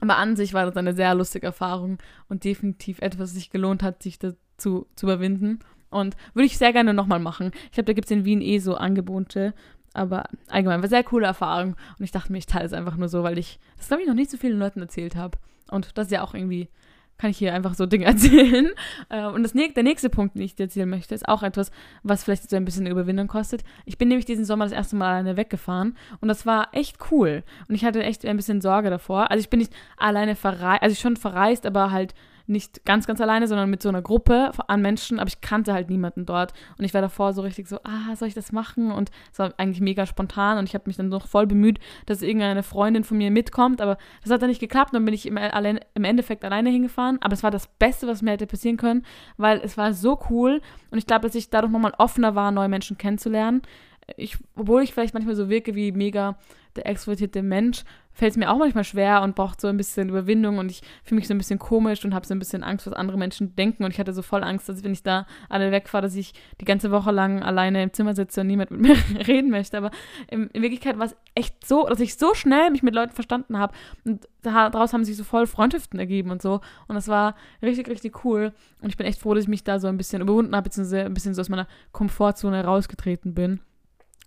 Aber 0.00 0.16
an 0.16 0.34
sich 0.34 0.54
war 0.54 0.66
das 0.66 0.76
eine 0.76 0.92
sehr 0.92 1.14
lustige 1.14 1.46
Erfahrung 1.46 1.98
und 2.28 2.42
definitiv 2.42 3.00
etwas, 3.00 3.20
was 3.20 3.34
sich 3.34 3.50
gelohnt 3.50 3.84
hat, 3.84 4.02
sich 4.02 4.18
dazu 4.18 4.88
zu 4.96 5.06
überwinden. 5.06 5.60
Und 5.94 6.16
würde 6.34 6.46
ich 6.46 6.58
sehr 6.58 6.72
gerne 6.72 6.92
nochmal 6.92 7.20
machen. 7.20 7.52
Ich 7.66 7.72
glaube, 7.72 7.86
da 7.86 7.92
gibt 7.92 8.06
es 8.06 8.10
in 8.10 8.24
Wien 8.24 8.42
eh 8.42 8.58
so 8.58 8.74
Angebote. 8.74 9.54
Aber 9.92 10.24
allgemein 10.48 10.82
war 10.82 10.88
sehr 10.88 11.04
coole 11.04 11.26
Erfahrung. 11.26 11.76
Und 11.98 12.04
ich 12.04 12.10
dachte 12.10 12.32
mir, 12.32 12.38
ich 12.38 12.46
teile 12.46 12.66
es 12.66 12.72
einfach 12.72 12.96
nur 12.96 13.08
so, 13.08 13.22
weil 13.22 13.38
ich 13.38 13.60
das, 13.76 13.86
glaube 13.86 14.02
ich, 14.02 14.08
noch 14.08 14.16
nicht 14.16 14.30
so 14.30 14.36
vielen 14.36 14.58
Leuten 14.58 14.80
erzählt 14.80 15.14
habe. 15.14 15.38
Und 15.70 15.96
das 15.96 16.06
ist 16.06 16.10
ja 16.10 16.24
auch 16.24 16.34
irgendwie, 16.34 16.68
kann 17.16 17.30
ich 17.30 17.38
hier 17.38 17.54
einfach 17.54 17.74
so 17.74 17.86
Dinge 17.86 18.06
erzählen. 18.06 18.72
Äh, 19.08 19.26
und 19.26 19.44
das, 19.44 19.52
der 19.52 19.82
nächste 19.84 20.10
Punkt, 20.10 20.34
den 20.34 20.42
ich 20.42 20.56
dir 20.56 20.64
erzählen 20.64 20.90
möchte, 20.90 21.14
ist 21.14 21.28
auch 21.28 21.44
etwas, 21.44 21.70
was 22.02 22.24
vielleicht 22.24 22.50
so 22.50 22.56
ein 22.56 22.64
bisschen 22.64 22.88
Überwindung 22.88 23.28
kostet. 23.28 23.62
Ich 23.84 23.96
bin 23.96 24.08
nämlich 24.08 24.26
diesen 24.26 24.44
Sommer 24.44 24.64
das 24.64 24.72
erste 24.72 24.96
Mal 24.96 25.10
alleine 25.12 25.36
weggefahren. 25.36 25.96
Und 26.20 26.26
das 26.26 26.44
war 26.44 26.70
echt 26.72 26.98
cool. 27.12 27.44
Und 27.68 27.76
ich 27.76 27.84
hatte 27.84 28.02
echt 28.02 28.26
ein 28.26 28.36
bisschen 28.36 28.60
Sorge 28.60 28.90
davor. 28.90 29.30
Also 29.30 29.40
ich 29.42 29.48
bin 29.48 29.60
nicht 29.60 29.72
alleine 29.96 30.34
verreist, 30.34 30.82
also 30.82 30.96
schon 30.96 31.16
verreist, 31.16 31.66
aber 31.66 31.92
halt 31.92 32.14
nicht 32.46 32.84
ganz, 32.84 33.06
ganz 33.06 33.20
alleine, 33.20 33.48
sondern 33.48 33.70
mit 33.70 33.82
so 33.82 33.88
einer 33.88 34.02
Gruppe 34.02 34.50
an 34.66 34.82
Menschen, 34.82 35.18
aber 35.18 35.28
ich 35.28 35.40
kannte 35.40 35.72
halt 35.72 35.88
niemanden 35.88 36.26
dort. 36.26 36.52
Und 36.78 36.84
ich 36.84 36.92
war 36.92 37.00
davor 37.00 37.32
so 37.32 37.42
richtig 37.42 37.68
so, 37.68 37.78
ah, 37.84 38.14
soll 38.16 38.28
ich 38.28 38.34
das 38.34 38.52
machen? 38.52 38.92
Und 38.92 39.10
es 39.32 39.38
war 39.38 39.54
eigentlich 39.56 39.80
mega 39.80 40.06
spontan 40.06 40.58
und 40.58 40.68
ich 40.68 40.74
habe 40.74 40.84
mich 40.86 40.96
dann 40.96 41.08
noch 41.08 41.26
voll 41.26 41.46
bemüht, 41.46 41.78
dass 42.06 42.22
irgendeine 42.22 42.62
Freundin 42.62 43.04
von 43.04 43.16
mir 43.16 43.30
mitkommt, 43.30 43.80
aber 43.80 43.96
das 44.22 44.30
hat 44.30 44.42
dann 44.42 44.50
nicht 44.50 44.60
geklappt. 44.60 44.94
Dann 44.94 45.04
bin 45.04 45.14
ich 45.14 45.26
im, 45.26 45.38
allein, 45.38 45.80
im 45.94 46.04
Endeffekt 46.04 46.44
alleine 46.44 46.70
hingefahren. 46.70 47.18
Aber 47.20 47.32
es 47.32 47.42
war 47.42 47.50
das 47.50 47.66
Beste, 47.66 48.06
was 48.06 48.22
mir 48.22 48.32
hätte 48.32 48.46
passieren 48.46 48.76
können, 48.76 49.04
weil 49.36 49.60
es 49.62 49.76
war 49.78 49.92
so 49.94 50.20
cool 50.30 50.60
und 50.90 50.98
ich 50.98 51.06
glaube, 51.06 51.26
dass 51.26 51.34
ich 51.34 51.50
dadurch 51.50 51.72
nochmal 51.72 51.94
offener 51.98 52.34
war, 52.34 52.50
neue 52.50 52.68
Menschen 52.68 52.98
kennenzulernen. 52.98 53.62
Ich, 54.16 54.36
obwohl 54.54 54.82
ich 54.82 54.92
vielleicht 54.92 55.14
manchmal 55.14 55.34
so 55.34 55.48
wirke 55.48 55.74
wie 55.74 55.92
mega 55.92 56.36
der 56.76 56.86
extrovertierte 56.86 57.42
Mensch, 57.42 57.84
fällt 58.14 58.30
es 58.30 58.36
mir 58.36 58.50
auch 58.50 58.58
manchmal 58.58 58.84
schwer 58.84 59.22
und 59.22 59.34
braucht 59.34 59.60
so 59.60 59.68
ein 59.68 59.76
bisschen 59.76 60.08
Überwindung 60.08 60.58
und 60.58 60.70
ich 60.70 60.82
fühle 61.02 61.18
mich 61.18 61.28
so 61.28 61.34
ein 61.34 61.38
bisschen 61.38 61.58
komisch 61.58 62.04
und 62.04 62.14
habe 62.14 62.26
so 62.26 62.34
ein 62.34 62.38
bisschen 62.38 62.62
Angst, 62.62 62.86
was 62.86 62.94
andere 62.94 63.18
Menschen 63.18 63.54
denken 63.56 63.84
und 63.84 63.90
ich 63.90 63.98
hatte 63.98 64.12
so 64.12 64.22
voll 64.22 64.44
Angst, 64.44 64.68
dass 64.68 64.84
wenn 64.84 64.92
ich 64.92 65.02
da 65.02 65.26
alle 65.48 65.72
wegfahre, 65.72 66.02
dass 66.02 66.14
ich 66.14 66.32
die 66.60 66.64
ganze 66.64 66.90
Woche 66.90 67.10
lang 67.10 67.42
alleine 67.42 67.82
im 67.82 67.92
Zimmer 67.92 68.14
sitze 68.14 68.42
und 68.42 68.46
niemand 68.46 68.70
mit 68.70 68.80
mir 68.80 68.96
reden 69.26 69.50
möchte. 69.50 69.76
Aber 69.76 69.90
in, 70.30 70.48
in 70.48 70.62
Wirklichkeit 70.62 70.98
war 70.98 71.06
es 71.06 71.16
echt 71.34 71.66
so, 71.66 71.86
dass 71.86 72.00
ich 72.00 72.16
so 72.16 72.34
schnell 72.34 72.70
mich 72.70 72.82
mit 72.82 72.94
Leuten 72.94 73.12
verstanden 73.12 73.58
habe 73.58 73.74
und 74.04 74.28
daraus 74.42 74.92
haben 74.92 75.04
sich 75.04 75.16
so 75.16 75.24
voll 75.24 75.46
Freundschaften 75.46 75.98
ergeben 75.98 76.30
und 76.30 76.40
so. 76.40 76.60
Und 76.86 76.94
das 76.94 77.08
war 77.08 77.34
richtig, 77.62 77.88
richtig 77.88 78.24
cool. 78.24 78.52
Und 78.80 78.90
ich 78.90 78.96
bin 78.96 79.06
echt 79.06 79.20
froh, 79.20 79.34
dass 79.34 79.44
ich 79.44 79.48
mich 79.48 79.64
da 79.64 79.78
so 79.80 79.88
ein 79.88 79.96
bisschen 79.96 80.22
überwunden 80.22 80.54
habe, 80.54 80.64
beziehungsweise 80.64 81.06
ein 81.06 81.14
bisschen 81.14 81.34
so 81.34 81.40
aus 81.40 81.48
meiner 81.48 81.66
Komfortzone 81.92 82.64
rausgetreten 82.64 83.34
bin 83.34 83.60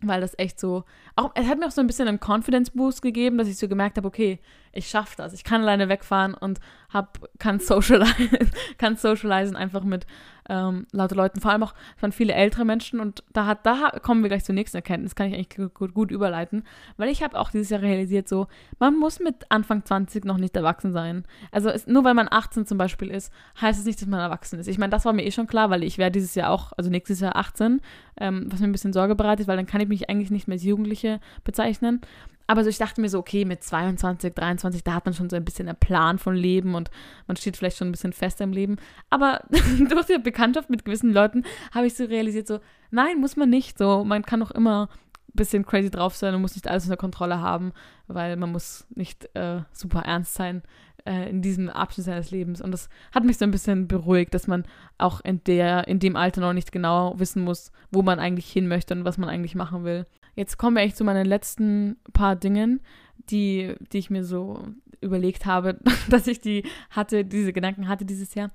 weil 0.01 0.21
das 0.21 0.37
echt 0.37 0.59
so, 0.59 0.83
auch, 1.15 1.31
es 1.35 1.47
hat 1.47 1.59
mir 1.59 1.67
auch 1.67 1.71
so 1.71 1.81
ein 1.81 1.87
bisschen 1.87 2.07
einen 2.07 2.19
Confidence 2.19 2.69
Boost 2.69 3.01
gegeben, 3.01 3.37
dass 3.37 3.47
ich 3.47 3.57
so 3.57 3.67
gemerkt 3.67 3.97
habe, 3.97 4.07
okay, 4.07 4.39
ich 4.71 4.87
schaffe 4.87 5.15
das. 5.17 5.33
Ich 5.33 5.43
kann 5.43 5.61
alleine 5.61 5.89
wegfahren 5.89 6.33
und 6.33 6.59
hab, 6.93 7.19
kann 7.39 7.59
socialisen, 7.59 8.51
kann 8.77 8.95
socialisen 8.95 9.55
einfach 9.55 9.83
mit 9.83 10.05
ähm, 10.49 10.87
lauter 10.91 11.15
Leuten, 11.15 11.41
vor 11.41 11.51
allem 11.51 11.63
auch 11.63 11.73
von 11.97 12.11
viele 12.11 12.33
ältere 12.33 12.65
Menschen. 12.65 12.99
Und 12.99 13.23
da 13.33 13.45
hat, 13.45 13.65
da 13.65 13.91
kommen 14.01 14.23
wir 14.23 14.29
gleich 14.29 14.45
zur 14.45 14.55
nächsten 14.55 14.77
Erkenntnis, 14.77 15.15
kann 15.15 15.27
ich 15.27 15.33
eigentlich 15.33 15.73
gut, 15.73 15.93
gut 15.93 16.11
überleiten, 16.11 16.63
weil 16.97 17.09
ich 17.09 17.23
habe 17.23 17.37
auch 17.37 17.51
dieses 17.51 17.69
Jahr 17.69 17.81
realisiert, 17.81 18.27
so, 18.27 18.47
man 18.79 18.97
muss 18.97 19.19
mit 19.19 19.49
Anfang 19.49 19.83
20 19.83 20.25
noch 20.25 20.37
nicht 20.37 20.55
erwachsen 20.55 20.93
sein. 20.93 21.25
Also 21.51 21.69
es, 21.69 21.87
nur 21.87 22.03
weil 22.03 22.13
man 22.13 22.27
18 22.29 22.65
zum 22.65 22.77
Beispiel 22.77 23.09
ist, 23.09 23.31
heißt 23.59 23.79
es 23.79 23.85
nicht, 23.85 24.01
dass 24.01 24.07
man 24.07 24.19
erwachsen 24.19 24.59
ist. 24.59 24.67
Ich 24.67 24.77
meine, 24.77 24.91
das 24.91 25.05
war 25.05 25.13
mir 25.13 25.25
eh 25.25 25.31
schon 25.31 25.47
klar, 25.47 25.69
weil 25.69 25.83
ich 25.83 25.97
werde 25.97 26.13
dieses 26.13 26.35
Jahr 26.35 26.51
auch, 26.51 26.73
also 26.77 26.89
nächstes 26.89 27.19
Jahr 27.19 27.35
18, 27.35 27.81
ähm, 28.19 28.47
was 28.49 28.59
mir 28.59 28.67
ein 28.67 28.71
bisschen 28.71 28.93
Sorge 28.93 29.15
bereitet, 29.15 29.47
weil 29.47 29.57
dann 29.57 29.65
kann 29.65 29.81
ich 29.81 29.87
mich 29.87 30.09
eigentlich 30.09 30.31
nicht 30.31 30.47
mehr 30.47 30.55
als 30.55 30.63
Jugendliche 30.63 31.19
bezeichnen. 31.43 32.01
Aber 32.47 32.63
so, 32.63 32.69
ich 32.69 32.77
dachte 32.77 33.01
mir 33.01 33.09
so, 33.09 33.19
okay, 33.19 33.45
mit 33.45 33.63
22, 33.63 34.33
23, 34.33 34.83
da 34.83 34.93
hat 34.93 35.05
man 35.05 35.13
schon 35.13 35.29
so 35.29 35.35
ein 35.35 35.45
bisschen 35.45 35.67
einen 35.67 35.77
Plan 35.77 36.17
von 36.17 36.35
Leben 36.35 36.75
und 36.75 36.89
man 37.27 37.35
steht 37.35 37.57
vielleicht 37.57 37.77
schon 37.77 37.89
ein 37.89 37.91
bisschen 37.91 38.13
fester 38.13 38.45
im 38.45 38.53
Leben. 38.53 38.77
Aber 39.09 39.41
durch 39.89 40.05
die 40.05 40.17
Bekanntschaft 40.17 40.69
mit 40.69 40.85
gewissen 40.85 41.11
Leuten 41.11 41.43
habe 41.73 41.87
ich 41.87 41.95
so 41.95 42.05
realisiert, 42.05 42.47
so, 42.47 42.59
nein, 42.89 43.19
muss 43.19 43.35
man 43.35 43.49
nicht. 43.49 43.77
So, 43.77 44.03
man 44.05 44.23
kann 44.23 44.41
auch 44.41 44.51
immer 44.51 44.89
ein 45.27 45.35
bisschen 45.35 45.65
crazy 45.65 45.91
drauf 45.91 46.15
sein 46.15 46.33
und 46.33 46.41
muss 46.41 46.55
nicht 46.55 46.67
alles 46.67 46.85
unter 46.85 46.97
Kontrolle 46.97 47.41
haben, 47.41 47.73
weil 48.07 48.37
man 48.37 48.51
muss 48.51 48.87
nicht 48.95 49.29
äh, 49.35 49.61
super 49.73 50.03
ernst 50.03 50.33
sein 50.33 50.63
äh, 51.07 51.29
in 51.29 51.41
diesem 51.41 51.69
Abschnitt 51.69 52.05
seines 52.05 52.31
Lebens. 52.31 52.61
Und 52.61 52.71
das 52.71 52.89
hat 53.13 53.23
mich 53.23 53.37
so 53.37 53.45
ein 53.45 53.51
bisschen 53.51 53.87
beruhigt, 53.87 54.33
dass 54.33 54.47
man 54.47 54.65
auch 54.97 55.21
in 55.21 55.43
der, 55.45 55.87
in 55.87 55.99
dem 55.99 56.15
Alter 56.15 56.41
noch 56.41 56.53
nicht 56.53 56.71
genau 56.71 57.17
wissen 57.17 57.43
muss, 57.43 57.71
wo 57.91 58.01
man 58.01 58.19
eigentlich 58.19 58.51
hin 58.51 58.67
möchte 58.67 58.93
und 58.93 59.05
was 59.05 59.17
man 59.17 59.29
eigentlich 59.29 59.55
machen 59.55 59.83
will. 59.83 60.05
Jetzt 60.35 60.57
kommen 60.57 60.75
wir 60.75 60.83
echt 60.83 60.97
zu 60.97 61.03
meinen 61.03 61.25
letzten 61.25 61.95
paar 62.13 62.35
Dingen, 62.35 62.81
die, 63.29 63.75
die 63.91 63.97
ich 63.97 64.09
mir 64.09 64.23
so 64.23 64.67
überlegt 64.99 65.45
habe, 65.45 65.79
dass 66.09 66.27
ich 66.27 66.41
die 66.41 66.63
hatte, 66.89 67.23
diese 67.23 67.53
Gedanken 67.53 67.87
hatte 67.87 68.05
dieses 68.05 68.35
Jahr. 68.35 68.51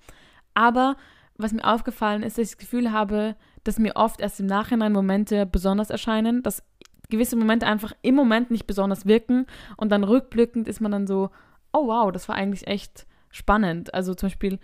Aber 0.54 0.96
was 1.38 1.52
mir 1.52 1.64
aufgefallen 1.64 2.22
ist, 2.22 2.36
dass 2.36 2.44
ich 2.44 2.50
das 2.50 2.58
Gefühl 2.58 2.92
habe, 2.92 3.34
dass 3.64 3.78
mir 3.78 3.96
oft 3.96 4.20
erst 4.20 4.40
im 4.40 4.46
Nachhinein 4.46 4.92
Momente 4.92 5.46
besonders 5.46 5.88
erscheinen, 5.88 6.42
dass 6.42 6.62
gewisse 7.08 7.36
Momente 7.36 7.66
einfach 7.66 7.92
im 8.02 8.14
Moment 8.14 8.50
nicht 8.50 8.66
besonders 8.66 9.06
wirken 9.06 9.46
und 9.76 9.90
dann 9.90 10.04
rückblickend 10.04 10.68
ist 10.68 10.80
man 10.80 10.92
dann 10.92 11.06
so, 11.06 11.30
oh 11.72 11.86
wow, 11.86 12.12
das 12.12 12.28
war 12.28 12.36
eigentlich 12.36 12.66
echt 12.66 13.06
spannend. 13.30 13.92
Also 13.94 14.14
zum 14.14 14.28
Beispiel, 14.28 14.58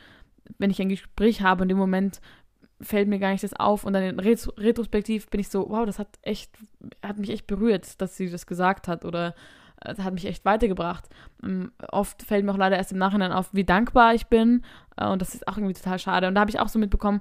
wenn 0.59 0.71
ich 0.71 0.81
ein 0.81 0.89
Gespräch 0.89 1.43
habe 1.43 1.63
und 1.63 1.71
im 1.71 1.79
Moment 1.79 2.21
fällt 2.81 3.09
mir 3.09 3.19
gar 3.19 3.33
nicht 3.33 3.43
das 3.43 3.55
auf 3.55 3.85
und 3.85 3.93
dann 3.93 4.05
in 4.05 4.21
Ret 4.21 4.49
retrospektiv 4.57 5.29
bin 5.29 5.41
ich 5.41 5.49
so, 5.49 5.69
wow, 5.69 5.85
das 5.85 5.99
hat 5.99 6.19
echt, 6.23 6.53
hat 7.05 7.19
mich 7.19 7.31
echt 7.31 7.47
berührt, 7.47 8.01
dass 8.01 8.17
sie 8.17 8.31
das 8.31 8.47
gesagt 8.47 8.87
hat 8.87 9.05
oder 9.05 9.35
äh, 9.81 9.95
das 9.95 10.05
hat 10.05 10.15
mich 10.15 10.27
echt 10.27 10.45
weitergebracht. 10.45 11.09
Ähm, 11.43 11.73
oft 11.91 12.23
fällt 12.23 12.45
mir 12.45 12.53
auch 12.53 12.59
leider 12.59 12.77
erst 12.77 12.93
im 12.93 12.99
Nachhinein 12.99 13.33
auf, 13.33 13.53
wie 13.53 13.65
dankbar 13.65 14.15
ich 14.15 14.29
bin 14.29 14.63
äh, 14.97 15.09
und 15.09 15.21
das 15.21 15.35
ist 15.35 15.49
auch 15.49 15.57
irgendwie 15.57 15.75
total 15.75 15.99
schade. 15.99 16.29
Und 16.29 16.35
da 16.35 16.43
habe 16.43 16.51
ich 16.51 16.61
auch 16.61 16.69
so 16.69 16.79
mitbekommen, 16.79 17.21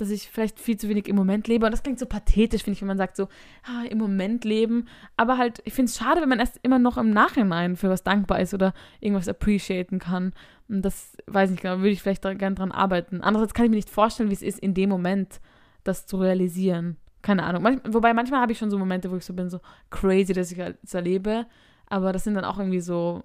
dass 0.00 0.10
ich 0.10 0.30
vielleicht 0.30 0.58
viel 0.58 0.76
zu 0.76 0.88
wenig 0.88 1.08
im 1.08 1.16
Moment 1.16 1.48
lebe. 1.48 1.66
Und 1.66 1.72
das 1.72 1.82
klingt 1.82 1.98
so 1.98 2.06
pathetisch, 2.06 2.62
finde 2.62 2.76
ich, 2.76 2.80
wenn 2.80 2.88
man 2.88 2.98
sagt 2.98 3.16
so, 3.16 3.28
ah, 3.64 3.84
im 3.88 3.98
Moment 3.98 4.44
leben. 4.44 4.88
Aber 5.16 5.38
halt, 5.38 5.60
ich 5.64 5.74
finde 5.74 5.90
es 5.90 5.98
schade, 5.98 6.20
wenn 6.20 6.28
man 6.28 6.40
erst 6.40 6.58
immer 6.62 6.78
noch 6.78 6.96
im 6.96 7.10
Nachhinein 7.10 7.76
für 7.76 7.90
was 7.90 8.02
dankbar 8.02 8.40
ist 8.40 8.54
oder 8.54 8.72
irgendwas 9.00 9.28
appreciaten 9.28 9.98
kann. 9.98 10.32
Und 10.68 10.82
das 10.82 11.16
weiß 11.26 11.50
ich 11.50 11.56
nicht 11.56 11.62
genau, 11.62 11.78
würde 11.78 11.90
ich 11.90 12.02
vielleicht 12.02 12.22
gerne 12.22 12.54
dran 12.54 12.72
arbeiten. 12.72 13.20
Andererseits 13.20 13.54
kann 13.54 13.66
ich 13.66 13.70
mir 13.70 13.76
nicht 13.76 13.90
vorstellen, 13.90 14.30
wie 14.30 14.34
es 14.34 14.42
ist, 14.42 14.58
in 14.58 14.74
dem 14.74 14.88
Moment 14.88 15.40
das 15.84 16.06
zu 16.06 16.16
realisieren. 16.16 16.96
Keine 17.22 17.42
Ahnung. 17.42 17.62
Manch, 17.62 17.80
wobei 17.88 18.14
manchmal 18.14 18.40
habe 18.40 18.52
ich 18.52 18.58
schon 18.58 18.70
so 18.70 18.78
Momente, 18.78 19.10
wo 19.10 19.16
ich 19.16 19.24
so 19.24 19.34
bin, 19.34 19.50
so 19.50 19.60
crazy, 19.90 20.32
dass 20.32 20.50
ich 20.52 20.58
es 20.58 20.94
erlebe. 20.94 21.46
Aber 21.86 22.12
das 22.12 22.24
sind 22.24 22.34
dann 22.34 22.44
auch 22.44 22.58
irgendwie 22.58 22.80
so 22.80 23.22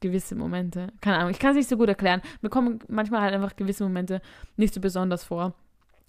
gewisse 0.00 0.34
Momente. 0.34 0.88
Keine 1.00 1.18
Ahnung, 1.18 1.30
ich 1.30 1.38
kann 1.38 1.50
es 1.50 1.56
nicht 1.56 1.68
so 1.68 1.76
gut 1.76 1.88
erklären. 1.88 2.22
Mir 2.40 2.50
kommen 2.50 2.78
manchmal 2.88 3.22
halt 3.22 3.34
einfach 3.34 3.56
gewisse 3.56 3.84
Momente 3.84 4.20
nicht 4.56 4.74
so 4.74 4.80
besonders 4.80 5.24
vor 5.24 5.54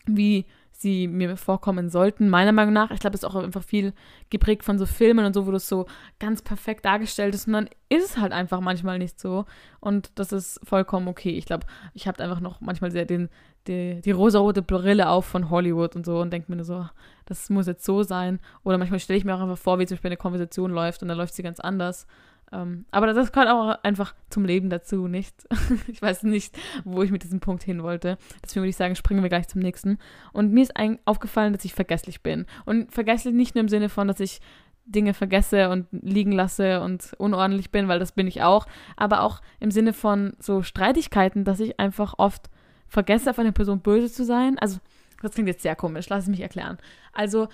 wie 0.06 0.46
sie 0.84 1.08
mir 1.08 1.38
vorkommen 1.38 1.90
sollten, 1.90 2.30
meiner 2.30 2.52
Meinung 2.52 2.74
nach. 2.74 2.92
Ich 2.92 3.00
glaube, 3.00 3.16
es 3.16 3.24
ist 3.24 3.30
auch 3.30 3.36
einfach 3.36 3.64
viel 3.64 3.94
geprägt 4.30 4.64
von 4.64 4.78
so 4.78 4.86
Filmen 4.86 5.26
und 5.26 5.34
so, 5.34 5.48
wo 5.48 5.52
das 5.52 5.68
so 5.68 5.86
ganz 6.20 6.42
perfekt 6.42 6.86
dargestellt 6.86 7.34
ist. 7.34 7.48
Und 7.48 7.54
dann 7.54 7.70
ist 7.90 8.06
es 8.06 8.18
halt 8.18 8.34
einfach 8.34 8.60
manchmal 8.60 9.00
nicht 9.00 9.20
so. 9.20 9.46
Und 9.80 10.12
das 10.16 10.32
ist 10.32 10.60
vollkommen 10.64 11.08
okay. 11.08 11.32
Ich 11.32 11.46
glaube, 11.46 11.66
ich 11.94 12.08
habe 12.08 12.22
einfach 12.22 12.42
noch 12.42 12.60
manchmal 12.60 12.92
sehr 12.92 13.06
den, 13.06 13.30
die, 13.68 14.02
die 14.02 14.12
rosarote 14.12 14.62
Brille 14.62 15.10
auf 15.10 15.26
von 15.26 15.50
Hollywood 15.50 15.96
und 15.96 16.06
so 16.06 16.20
und 16.20 16.32
denke 16.32 16.52
mir 16.52 16.58
nur 16.58 16.66
so, 16.66 16.86
das 17.26 17.50
muss 17.50 17.68
jetzt 17.68 17.86
so 17.86 18.04
sein. 18.04 18.40
Oder 18.64 18.78
manchmal 18.78 19.00
stelle 19.00 19.18
ich 19.18 19.26
mir 19.26 19.36
auch 19.36 19.42
einfach 19.42 19.58
vor, 19.58 19.80
wie 19.80 19.86
zum 19.86 19.96
Beispiel 19.96 20.10
eine 20.10 20.18
Konversation 20.18 20.72
läuft 20.72 21.02
und 21.02 21.08
dann 21.08 21.18
läuft 21.18 21.34
sie 21.34 21.44
ganz 21.44 21.60
anders. 21.60 22.08
Ähm, 22.52 22.86
aber 22.92 23.14
das 23.14 23.32
gehört 23.32 23.50
auch 23.50 23.84
einfach 23.84 24.14
zum 24.30 24.46
Leben 24.46 24.70
dazu, 24.70 25.08
nicht? 25.08 25.36
ich 25.88 26.02
weiß 26.02 26.24
nicht, 26.24 26.58
wo 26.84 27.02
ich 27.02 27.12
mit 27.12 27.24
diesem 27.24 27.40
Punkt 27.40 27.64
hin 27.64 27.84
wollte. 27.84 28.18
Deswegen 28.44 28.64
würde 28.64 28.70
ich 28.70 28.76
sagen, 28.76 28.96
springen 28.96 29.24
wir 29.24 29.30
gleich 29.30 29.48
zum 29.48 29.62
nächsten. 29.62 29.98
Und 30.32 30.52
mir 30.52 30.64
ist 30.64 30.74
aufgefallen, 31.06 31.54
dass 31.54 31.66
ich 31.66 31.74
vergesslich 31.74 32.22
bin. 32.22 32.46
Und 32.66 32.92
vergesslich 32.92 33.34
nicht 33.34 33.56
nur 33.56 33.62
im 33.62 33.70
Sinne 33.70 33.90
von, 33.90 34.08
dass 34.08 34.20
ich 34.20 34.42
Dinge 34.86 35.14
vergesse 35.14 35.70
und 35.70 35.88
liegen 35.92 36.32
lasse 36.32 36.82
und 36.82 37.14
unordentlich 37.18 37.72
bin, 37.72 37.88
weil 37.88 38.00
das 38.00 38.12
bin 38.12 38.28
ich 38.28 38.44
auch, 38.44 38.66
aber 38.98 39.22
auch 39.22 39.42
im 39.60 39.72
Sinne 39.72 39.94
von 39.94 40.34
so 40.40 40.62
Streitigkeiten, 40.62 41.46
dass 41.46 41.60
ich 41.60 41.80
einfach 41.80 42.16
oft 42.18 42.50
vergesse, 42.88 43.30
auf 43.30 43.40
eine 43.40 43.54
Person 43.54 43.80
böse 43.80 44.12
zu 44.12 44.26
sein. 44.26 44.58
Also, 44.60 44.80
das 45.22 45.32
klingt 45.32 45.48
jetzt 45.48 45.64
sehr 45.64 45.76
komisch, 45.76 46.10
lass 46.10 46.24
es 46.24 46.30
mich 46.30 46.42
erklären. 46.42 46.78
Also, 47.14 47.48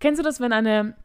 kennst 0.00 0.18
du 0.18 0.24
das, 0.24 0.40
wenn 0.40 0.52
eine 0.52 0.96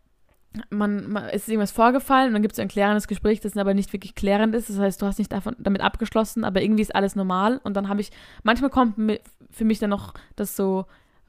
man, 0.69 1.09
man 1.09 1.29
ist 1.29 1.47
irgendwas 1.47 1.71
vorgefallen 1.71 2.27
und 2.27 2.33
dann 2.33 2.41
gibt 2.41 2.53
es 2.53 2.59
ein 2.59 2.67
klärendes 2.67 3.07
Gespräch, 3.07 3.39
das 3.39 3.57
aber 3.57 3.73
nicht 3.73 3.93
wirklich 3.93 4.15
klärend 4.15 4.55
ist. 4.55 4.69
Das 4.69 4.79
heißt, 4.79 5.01
du 5.01 5.05
hast 5.05 5.19
nicht 5.19 5.31
davon, 5.31 5.55
damit 5.59 5.81
abgeschlossen, 5.81 6.43
aber 6.43 6.61
irgendwie 6.61 6.81
ist 6.81 6.95
alles 6.95 7.15
normal. 7.15 7.59
Und 7.63 7.75
dann 7.75 7.89
habe 7.89 8.01
ich, 8.01 8.11
manchmal 8.43 8.69
kommt 8.69 8.95
für 9.51 9.65
mich 9.65 9.79
dann 9.79 9.89
noch 9.89 10.13
das 10.35 10.55
so 10.55 10.85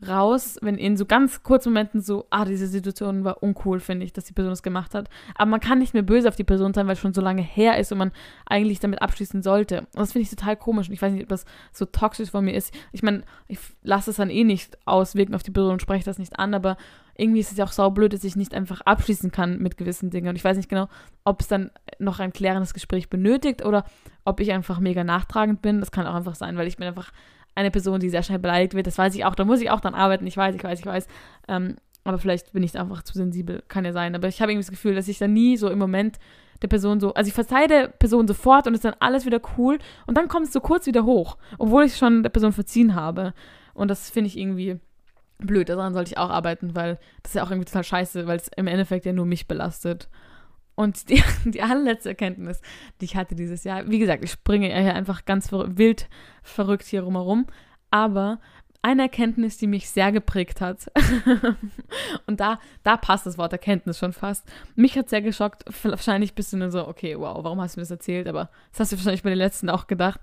raus, 0.07 0.59
wenn 0.63 0.77
in 0.77 0.97
so 0.97 1.07
ganz 1.07 1.43
kurzen 1.43 1.71
Momenten 1.71 2.01
so, 2.01 2.27
ah, 2.31 2.45
diese 2.45 2.69
Situation 2.69 3.25
war 3.25 3.43
uncool, 3.43 3.81
finde 3.81 4.05
ich, 4.05 4.13
dass 4.13 4.25
die 4.25 4.33
Person 4.33 4.51
das 4.51 4.63
gemacht 4.63 4.95
hat. 4.95 5.09
Aber 5.35 5.51
man 5.51 5.61
kann 5.61 5.79
nicht 5.79 5.95
mehr 5.95 6.03
böse 6.03 6.29
auf 6.29 6.37
die 6.37 6.45
Person 6.45 6.73
sein, 6.73 6.87
weil 6.87 6.93
es 6.93 7.01
schon 7.01 7.15
so 7.15 7.21
lange 7.21 7.43
her 7.43 7.79
ist 7.79 7.91
und 7.91 7.99
man 7.99 8.13
eigentlich 8.47 8.79
damit 8.79 9.03
abschließen 9.03 9.43
sollte. 9.43 9.81
Und 9.81 9.97
das 9.97 10.13
finde 10.13 10.23
ich 10.25 10.31
total 10.31 10.57
komisch. 10.57 10.89
Und 10.89 10.95
ich 10.95 11.03
weiß 11.03 11.13
nicht, 11.13 11.25
ob 11.25 11.29
das 11.29 11.45
so 11.73 11.85
toxisch 11.85 12.31
von 12.31 12.45
mir 12.45 12.55
ist. 12.55 12.73
Ich 12.93 13.03
meine, 13.03 13.25
ich 13.49 13.59
lasse 13.83 14.11
es 14.11 14.17
dann 14.17 14.31
eh 14.31 14.45
nicht 14.45 14.79
auswirken 14.87 15.35
auf 15.35 15.43
die 15.43 15.51
Person 15.51 15.73
und 15.73 15.83
spreche 15.83 16.05
das 16.05 16.19
nicht 16.19 16.39
an, 16.39 16.55
aber 16.55 16.77
irgendwie 17.19 17.41
ist 17.41 17.51
es 17.51 17.59
ja 17.59 17.65
auch 17.65 17.73
saublöd, 17.73 18.13
dass 18.13 18.25
ich 18.25 18.37
nicht 18.37 18.55
einfach 18.55 18.81
abschließen 18.83 19.33
kann 19.33 19.59
mit 19.59 19.77
gewissen 19.77 20.09
Dingen. 20.09 20.29
Und 20.29 20.37
ich 20.37 20.45
weiß 20.45 20.57
nicht 20.57 20.69
genau, 20.69 20.89
ob 21.25 21.41
es 21.41 21.49
dann 21.49 21.71
noch 21.99 22.21
ein 22.21 22.33
klärendes 22.33 22.73
Gespräch 22.73 23.11
benötigt 23.11 23.65
oder 23.65 23.85
ob 24.25 24.39
ich 24.41 24.53
einfach 24.53 24.79
mega 24.79 25.03
nachtragend 25.03 25.61
bin. 25.61 25.81
Das 25.81 25.91
kann 25.91 26.07
auch 26.07 26.15
einfach 26.15 26.37
sein, 26.37 26.57
weil 26.57 26.69
ich 26.69 26.77
bin 26.77 26.87
einfach 26.87 27.11
eine 27.57 27.73
Person, 27.73 27.99
die 27.99 28.09
sehr 28.09 28.23
schnell 28.23 28.39
beleidigt 28.39 28.75
wird. 28.75 28.87
Das 28.87 28.97
weiß 28.97 29.17
ich 29.17 29.25
auch. 29.25 29.35
Da 29.35 29.45
muss 29.45 29.61
ich 29.61 29.71
auch 29.71 29.81
dann 29.81 29.95
arbeiten. 29.95 30.29
Ich 30.29 30.37
weiß, 30.37 30.55
ich 30.55 30.63
weiß, 30.63 30.79
ich 30.79 30.87
weiß. 30.87 31.09
Ähm, 31.49 31.77
aber 32.05 32.19
vielleicht 32.19 32.53
bin 32.53 32.63
ich 32.63 32.79
einfach 32.79 33.03
zu 33.03 33.15
sensibel. 33.15 33.65
Kann 33.67 33.85
ja 33.85 33.93
sein. 33.93 34.15
Aber 34.15 34.29
ich 34.29 34.41
habe 34.41 34.53
irgendwie 34.53 34.65
das 34.65 34.71
Gefühl, 34.71 34.95
dass 34.95 35.09
ich 35.09 35.19
dann 35.19 35.33
nie 35.33 35.57
so 35.57 35.69
im 35.69 35.79
Moment 35.79 36.19
der 36.63 36.69
Person 36.69 37.01
so, 37.01 37.15
also 37.15 37.29
ich 37.29 37.35
verzeihe 37.35 37.67
der 37.67 37.89
Person 37.89 38.29
sofort 38.29 38.69
und 38.69 38.75
ist 38.75 38.85
dann 38.85 38.95
alles 39.01 39.27
wieder 39.27 39.41
cool 39.57 39.79
und 40.07 40.17
dann 40.17 40.29
kommt 40.29 40.47
es 40.47 40.53
so 40.53 40.61
kurz 40.61 40.87
wieder 40.87 41.05
hoch, 41.05 41.37
obwohl 41.59 41.85
ich 41.85 41.97
schon 41.97 42.23
der 42.23 42.31
Person 42.31 42.53
verziehen 42.53 42.95
habe. 42.95 43.33
Und 43.75 43.89
das 43.89 44.11
finde 44.11 44.29
ich 44.29 44.37
irgendwie 44.37 44.81
blöd. 45.39 45.69
Daran 45.69 45.95
sollte 45.95 46.13
ich 46.13 46.19
auch 46.19 46.31
arbeiten, 46.31 46.75
weil 46.75 46.99
das 47.23 47.33
ist 47.33 47.35
ja 47.37 47.45
auch 47.45 47.51
irgendwie 47.51 47.67
total 47.67 47.85
scheiße, 47.85 48.27
weil 48.27 48.37
es 48.37 48.49
im 48.57 48.67
Endeffekt 48.67 49.07
ja 49.07 49.13
nur 49.13 49.27
mich 49.27 49.49
belastet. 49.49 50.09
Und 50.75 51.09
die, 51.09 51.23
die 51.45 51.63
allerletzte 51.63 52.11
Erkenntnis, 52.11 52.61
die 53.01 53.07
ich 53.07 53.17
hatte 53.17 53.35
dieses 53.35 53.65
Jahr, 53.65 53.89
wie 53.89 53.99
gesagt, 53.99 54.25
ich 54.25 54.31
springe 54.31 54.67
hier 54.67 54.95
einfach 54.95 55.25
ganz 55.25 55.49
ver 55.49 55.77
wild 55.77 56.09
verrückt 56.43 56.85
hier 56.85 57.03
rumherum, 57.03 57.47
aber 57.91 58.39
eine 58.81 59.03
Erkenntnis, 59.03 59.59
die 59.59 59.67
mich 59.67 59.91
sehr 59.91 60.13
geprägt 60.13 60.61
hat. 60.61 60.91
und 62.27 62.39
da, 62.39 62.61
da 62.85 62.97
passt 62.97 63.27
das 63.27 63.37
Wort 63.37 63.53
Erkenntnis 63.53 63.99
schon 63.99 64.13
fast. 64.13 64.47
Mich 64.77 64.97
hat 64.97 65.09
sehr 65.09 65.21
geschockt. 65.21 65.65
Wahrscheinlich 65.83 66.35
bist 66.35 66.53
du 66.53 66.59
nur 66.59 66.71
so, 66.71 66.87
okay, 66.87 67.19
wow, 67.19 67.43
warum 67.43 67.61
hast 67.61 67.75
du 67.75 67.81
mir 67.81 67.83
das 67.83 67.91
erzählt? 67.91 68.29
Aber 68.29 68.51
das 68.71 68.81
hast 68.81 68.93
du 68.93 68.97
wahrscheinlich 68.97 69.25
bei 69.25 69.31
den 69.31 69.39
letzten 69.39 69.69
auch 69.69 69.89
gedacht. 69.89 70.21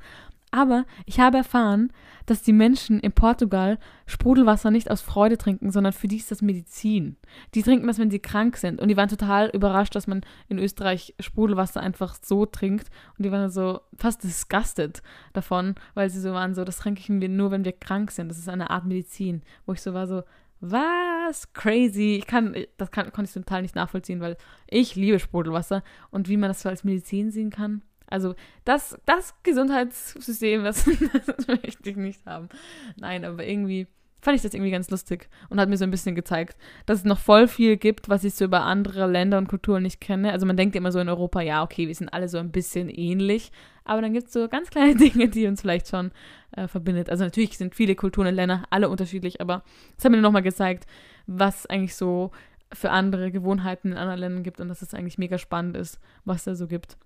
Aber 0.56 0.86
ich 1.06 1.20
habe 1.20 1.36
erfahren, 1.36 1.92
dass 2.28 2.42
die 2.42 2.54
Menschen 2.54 3.02
in 3.02 3.12
Portugal 3.12 3.78
Sprudelwasser 4.06 4.72
nicht 4.72 4.90
aus 4.90 5.02
Freude 5.02 5.38
trinken, 5.38 5.70
sondern 5.70 5.92
für 5.92 6.08
die 6.08 6.16
ist 6.16 6.32
das 6.32 6.42
Medizin. 6.42 7.18
Die 7.56 7.62
trinken 7.62 7.88
das, 7.88 8.00
wenn 8.00 8.10
sie 8.10 8.20
krank 8.20 8.56
sind. 8.56 8.80
Und 8.80 8.88
die 8.88 8.96
waren 8.96 9.10
total 9.10 9.50
überrascht, 9.50 9.96
dass 9.96 10.08
man 10.08 10.22
in 10.48 10.58
Österreich 10.58 11.14
Sprudelwasser 11.20 11.82
einfach 11.82 12.16
so 12.22 12.46
trinkt. 12.46 12.88
Und 13.18 13.26
die 13.26 13.34
waren 13.34 13.50
so 13.50 13.82
fast 13.98 14.24
disgusted 14.24 15.04
davon, 15.34 15.76
weil 15.94 16.10
sie 16.10 16.22
so 16.22 16.32
waren, 16.32 16.56
so, 16.56 16.64
das 16.64 16.78
trinken 16.78 17.20
wir 17.20 17.28
nur, 17.28 17.52
wenn 17.52 17.66
wir 17.66 17.74
krank 17.74 18.12
sind. 18.12 18.30
Das 18.30 18.38
ist 18.38 18.48
eine 18.48 18.70
Art 18.70 18.86
Medizin. 18.86 19.42
Wo 19.66 19.74
ich 19.74 19.82
so 19.82 19.94
war, 19.94 20.08
so, 20.08 20.24
was? 20.62 21.52
Crazy. 21.52 22.16
Ich 22.16 22.28
kann, 22.28 22.56
das 22.78 22.92
kann, 22.92 23.12
konnte 23.12 23.28
ich 23.28 23.34
total 23.34 23.62
nicht 23.62 23.76
nachvollziehen, 23.76 24.22
weil 24.22 24.38
ich 24.70 24.96
liebe 24.96 25.20
Sprudelwasser. 25.20 25.84
Und 26.12 26.30
wie 26.30 26.38
man 26.38 26.50
das 26.50 26.62
so 26.62 26.70
als 26.70 26.86
Medizin 26.86 27.30
sehen 27.30 27.50
kann, 27.50 27.82
also 28.08 28.36
das, 28.64 28.98
das 29.06 29.34
Gesundheitssystem, 29.44 30.64
das, 30.64 30.86
das 31.26 31.48
möchte 31.48 31.90
ich 31.90 31.96
nicht 31.96 32.26
haben. 32.26 32.50
Nein, 32.98 33.26
aber 33.26 33.46
irgendwie 33.46 33.88
fand 34.26 34.36
ich 34.36 34.42
das 34.42 34.56
irgendwie 34.56 34.72
ganz 34.72 34.90
lustig 34.90 35.30
und 35.50 35.60
hat 35.60 35.70
mir 35.70 35.78
so 35.78 35.84
ein 35.84 35.92
bisschen 35.92 36.16
gezeigt, 36.16 36.58
dass 36.88 37.00
es 37.00 37.06
noch 37.06 37.20
voll 37.20 37.48
viel 37.48 37.78
gibt, 37.78 38.10
was 38.10 38.24
ich 38.24 38.34
so 38.34 38.46
über 38.46 38.64
andere 38.64 39.06
Länder 39.06 39.38
und 39.38 39.48
Kulturen 39.48 39.84
nicht 39.84 40.02
kenne. 40.02 40.32
Also 40.32 40.48
man 40.48 40.58
denkt 40.58 40.76
immer 40.76 40.92
so 40.92 41.00
in 41.00 41.08
Europa, 41.08 41.42
ja, 41.42 41.64
okay, 41.64 41.88
wir 41.88 41.94
sind 41.94 42.10
alle 42.10 42.28
so 42.28 42.40
ein 42.40 42.52
bisschen 42.52 42.90
ähnlich, 42.90 43.52
aber 43.84 44.02
dann 44.02 44.14
gibt 44.14 44.28
es 44.28 44.34
so 44.34 44.50
ganz 44.50 44.72
kleine 44.72 44.96
Dinge, 44.98 45.30
die 45.30 45.46
uns 45.46 45.62
vielleicht 45.62 45.88
schon 45.88 46.12
äh, 46.54 46.68
verbindet. 46.68 47.10
Also 47.12 47.24
natürlich 47.24 47.58
sind 47.58 47.76
viele 47.76 47.96
Kulturen 47.96 48.28
und 48.28 48.34
Länder 48.34 48.64
alle 48.72 48.90
unterschiedlich, 48.90 49.42
aber 49.42 49.64
es 49.96 50.04
hat 50.04 50.12
mir 50.12 50.20
nochmal 50.20 50.42
gezeigt, 50.42 50.88
was 51.28 51.68
eigentlich 51.68 51.96
so 51.96 52.32
für 52.74 52.90
andere 52.90 53.32
Gewohnheiten 53.32 53.92
in 53.92 53.98
anderen 53.98 54.20
Ländern 54.20 54.44
gibt 54.44 54.60
und 54.60 54.70
dass 54.70 54.82
es 54.82 54.96
eigentlich 54.96 55.20
mega 55.20 55.38
spannend 55.38 55.78
ist, 55.78 56.00
was 56.26 56.46
da 56.46 56.56
so 56.56 56.68
gibt. 56.68 56.98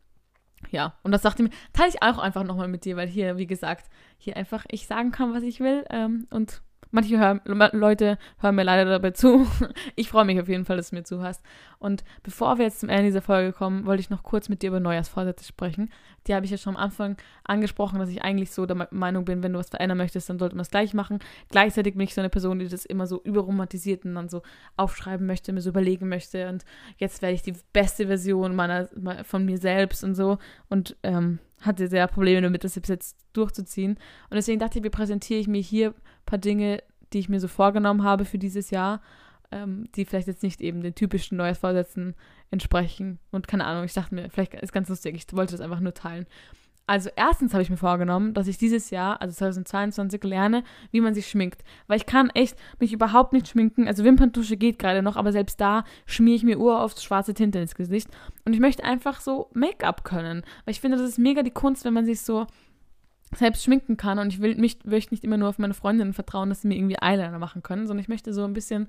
Ja, 0.72 0.96
und 1.04 1.12
das 1.12 1.22
sagte 1.22 1.44
mir, 1.44 1.50
teile 1.74 1.90
ich 1.90 2.02
auch 2.02 2.18
einfach 2.18 2.44
nochmal 2.44 2.68
mit 2.68 2.86
dir, 2.86 2.96
weil 2.98 3.08
hier, 3.08 3.38
wie 3.38 3.48
gesagt, 3.48 3.90
hier 4.18 4.38
einfach 4.38 4.66
ich 4.70 4.88
sagen 4.88 5.12
kann, 5.12 5.34
was 5.34 5.44
ich 5.44 5.60
will 5.60 5.86
ähm, 5.90 6.28
und 6.30 6.62
Manche 6.92 7.20
hören, 7.20 7.42
Leute 7.46 8.18
hören 8.40 8.56
mir 8.56 8.64
leider 8.64 8.90
dabei 8.90 9.12
zu. 9.12 9.48
Ich 9.96 10.10
freue 10.10 10.26
mich 10.26 10.40
auf 10.40 10.48
jeden 10.48 10.66
Fall, 10.66 10.78
dass 10.78 10.90
du 10.90 10.96
mir 10.96 11.04
zuhörst. 11.04 11.44
Und 11.78 12.04
bevor 12.24 12.58
wir 12.58 12.66
jetzt 12.66 12.80
zum 12.80 12.90
Ende 12.90 13.04
dieser 13.04 13.22
Folge 13.22 13.54
kommen, 13.54 13.86
wollte 13.86 14.02
ich 14.02 14.10
noch 14.10 14.24
kurz 14.24 14.50
mit 14.50 14.62
dir 14.62 14.68
über 14.68 14.80
Neujahrsvorsätze 14.80 15.46
sprechen. 15.46 15.92
Die 16.28 16.34
habe 16.34 16.46
ich 16.46 16.52
ja 16.52 16.58
schon 16.58 16.76
am 16.76 16.82
Anfang 16.82 17.18
angesprochen, 17.44 18.00
dass 18.00 18.10
ich 18.10 18.22
eigentlich 18.22 18.52
so 18.52 18.66
der 18.66 18.88
Meinung 18.92 19.26
bin, 19.26 19.44
wenn 19.44 19.54
du 19.54 19.60
was 19.60 19.70
verändern 19.70 19.98
möchtest, 19.98 20.30
dann 20.30 20.40
sollte 20.40 20.56
man 20.56 20.62
es 20.62 20.72
gleich 20.72 20.94
machen. 20.94 21.20
Gleichzeitig 21.50 21.96
bin 21.96 22.04
ich 22.04 22.14
so 22.14 22.22
eine 22.22 22.30
Person, 22.30 22.60
die 22.60 22.68
das 22.68 22.86
immer 22.86 23.08
so 23.08 23.22
überromantisiert 23.24 24.06
und 24.06 24.16
dann 24.16 24.30
so 24.30 24.42
aufschreiben 24.78 25.28
möchte, 25.28 25.54
mir 25.54 25.62
so 25.62 25.70
überlegen 25.70 26.10
möchte. 26.10 26.50
Und 26.50 26.66
jetzt 26.98 27.22
werde 27.22 27.36
ich 27.36 27.44
die 27.44 27.56
beste 27.74 28.08
Version 28.08 28.56
meiner, 28.56 28.90
von 29.24 29.46
mir 29.46 29.58
selbst 29.58 30.04
und 30.04 30.16
so. 30.16 30.38
Und 30.70 30.96
ähm, 31.04 31.40
hatte 31.62 31.88
sehr 31.88 32.08
Probleme 32.08 32.42
damit, 32.42 32.64
das 32.64 32.76
jetzt 32.76 33.18
durchzuziehen. 33.34 33.94
Und 34.30 34.36
deswegen 34.36 34.60
dachte 34.60 34.80
ich, 34.80 34.86
wie 34.86 34.90
präsentiere 34.90 35.40
ich 35.40 35.48
mir 35.48 35.62
hier 35.62 35.90
ein 35.90 36.26
paar 36.26 36.40
Dinge, 36.40 36.82
die 37.14 37.20
ich 37.20 37.30
mir 37.30 37.40
so 37.40 37.48
vorgenommen 37.48 38.04
habe 38.04 38.26
für 38.26 38.38
dieses 38.38 38.70
Jahr, 38.70 39.02
ähm, 39.52 39.90
die 39.96 40.06
vielleicht 40.06 40.28
jetzt 40.28 40.44
nicht 40.44 40.62
eben 40.62 40.82
den 40.82 40.96
typischen 40.96 41.38
Neujahrsvorsätzen 41.38 42.16
entsprechen. 42.52 43.20
Und 43.32 43.48
keine 43.48 43.66
Ahnung, 43.66 43.84
ich 43.84 43.94
dachte 43.94 44.16
mir, 44.16 44.30
vielleicht 44.30 44.54
ist 44.56 44.74
ganz 44.74 44.90
lustig, 44.90 45.16
ich 45.16 45.36
wollte 45.36 45.52
das 45.52 45.62
einfach 45.62 45.80
nur 45.80 45.94
teilen. 45.94 46.28
Also 46.90 47.12
erstens 47.16 47.54
habe 47.54 47.62
ich 47.62 47.70
mir 47.70 47.78
vorgenommen, 47.78 48.34
dass 48.34 48.48
ich 48.48 48.58
dieses 48.58 48.90
Jahr, 48.90 49.22
also 49.22 49.36
2022, 49.36 50.24
lerne, 50.24 50.64
wie 50.90 51.02
man 51.02 51.14
sich 51.14 51.28
schminkt. 51.28 51.64
Weil 51.86 51.98
ich 51.98 52.08
kann 52.08 52.32
echt 52.32 52.58
mich 52.80 52.92
überhaupt 52.94 53.32
nicht 53.32 53.48
schminken. 53.48 53.88
Also 53.88 54.04
Wimperntusche 54.04 54.58
geht 54.58 54.80
gerade 54.80 55.04
noch, 55.04 55.16
aber 55.16 55.32
selbst 55.32 55.62
da 55.62 55.84
schmiere 56.08 56.38
ich 56.38 56.44
mir 56.44 56.58
uroft 56.58 57.00
schwarze 57.04 57.36
Tinte 57.36 57.60
ins 57.60 57.76
Gesicht. 57.76 58.10
Und 58.44 58.54
ich 58.54 58.60
möchte 58.60 58.84
einfach 58.84 59.22
so 59.22 59.52
Make-up 59.54 60.04
können. 60.04 60.42
Weil 60.66 60.72
ich 60.72 60.82
finde, 60.82 60.98
das 60.98 61.08
ist 61.08 61.20
mega 61.20 61.44
die 61.44 61.52
Kunst, 61.52 61.86
wenn 61.86 61.94
man 61.94 62.08
sich 62.08 62.22
so 62.22 62.48
selbst 63.36 63.64
schminken 63.64 63.96
kann. 63.96 64.18
Und 64.18 64.34
ich 64.34 64.42
will 64.42 64.56
mich, 64.56 64.84
möchte 64.84 65.14
nicht 65.14 65.24
immer 65.24 65.38
nur 65.38 65.50
auf 65.50 65.60
meine 65.60 65.76
Freundinnen 65.76 66.14
vertrauen, 66.14 66.50
dass 66.50 66.64
sie 66.64 66.70
mir 66.70 66.76
irgendwie 66.76 66.98
Eyeliner 67.00 67.38
machen 67.38 67.62
können, 67.62 67.86
sondern 67.86 68.02
ich 68.02 68.10
möchte 68.10 68.34
so 68.34 68.46
ein 68.46 68.54
bisschen, 68.54 68.88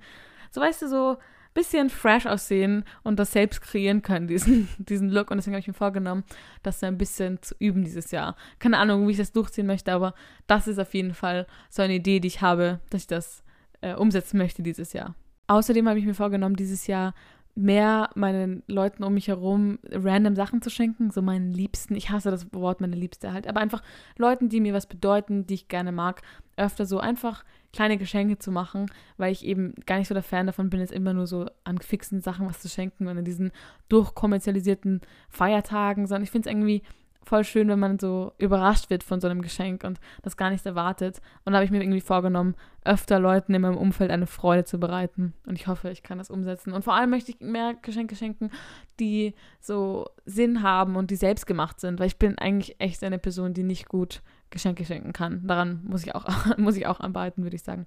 so 0.53 0.63
weißt 0.63 0.81
du, 0.81 0.89
so 0.89 1.19
bisschen 1.55 1.91
fresh 1.91 2.27
aussehen 2.27 2.85
und 3.03 3.19
das 3.19 3.33
selbst 3.33 3.61
kreieren 3.61 4.03
können, 4.03 4.29
diesen, 4.29 4.69
diesen 4.79 5.11
Look. 5.11 5.31
Und 5.31 5.39
deswegen 5.39 5.55
habe 5.55 5.61
ich 5.61 5.69
mir 5.69 5.75
vorgenommen, 5.75 6.25
das 6.63 6.83
ein 6.83 6.99
bisschen 6.99 7.43
zu 7.43 7.55
üben 7.59 7.85
dieses 7.85 8.11
Jahr. 8.11 8.37
Keine 8.59 8.79
Ahnung, 8.79 9.07
wie 9.07 9.13
ich 9.13 9.19
das 9.19 9.33
durchziehen 9.33 9.67
möchte, 9.67 9.93
aber 9.93 10.15
das 10.47 10.69
ist 10.69 10.79
auf 10.79 10.95
jeden 10.95 11.15
Fall 11.15 11.47
so 11.69 11.83
eine 11.83 11.95
Idee, 11.95 12.21
die 12.21 12.29
ich 12.29 12.41
habe, 12.41 12.81
dass 12.91 13.03
ich 13.03 13.07
das 13.07 13.43
äh, 13.81 13.95
umsetzen 13.95 14.39
möchte 14.39 14.63
dieses 14.63 14.93
Jahr. 14.93 15.15
Außerdem 15.47 15.89
habe 15.89 15.99
ich 15.99 16.07
mir 16.07 16.15
vorgenommen, 16.15 16.55
dieses 16.55 16.87
Jahr 16.87 17.15
mehr 17.55 18.11
meinen 18.15 18.63
Leuten 18.67 19.03
um 19.05 19.15
mich 19.15 19.29
herum 19.29 19.79
random 19.91 20.37
Sachen 20.37 20.63
zu 20.63 20.71
schenken, 20.71 21.11
so 21.11 21.21
meinen 21.23 21.53
Liebsten. 21.53 21.95
Ich 21.95 22.11
hasse 22.11 22.31
das 22.31 22.53
Wort 22.53 22.81
meine 22.81 22.97
Liebste 22.97 23.33
halt, 23.33 23.47
aber 23.47 23.61
einfach 23.61 23.83
Leuten, 24.17 24.49
die 24.49 24.61
mir 24.61 24.73
was 24.73 24.87
bedeuten, 24.87 25.47
die 25.47 25.55
ich 25.55 25.69
gerne 25.69 25.93
mag, 25.93 26.23
öfter 26.57 26.87
so 26.87 27.01
einfach 27.01 27.45
kleine 27.73 27.99
Geschenke 27.99 28.39
zu 28.39 28.51
machen, 28.51 28.87
weil 29.17 29.33
ich 29.33 29.45
eben 29.45 29.75
gar 29.87 29.99
nicht 29.99 30.09
so 30.09 30.15
der 30.15 30.23
Fan 30.23 30.47
davon 30.47 30.71
bin, 30.71 30.81
jetzt 30.81 30.93
immer 30.93 31.13
nur 31.13 31.27
so 31.27 31.47
an 31.65 31.79
fixen 31.79 32.21
Sachen 32.21 32.47
was 32.47 32.61
zu 32.61 32.69
schenken 32.69 33.07
und 33.07 33.19
an 33.19 33.25
diesen 33.25 33.53
durchkommerzialisierten 33.89 35.01
Feiertagen, 35.29 36.07
sondern 36.07 36.25
ich 36.25 36.31
finde 36.31 36.49
es 36.49 36.53
irgendwie 36.53 36.83
voll 37.22 37.44
schön, 37.44 37.68
wenn 37.68 37.78
man 37.78 37.98
so 37.98 38.33
überrascht 38.38 38.90
wird 38.90 39.04
von 39.04 39.20
so 39.20 39.28
einem 39.28 39.42
Geschenk 39.42 39.85
und 39.85 40.00
das 40.22 40.37
gar 40.37 40.50
nicht 40.50 40.64
erwartet. 40.66 41.20
Und 41.44 41.52
da 41.52 41.59
habe 41.59 41.64
ich 41.64 41.70
mir 41.70 41.83
irgendwie 41.83 42.00
vorgenommen, 42.00 42.54
öfter 42.85 43.18
Leuten 43.18 43.54
in 43.54 43.62
meinem 43.62 43.76
Umfeld 43.76 44.11
eine 44.11 44.26
Freude 44.26 44.64
zu 44.64 44.80
bereiten. 44.80 45.35
Und 45.46 45.56
ich 45.56 45.66
hoffe, 45.66 45.90
ich 45.90 46.02
kann 46.02 46.18
das 46.18 46.30
umsetzen. 46.30 46.72
Und 46.72 46.83
vor 46.83 46.94
allem 46.94 47.11
möchte 47.11 47.30
ich 47.30 47.40
mehr 47.40 47.74
Geschenke 47.74 48.16
schenken, 48.16 48.50
die 48.98 49.35
so 49.61 50.09
Sinn 50.24 50.62
haben 50.62 50.96
und 50.96 51.11
die 51.11 51.16
selbst 51.16 51.46
gemacht 51.46 51.80
sind, 51.80 52.00
weil 52.00 52.06
ich 52.06 52.18
bin 52.18 52.38
eigentlich 52.38 52.76
echt 52.80 53.04
eine 53.04 53.18
Person, 53.18 53.54
die 53.54 53.64
nicht 53.64 53.88
gut 53.88 54.22
Geschenke 54.51 54.85
schenken 54.85 55.13
kann. 55.13 55.47
Daran 55.47 55.81
muss 55.85 56.05
ich 56.05 56.15
auch, 56.15 56.27
muss 56.59 56.77
ich 56.77 56.87
auch 56.87 57.01
arbeiten, 57.01 57.43
würde 57.43 57.57
ich 57.57 57.63
sagen. 57.63 57.87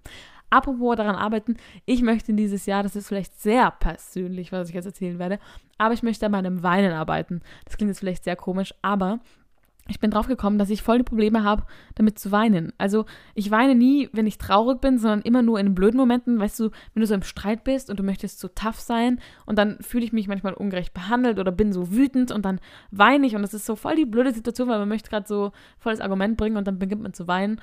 Apropos 0.50 0.96
daran 0.96 1.16
arbeiten, 1.16 1.58
ich 1.86 2.02
möchte 2.02 2.34
dieses 2.34 2.66
Jahr, 2.66 2.84
das 2.84 2.96
ist 2.96 3.08
vielleicht 3.08 3.40
sehr 3.40 3.72
persönlich, 3.72 4.52
was 4.52 4.70
ich 4.70 4.76
jetzt 4.76 4.86
erzählen 4.86 5.20
werde, 5.20 5.40
aber 5.78 5.94
ich 5.94 6.04
möchte 6.04 6.26
an 6.26 6.32
meinem 6.32 6.64
Weinen 6.64 6.94
arbeiten. 6.94 7.42
Das 7.66 7.78
klingt 7.78 7.90
jetzt 7.90 8.00
vielleicht 8.00 8.24
sehr 8.24 8.36
komisch, 8.36 8.74
aber 8.82 9.20
ich 9.90 10.00
bin 10.00 10.12
drauf 10.12 10.28
gekommen, 10.28 10.58
dass 10.58 10.70
ich 10.70 10.82
voll 10.82 11.00
die 11.00 11.04
Probleme 11.04 11.44
habe, 11.44 11.66
damit 11.96 12.18
zu 12.18 12.32
weinen. 12.32 12.72
Also 12.78 13.06
ich 13.36 13.52
weine 13.52 13.76
nie, 13.76 14.10
wenn 14.14 14.28
ich 14.28 14.38
traurig 14.38 14.80
bin, 14.80 14.98
sondern 14.98 15.22
immer 15.22 15.42
nur 15.42 15.60
in 15.60 15.76
blöden 15.76 15.98
Momenten. 15.98 16.40
Weißt 16.40 16.58
du, 16.60 16.70
wenn 16.94 17.02
du 17.02 17.08
so 17.08 17.14
im 17.14 17.24
Streit 17.24 17.66
bist 17.66 17.90
und 17.90 18.00
du 18.00 18.04
möchtest 18.04 18.40
so 18.40 18.48
tough 18.48 18.80
sein 18.80 19.20
und 19.46 19.58
dann 19.58 19.78
fühle 19.82 20.06
ich 20.06 20.14
mich 20.14 20.30
manchmal 20.30 20.54
ungerecht 20.54 20.94
behandelt 20.94 21.38
oder 21.38 21.52
bin 21.52 21.74
so 21.74 21.92
wütend 21.92 22.32
und 22.32 22.46
dann 22.46 22.62
weine 22.92 23.28
ich 23.28 23.36
und 23.36 23.42
das 23.42 23.54
ist 23.54 23.66
so 23.66 23.76
voll 23.76 23.96
die 23.96 24.06
blöde 24.06 24.34
Situation, 24.34 24.70
weil 24.70 24.80
man 24.80 24.90
möchte 24.90 25.10
gerade 25.10 25.28
so 25.28 25.52
volles 25.80 26.00
Argument 26.00 26.38
bringen 26.38 26.56
und 26.56 26.66
dann 26.66 26.80
beginnt 26.80 27.02
man 27.02 27.14
zu 27.14 27.28
weinen. 27.28 27.60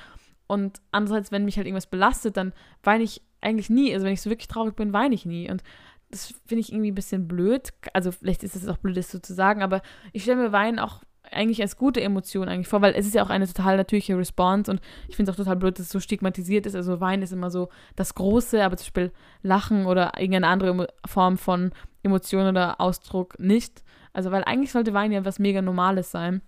Und 0.46 0.80
andererseits, 0.90 1.32
wenn 1.32 1.44
mich 1.44 1.56
halt 1.56 1.66
irgendwas 1.66 1.86
belastet, 1.86 2.36
dann 2.36 2.52
weine 2.82 3.04
ich 3.04 3.22
eigentlich 3.40 3.70
nie. 3.70 3.94
Also 3.94 4.04
wenn 4.04 4.12
ich 4.12 4.20
so 4.20 4.30
wirklich 4.30 4.48
traurig 4.48 4.76
bin, 4.76 4.92
weine 4.92 5.14
ich 5.14 5.24
nie. 5.24 5.50
Und 5.50 5.62
das 6.10 6.34
finde 6.44 6.60
ich 6.60 6.72
irgendwie 6.72 6.90
ein 6.90 6.96
bisschen 6.96 7.28
blöd. 7.28 7.70
Also 7.94 8.12
vielleicht 8.12 8.42
ist 8.42 8.56
es 8.56 8.68
auch 8.68 8.76
blöd, 8.76 8.96
das 8.96 9.10
so 9.10 9.20
zu 9.20 9.32
sagen, 9.32 9.62
aber 9.62 9.80
ich 10.12 10.24
stelle 10.24 10.42
mir 10.42 10.52
Weinen 10.52 10.78
auch 10.78 11.02
eigentlich 11.32 11.62
als 11.62 11.76
gute 11.76 12.00
Emotion 12.00 12.48
eigentlich 12.48 12.68
vor, 12.68 12.82
weil 12.82 12.94
es 12.94 13.06
ist 13.06 13.14
ja 13.14 13.22
auch 13.22 13.30
eine 13.30 13.46
total 13.46 13.76
natürliche 13.76 14.16
Response 14.16 14.70
und 14.70 14.80
ich 15.08 15.16
finde 15.16 15.30
es 15.30 15.34
auch 15.34 15.42
total 15.42 15.56
blöd, 15.56 15.78
dass 15.78 15.86
es 15.86 15.92
so 15.92 16.00
stigmatisiert 16.00 16.66
ist. 16.66 16.74
Also 16.74 17.00
Wein 17.00 17.22
ist 17.22 17.32
immer 17.32 17.50
so 17.50 17.68
das 17.96 18.14
Große, 18.14 18.64
aber 18.64 18.76
zum 18.76 18.86
Beispiel 18.86 19.12
Lachen 19.42 19.86
oder 19.86 20.12
irgendeine 20.18 20.48
andere 20.48 20.88
Form 21.06 21.38
von 21.38 21.72
Emotion 22.02 22.46
oder 22.46 22.80
Ausdruck 22.80 23.38
nicht. 23.38 23.82
Also 24.12 24.30
weil 24.30 24.44
eigentlich 24.44 24.72
sollte 24.72 24.94
Wein 24.94 25.12
ja 25.12 25.24
was 25.24 25.38
mega 25.38 25.62
Normales 25.62 26.10
sein. 26.10 26.42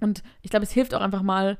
Und 0.00 0.22
ich 0.42 0.50
glaube, 0.50 0.64
es 0.64 0.72
hilft 0.72 0.94
auch 0.94 1.00
einfach 1.00 1.22
mal 1.22 1.58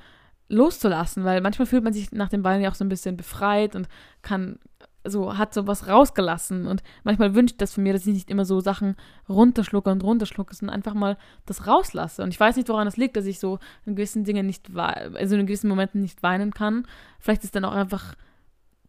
loszulassen, 0.49 1.25
weil 1.25 1.41
manchmal 1.41 1.67
fühlt 1.67 1.85
man 1.85 1.93
sich 1.93 2.11
nach 2.13 2.29
dem 2.29 2.43
Wein 2.43 2.61
ja 2.61 2.71
auch 2.71 2.75
so 2.75 2.85
ein 2.85 2.89
bisschen 2.89 3.17
befreit 3.17 3.77
und 3.77 3.89
kann 4.23 4.59
so 5.05 5.39
hat 5.39 5.55
sowas 5.55 5.89
rausgelassen 5.89 6.67
und 6.67 6.83
manchmal 7.05 7.35
wünscht 7.35 7.61
das 7.61 7.75
von 7.75 7.83
mir, 7.83 7.93
dass 7.93 8.07
ich 8.07 8.15
nicht 8.15 8.31
immer 8.31 8.45
so 8.45 8.61
Sachen 8.61 8.97
runterschlucke 9.29 9.91
und 9.91 10.05
runterschlucke, 10.05 10.55
sondern 10.55 10.77
einfach 10.77 10.95
mal 10.95 11.17
das 11.47 11.67
rauslasse. 11.67 12.23
Und 12.23 12.31
ich 12.31 12.41
weiß 12.41 12.57
nicht, 12.57 12.69
woran 12.69 12.85
das 12.85 12.97
liegt, 12.97 13.17
dass 13.17 13.27
ich 13.27 13.41
so 13.41 13.59
in 13.87 13.97
gewissen 13.97 14.25
Dingen 14.25 14.47
nicht, 14.47 14.67
also 14.77 15.37
in 15.37 15.47
gewissen 15.47 15.69
Momenten 15.69 16.01
nicht 16.01 16.23
weinen 16.23 16.53
kann. 16.53 16.87
Vielleicht 17.19 17.43
ist 17.43 17.47
es 17.47 17.53
dann 17.53 17.65
auch 17.65 17.75
einfach 17.75 18.15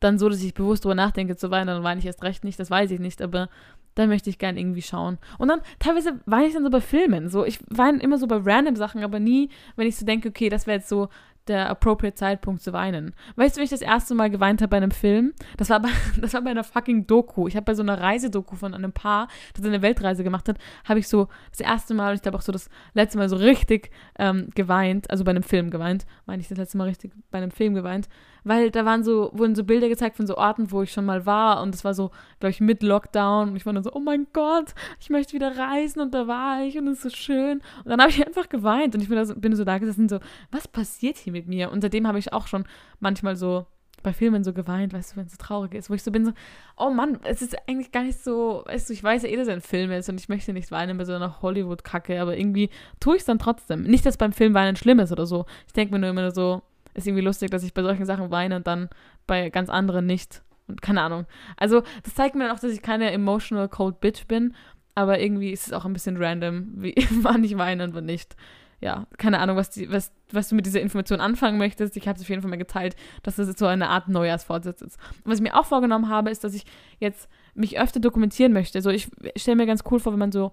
dann 0.02 0.18
so, 0.18 0.28
dass 0.28 0.42
ich 0.42 0.54
bewusst 0.54 0.84
darüber 0.84 0.96
nachdenke 0.96 1.38
zu 1.38 1.52
weinen, 1.52 1.68
dann 1.68 1.84
weine 1.84 2.00
ich 2.00 2.06
erst 2.06 2.24
recht 2.24 2.44
nicht, 2.44 2.60
das 2.60 2.72
weiß 2.72 2.92
ich 2.92 3.00
nicht, 3.00 3.22
aber 3.22 3.50
dann 3.96 4.10
möchte 4.10 4.30
ich 4.30 4.40
gern 4.40 4.58
irgendwie 4.58 4.82
schauen. 4.82 5.18
Und 5.38 5.50
dann 5.50 5.62
teilweise 5.80 6.20
weine 6.26 6.48
ich 6.48 6.54
dann 6.54 6.64
so 6.64 6.70
bei 6.70 6.82
Filmen. 6.82 7.30
So, 7.30 7.46
ich 7.46 7.60
weine 7.70 8.00
immer 8.00 8.18
so 8.18 8.28
bei 8.28 8.38
random 8.38 8.76
Sachen, 8.76 9.04
aber 9.04 9.20
nie, 9.20 9.50
wenn 9.76 9.88
ich 9.88 9.98
so 9.98 10.06
denke, 10.06 10.30
okay, 10.30 10.50
das 10.50 10.66
wäre 10.66 10.78
jetzt 10.78 10.90
so 10.90 11.10
der 11.48 11.70
appropriate 11.70 12.16
Zeitpunkt 12.16 12.62
zu 12.62 12.74
weinen. 12.74 13.14
Weißt 13.36 13.56
du, 13.56 13.60
wie 13.60 13.66
ich 13.66 13.70
das 13.70 13.82
erste 13.82 14.16
Mal 14.16 14.30
geweint 14.30 14.62
habe 14.62 14.70
bei 14.70 14.78
einem 14.78 14.92
Film? 14.92 15.34
Das 15.58 15.70
war 15.70 15.80
bei, 15.80 15.90
das 16.22 16.34
war 16.34 16.42
bei 16.42 16.52
einer 16.52 16.64
fucking 16.64 17.08
Doku. 17.08 17.48
Ich 17.48 17.56
habe 17.56 17.66
bei 17.66 17.74
so 17.74 17.82
einer 17.82 18.00
Reisedoku 18.00 18.56
von 18.56 18.74
einem 18.74 18.94
Paar, 18.94 19.28
das 19.54 19.66
eine 19.66 19.82
Weltreise 19.82 20.24
gemacht 20.24 20.48
hat, 20.50 20.58
habe 20.86 21.00
ich 21.00 21.08
so 21.08 21.28
das 21.50 21.60
erste 21.60 21.94
Mal, 21.94 22.10
und 22.10 22.16
ich 22.16 22.22
glaube 22.22 22.38
auch 22.38 22.42
so 22.42 22.52
das 22.52 22.70
letzte 22.94 23.18
Mal 23.18 23.30
so 23.30 23.36
richtig 23.36 23.92
ähm, 24.20 24.50
geweint, 24.56 25.10
also 25.10 25.24
bei 25.24 25.32
einem 25.32 25.44
Film 25.44 25.70
geweint, 25.70 26.06
meine 26.26 26.42
ich 26.42 26.48
das 26.48 26.58
letzte 26.58 26.78
Mal 26.78 26.88
richtig 26.88 27.12
bei 27.32 27.40
einem 27.40 27.52
Film 27.52 27.74
geweint, 27.74 28.08
weil 28.44 28.72
da 28.72 28.86
waren 28.86 29.04
so, 29.04 29.32
wurden 29.34 29.56
so 29.56 29.64
Bilder 29.64 29.90
gezeigt 29.90 30.18
von 30.18 30.28
so 30.28 30.38
Orten, 30.38 30.72
wo 30.72 30.82
ich 30.82 30.92
schon 30.92 31.06
mal 31.06 31.26
war 31.26 31.62
und 31.62 31.76
es 31.76 31.84
war 31.84 31.94
so, 31.94 32.12
glaube 32.40 32.52
ich, 32.52 32.62
mit 32.62 32.84
Lockdown 32.84 33.50
und 33.50 33.56
ich 33.56 33.66
war 33.66 33.74
dann 33.74 33.84
so, 33.84 33.94
oh 33.94 34.00
mein 34.00 34.28
Gott, 34.34 34.74
ich 35.00 35.10
möchte 35.10 35.34
wieder 35.34 35.58
reisen 35.58 36.02
und 36.02 36.14
da 36.14 36.28
war 36.28 36.64
ich 36.64 36.78
und 36.78 36.88
es 36.88 37.00
ist 37.00 37.04
so 37.04 37.10
schön 37.10 37.62
und 37.84 37.90
dann 37.90 38.02
habe 38.02 38.10
ich 38.10 38.26
einfach 38.28 38.50
geweint 38.50 38.96
und 38.96 39.02
ich 39.02 39.10
bin, 39.10 39.24
so, 39.26 39.36
bin 39.36 39.56
so 39.56 39.64
da 39.64 39.78
gesessen 39.78 40.10
so, 40.10 40.20
was 40.52 40.68
passiert 40.68 41.18
hier 41.18 41.34
mit 41.34 41.48
mir? 41.48 41.72
Und 41.72 41.82
seitdem 41.82 42.08
habe 42.08 42.20
ich 42.20 42.34
auch 42.34 42.48
schon 42.48 42.66
manchmal 43.00 43.36
so 43.36 43.66
bei 44.04 44.14
Filmen 44.14 44.44
so 44.44 44.54
geweint, 44.54 44.94
weißt 44.94 45.12
du, 45.14 45.18
wenn 45.18 45.26
es 45.26 45.34
so 45.34 45.38
traurig 45.38 45.74
ist, 45.74 45.90
wo 45.90 45.94
ich 45.94 46.04
so 46.04 46.12
bin, 46.12 46.26
so, 46.26 46.32
oh 46.78 46.90
Mann, 46.90 47.20
es 47.24 47.42
ist 47.42 47.56
eigentlich 47.68 47.92
gar 47.92 48.04
nicht 48.04 48.20
so, 48.20 48.64
weißt 48.66 48.90
du, 48.90 48.94
ich 48.94 49.04
weiß 49.04 49.24
ja 49.24 49.30
eh, 49.30 49.36
dass 49.36 49.48
er 49.48 49.56
ein 49.56 49.62
Film 49.62 49.92
ist 49.92 50.10
und 50.10 50.20
ich 50.20 50.30
möchte 50.30 50.54
nicht 50.54 50.72
weinen 50.72 50.98
bei 50.98 51.06
so 51.06 51.14
einer 51.14 51.42
Hollywood-Kacke, 51.42 52.22
aber 52.22 52.38
irgendwie 52.38 52.70
tue 53.00 53.16
ich 53.16 53.22
es 53.22 53.26
dann 53.26 53.40
trotzdem. 53.40 53.84
Nicht, 53.84 54.06
dass 54.06 54.18
beim 54.18 54.34
Film 54.34 54.54
weinen 54.54 54.76
schlimm 54.76 55.00
ist 55.00 55.12
oder 55.12 55.26
so. 55.26 55.46
Ich 55.68 55.74
denke 55.74 55.94
mir 55.94 56.00
nur 56.00 56.10
immer 56.10 56.32
so, 56.32 56.62
ist 56.94 57.08
irgendwie 57.08 57.24
lustig, 57.24 57.50
dass 57.52 57.64
ich 57.64 57.74
bei 57.74 57.82
solchen 57.82 58.06
Sachen 58.06 58.32
weine 58.32 58.56
und 58.56 58.68
dann 58.68 58.90
bei 59.28 59.50
ganz 59.50 59.70
anderen 59.70 60.06
nicht. 60.06 60.44
Und 60.68 60.82
keine 60.82 61.02
Ahnung. 61.02 61.26
Also, 61.58 61.84
das 62.04 62.16
zeigt 62.16 62.36
mir 62.36 62.54
auch, 62.54 62.60
dass 62.60 62.72
ich 62.72 62.82
keine 62.82 63.12
emotional 63.12 63.68
cold 63.70 64.00
bitch 64.00 64.28
bin. 64.28 64.54
Aber 64.96 65.20
irgendwie 65.20 65.52
ist 65.52 65.68
es 65.68 65.74
auch 65.74 65.86
ein 65.86 65.94
bisschen 65.94 66.18
random, 66.18 66.68
wie, 66.76 66.96
wann 67.22 67.44
ich 67.44 67.58
weine 67.58 67.84
und 67.84 67.94
wann 67.94 68.06
nicht. 68.06 68.36
ja, 68.82 69.06
keine 69.18 69.40
Ahnung, 69.40 69.56
was, 69.58 69.70
die, 69.70 69.90
was, 69.92 70.12
was 70.32 70.50
du 70.50 70.56
mit 70.56 70.66
dieser 70.66 70.82
Information 70.82 71.22
anfangen 71.22 71.58
möchtest. 71.58 71.96
Ich 71.98 72.08
habe 72.08 72.18
es 72.18 72.24
auf 72.24 72.30
jeden 72.30 72.42
Fall 72.42 72.50
mal 72.50 72.58
geteilt, 72.58 72.96
dass 73.24 73.36
das 73.36 73.48
so 73.58 73.68
eine 73.68 73.90
Art 73.90 74.10
Neujahrsvorsatz 74.10 74.82
ist. 74.82 74.98
Und 75.24 75.32
was 75.32 75.38
ich 75.38 75.44
mir 75.44 75.58
auch 75.58 75.66
vorgenommen 75.66 76.10
habe, 76.10 76.30
ist, 76.30 76.44
dass 76.44 76.54
ich 76.54 76.66
jetzt 77.00 77.30
mich 77.54 77.80
öfter 77.80 78.00
dokumentieren 78.00 78.54
möchte. 78.54 78.82
So, 78.82 78.90
ich 78.90 79.10
stelle 79.36 79.58
mir 79.58 79.68
ganz 79.68 79.84
cool 79.90 80.00
vor, 80.00 80.14
wenn 80.14 80.20
man 80.20 80.32
so 80.32 80.52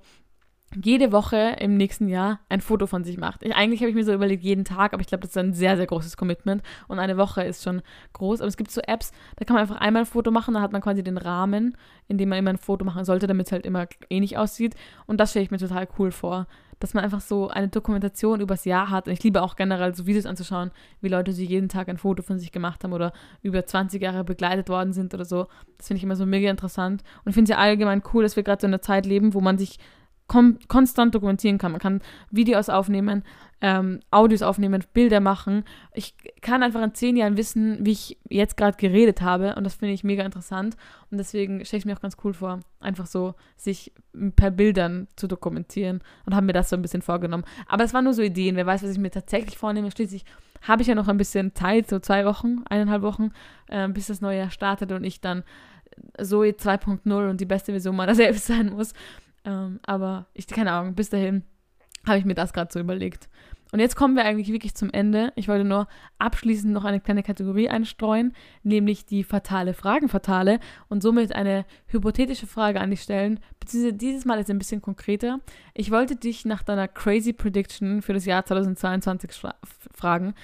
jede 0.75 1.13
Woche 1.13 1.57
im 1.59 1.77
nächsten 1.77 2.09
Jahr 2.09 2.41
ein 2.49 2.61
Foto 2.61 2.87
von 2.87 3.03
sich 3.03 3.17
macht. 3.17 3.43
Ich, 3.43 3.55
eigentlich 3.55 3.81
habe 3.81 3.91
ich 3.91 3.97
mir 3.97 4.05
so 4.05 4.13
überlegt, 4.13 4.43
jeden 4.43 4.65
Tag, 4.65 4.93
aber 4.93 5.01
ich 5.01 5.07
glaube, 5.07 5.23
das 5.23 5.31
ist 5.31 5.39
ein 5.39 5.55
sehr, 5.55 5.77
sehr 5.77 5.87
großes 5.87 6.17
Commitment 6.17 6.63
und 6.89 6.99
eine 6.99 7.17
Woche 7.17 7.43
ist 7.43 7.63
schon 7.63 7.83
groß. 8.13 8.41
Aber 8.41 8.49
es 8.49 8.57
gibt 8.57 8.71
so 8.71 8.81
Apps, 8.83 9.13
da 9.37 9.45
kann 9.45 9.55
man 9.55 9.63
einfach 9.63 9.77
einmal 9.77 10.03
ein 10.03 10.07
Foto 10.07 10.31
machen, 10.31 10.55
da 10.55 10.61
hat 10.61 10.73
man 10.73 10.83
quasi 10.83 11.03
den 11.03 11.19
Rahmen, 11.19 11.77
in 12.07 12.19
dem 12.19 12.29
man 12.29 12.39
immer 12.39 12.51
ein 12.51 12.59
Foto 12.59 12.85
machen 12.85 13.05
sollte, 13.05 13.27
damit 13.27 13.47
es 13.47 13.53
halt 13.53 13.65
immer 13.65 13.87
ähnlich 14.11 14.37
aussieht. 14.37 14.75
Und 15.07 15.19
das 15.19 15.31
stelle 15.31 15.45
ich 15.45 15.51
mir 15.51 15.59
total 15.59 15.89
cool 15.99 16.11
vor, 16.11 16.47
dass 16.81 16.95
man 16.95 17.03
einfach 17.03 17.21
so 17.21 17.49
eine 17.49 17.69
Dokumentation 17.69 18.41
übers 18.41 18.65
Jahr 18.65 18.91
hat. 18.91 19.07
Und 19.09 19.13
ich 19.13 19.23
liebe 19.23 19.43
auch 19.43 19.57
generell 19.57 19.95
so 19.95 20.07
Videos 20.07 20.27
anzuschauen, 20.27 20.71
wie 21.01 21.09
Leute 21.09 21.33
sich 21.33 21.49
jeden 21.49 21.69
Tag 21.69 21.89
ein 21.89 21.99
Foto 21.99 22.23
von 22.23 22.39
sich 22.39 22.53
gemacht 22.53 22.85
haben 22.85 22.93
oder 22.93 23.13
über 23.43 23.65
20 23.65 24.01
Jahre 24.01 24.23
begleitet 24.23 24.69
worden 24.69 24.93
sind 24.93 25.15
oder 25.15 25.25
so. 25.25 25.49
Das 25.77 25.89
finde 25.89 25.99
ich 25.99 26.05
immer 26.05 26.17
so 26.17 26.27
mega 26.27 26.51
interessant. 26.51 27.03
Und 27.25 27.31
ich 27.31 27.35
finde 27.35 27.51
es 27.51 27.57
ja 27.57 27.63
allgemein 27.63 28.03
cool, 28.13 28.23
dass 28.23 28.37
wir 28.37 28.43
gerade 28.43 28.61
so 28.61 28.67
in 28.67 28.75
einer 28.75 28.83
Zeit 28.83 29.07
leben, 29.07 29.35
wo 29.35 29.41
man 29.41 29.59
sich 29.59 29.79
konstant 30.29 31.15
dokumentieren 31.15 31.59
kann. 31.59 31.73
Man 31.73 31.81
kann 31.81 32.03
Videos 32.31 32.69
aufnehmen, 32.69 33.25
ähm, 33.61 34.01
Audios 34.11 34.43
aufnehmen, 34.43 34.85
Bilder 34.93 35.21
machen. 35.21 35.65
Ich 35.95 36.15
kann 36.43 36.63
einfach 36.63 36.83
in 36.83 36.95
zehn 36.95 37.17
Jahren 37.17 37.37
wissen, 37.37 37.85
wie 37.85 37.93
ich 37.93 38.19
jetzt 38.29 38.57
gerade 38.57 38.77
geredet 38.77 39.23
habe 39.23 39.55
und 39.57 39.65
das 39.65 39.77
finde 39.77 39.95
ich 39.95 40.05
mega 40.05 40.23
interessant 40.23 40.77
und 41.11 41.19
deswegen 41.19 41.65
stelle 41.65 41.79
ich 41.79 41.87
mir 41.87 41.97
auch 41.97 42.03
ganz 42.03 42.17
cool 42.23 42.35
vor, 42.35 42.61
einfach 42.79 43.07
so 43.07 43.35
sich 43.57 43.93
per 44.37 44.51
Bildern 44.51 45.09
zu 45.17 45.27
dokumentieren 45.27 46.03
und 46.27 46.35
habe 46.35 46.47
mir 46.47 46.53
das 46.53 46.69
so 46.69 46.77
ein 46.77 46.83
bisschen 46.83 47.03
vorgenommen. 47.03 47.45
Aber 47.67 47.85
es 47.85 47.95
waren 47.95 48.05
nur 48.05 48.15
so 48.15 48.23
Ideen. 48.23 48.55
Wer 48.57 48.67
weiß, 48.67 48.83
was 48.83 48.91
ich 48.91 48.99
mir 48.99 49.11
tatsächlich 49.11 49.59
vornehme. 49.59 49.91
Schließlich 49.91 50.25
habe 50.63 50.83
ich 50.83 50.89
ja 50.89 50.95
noch 50.95 51.09
ein 51.09 51.17
bisschen 51.17 51.55
Zeit, 51.55 51.89
so 51.89 51.99
zwei 51.99 52.25
Wochen, 52.25 52.65
eineinhalb 52.69 53.03
Wochen, 53.03 53.31
äh, 53.69 53.89
bis 53.89 54.09
das 54.09 54.21
neue 54.21 54.39
Jahr 54.39 54.51
startet 54.51 54.93
und 54.93 55.05
ich 55.05 55.21
dann 55.21 55.43
Zoe 56.23 56.51
2.0 56.51 57.31
und 57.31 57.41
die 57.41 57.47
beste 57.47 57.73
Version 57.73 57.97
meiner 57.97 58.15
selbst 58.15 58.47
sein 58.47 58.71
muss. 58.71 58.93
Ähm, 59.49 59.81
aber 59.87 60.27
ich, 60.35 60.47
keine 60.47 60.73
Ahnung, 60.73 60.95
bis 60.95 61.09
dahin 61.09 61.43
habe 62.07 62.19
ich 62.19 62.25
mir 62.25 62.35
das 62.35 62.53
gerade 62.53 62.73
so 62.73 62.79
überlegt. 62.79 63.29
Und 63.71 63.81
jetzt 63.81 63.97
kommen 63.97 64.17
wir 64.17 64.25
eigentlich 64.25 64.51
wirklich 64.51 64.75
zum 64.75 64.91
Ende. 64.91 65.33
Ich 65.37 65.49
wollte 65.49 65.65
nur 65.65 65.89
abschließend 66.19 66.73
noch 66.73 66.85
eine 66.85 67.01
kleine 67.01 67.23
Kategorie 67.23 67.69
einstreuen, 67.69 68.33
nämlich 68.63 69.05
die 69.05 69.25
fatale 69.25 69.75
Fragenfatale 69.75 70.59
und 70.89 71.03
somit 71.03 71.35
eine 71.35 71.67
hypothetische 71.87 72.47
Frage 72.47 72.81
an 72.81 72.91
dich 72.91 73.03
stellen, 73.03 73.41
beziehungsweise 73.61 73.95
dieses 73.95 74.25
Mal 74.25 74.41
ist 74.41 74.49
ein 74.49 74.59
bisschen 74.59 74.81
konkreter. 74.81 75.41
Ich 75.75 75.91
wollte 75.91 76.17
dich 76.17 76.47
nach 76.47 76.63
deiner 76.63 76.89
Crazy 76.89 77.35
Prediction 77.35 78.01
für 78.01 78.15
das 78.15 78.25
Jahr 78.25 78.47
2022 78.47 79.33
fragen. 79.93 80.35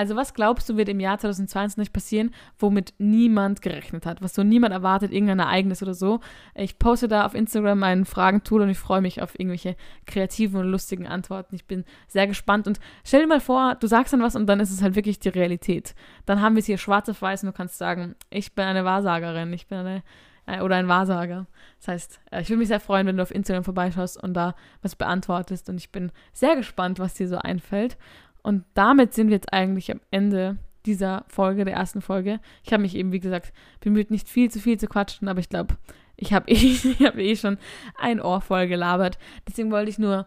Also 0.00 0.16
was 0.16 0.32
glaubst 0.32 0.66
du, 0.66 0.78
wird 0.78 0.88
im 0.88 0.98
Jahr 0.98 1.18
2022 1.18 1.92
passieren, 1.92 2.30
womit 2.58 2.94
niemand 2.96 3.60
gerechnet 3.60 4.06
hat, 4.06 4.22
was 4.22 4.34
so 4.34 4.42
niemand 4.42 4.72
erwartet, 4.72 5.12
irgendein 5.12 5.40
Ereignis 5.40 5.82
oder 5.82 5.92
so? 5.92 6.20
Ich 6.54 6.78
poste 6.78 7.06
da 7.06 7.26
auf 7.26 7.34
Instagram 7.34 7.80
mein 7.80 8.06
Fragentool 8.06 8.62
und 8.62 8.70
ich 8.70 8.78
freue 8.78 9.02
mich 9.02 9.20
auf 9.20 9.38
irgendwelche 9.38 9.76
kreativen 10.06 10.58
und 10.58 10.68
lustigen 10.68 11.06
Antworten. 11.06 11.54
Ich 11.54 11.66
bin 11.66 11.84
sehr 12.08 12.26
gespannt 12.26 12.66
und 12.66 12.80
stell 13.04 13.20
dir 13.20 13.26
mal 13.26 13.40
vor, 13.40 13.74
du 13.74 13.86
sagst 13.86 14.14
dann 14.14 14.22
was 14.22 14.36
und 14.36 14.46
dann 14.46 14.58
ist 14.58 14.70
es 14.70 14.80
halt 14.80 14.94
wirklich 14.94 15.18
die 15.18 15.28
Realität. 15.28 15.94
Dann 16.24 16.40
haben 16.40 16.54
wir 16.54 16.60
es 16.60 16.66
hier 16.66 16.78
schwarz 16.78 17.06
auf 17.10 17.20
weiß 17.20 17.42
und 17.42 17.48
du 17.48 17.52
kannst 17.52 17.76
sagen, 17.76 18.14
ich 18.30 18.54
bin 18.54 18.64
eine 18.64 18.86
Wahrsagerin, 18.86 19.52
ich 19.52 19.66
bin 19.66 19.80
eine 19.80 20.02
äh, 20.46 20.60
oder 20.60 20.76
ein 20.76 20.88
Wahrsager. 20.88 21.46
Das 21.78 21.88
heißt, 21.88 22.20
äh, 22.30 22.40
ich 22.40 22.48
würde 22.48 22.58
mich 22.58 22.68
sehr 22.68 22.80
freuen, 22.80 23.06
wenn 23.06 23.16
du 23.16 23.22
auf 23.22 23.34
Instagram 23.34 23.64
vorbeischaust 23.64 24.22
und 24.22 24.34
da 24.34 24.54
was 24.82 24.96
beantwortest. 24.96 25.68
Und 25.68 25.76
ich 25.76 25.90
bin 25.90 26.10
sehr 26.32 26.56
gespannt, 26.56 26.98
was 26.98 27.14
dir 27.14 27.28
so 27.28 27.36
einfällt. 27.36 27.96
Und 28.42 28.64
damit 28.74 29.14
sind 29.14 29.28
wir 29.28 29.36
jetzt 29.36 29.52
eigentlich 29.52 29.90
am 29.90 30.00
Ende 30.10 30.58
dieser 30.86 31.24
Folge, 31.28 31.64
der 31.64 31.74
ersten 31.74 32.00
Folge. 32.00 32.40
Ich 32.64 32.72
habe 32.72 32.82
mich 32.82 32.94
eben, 32.94 33.12
wie 33.12 33.20
gesagt, 33.20 33.52
bemüht, 33.80 34.10
nicht 34.10 34.28
viel 34.28 34.50
zu 34.50 34.60
viel 34.60 34.78
zu 34.78 34.86
quatschen, 34.86 35.28
aber 35.28 35.40
ich 35.40 35.48
glaube, 35.48 35.76
ich 36.16 36.32
habe 36.32 36.48
eh, 36.50 36.74
hab 37.04 37.16
eh 37.16 37.36
schon 37.36 37.58
ein 37.98 38.20
Ohr 38.20 38.40
voll 38.40 38.66
gelabert. 38.66 39.18
Deswegen 39.48 39.70
wollte 39.70 39.90
ich 39.90 39.98
nur 39.98 40.26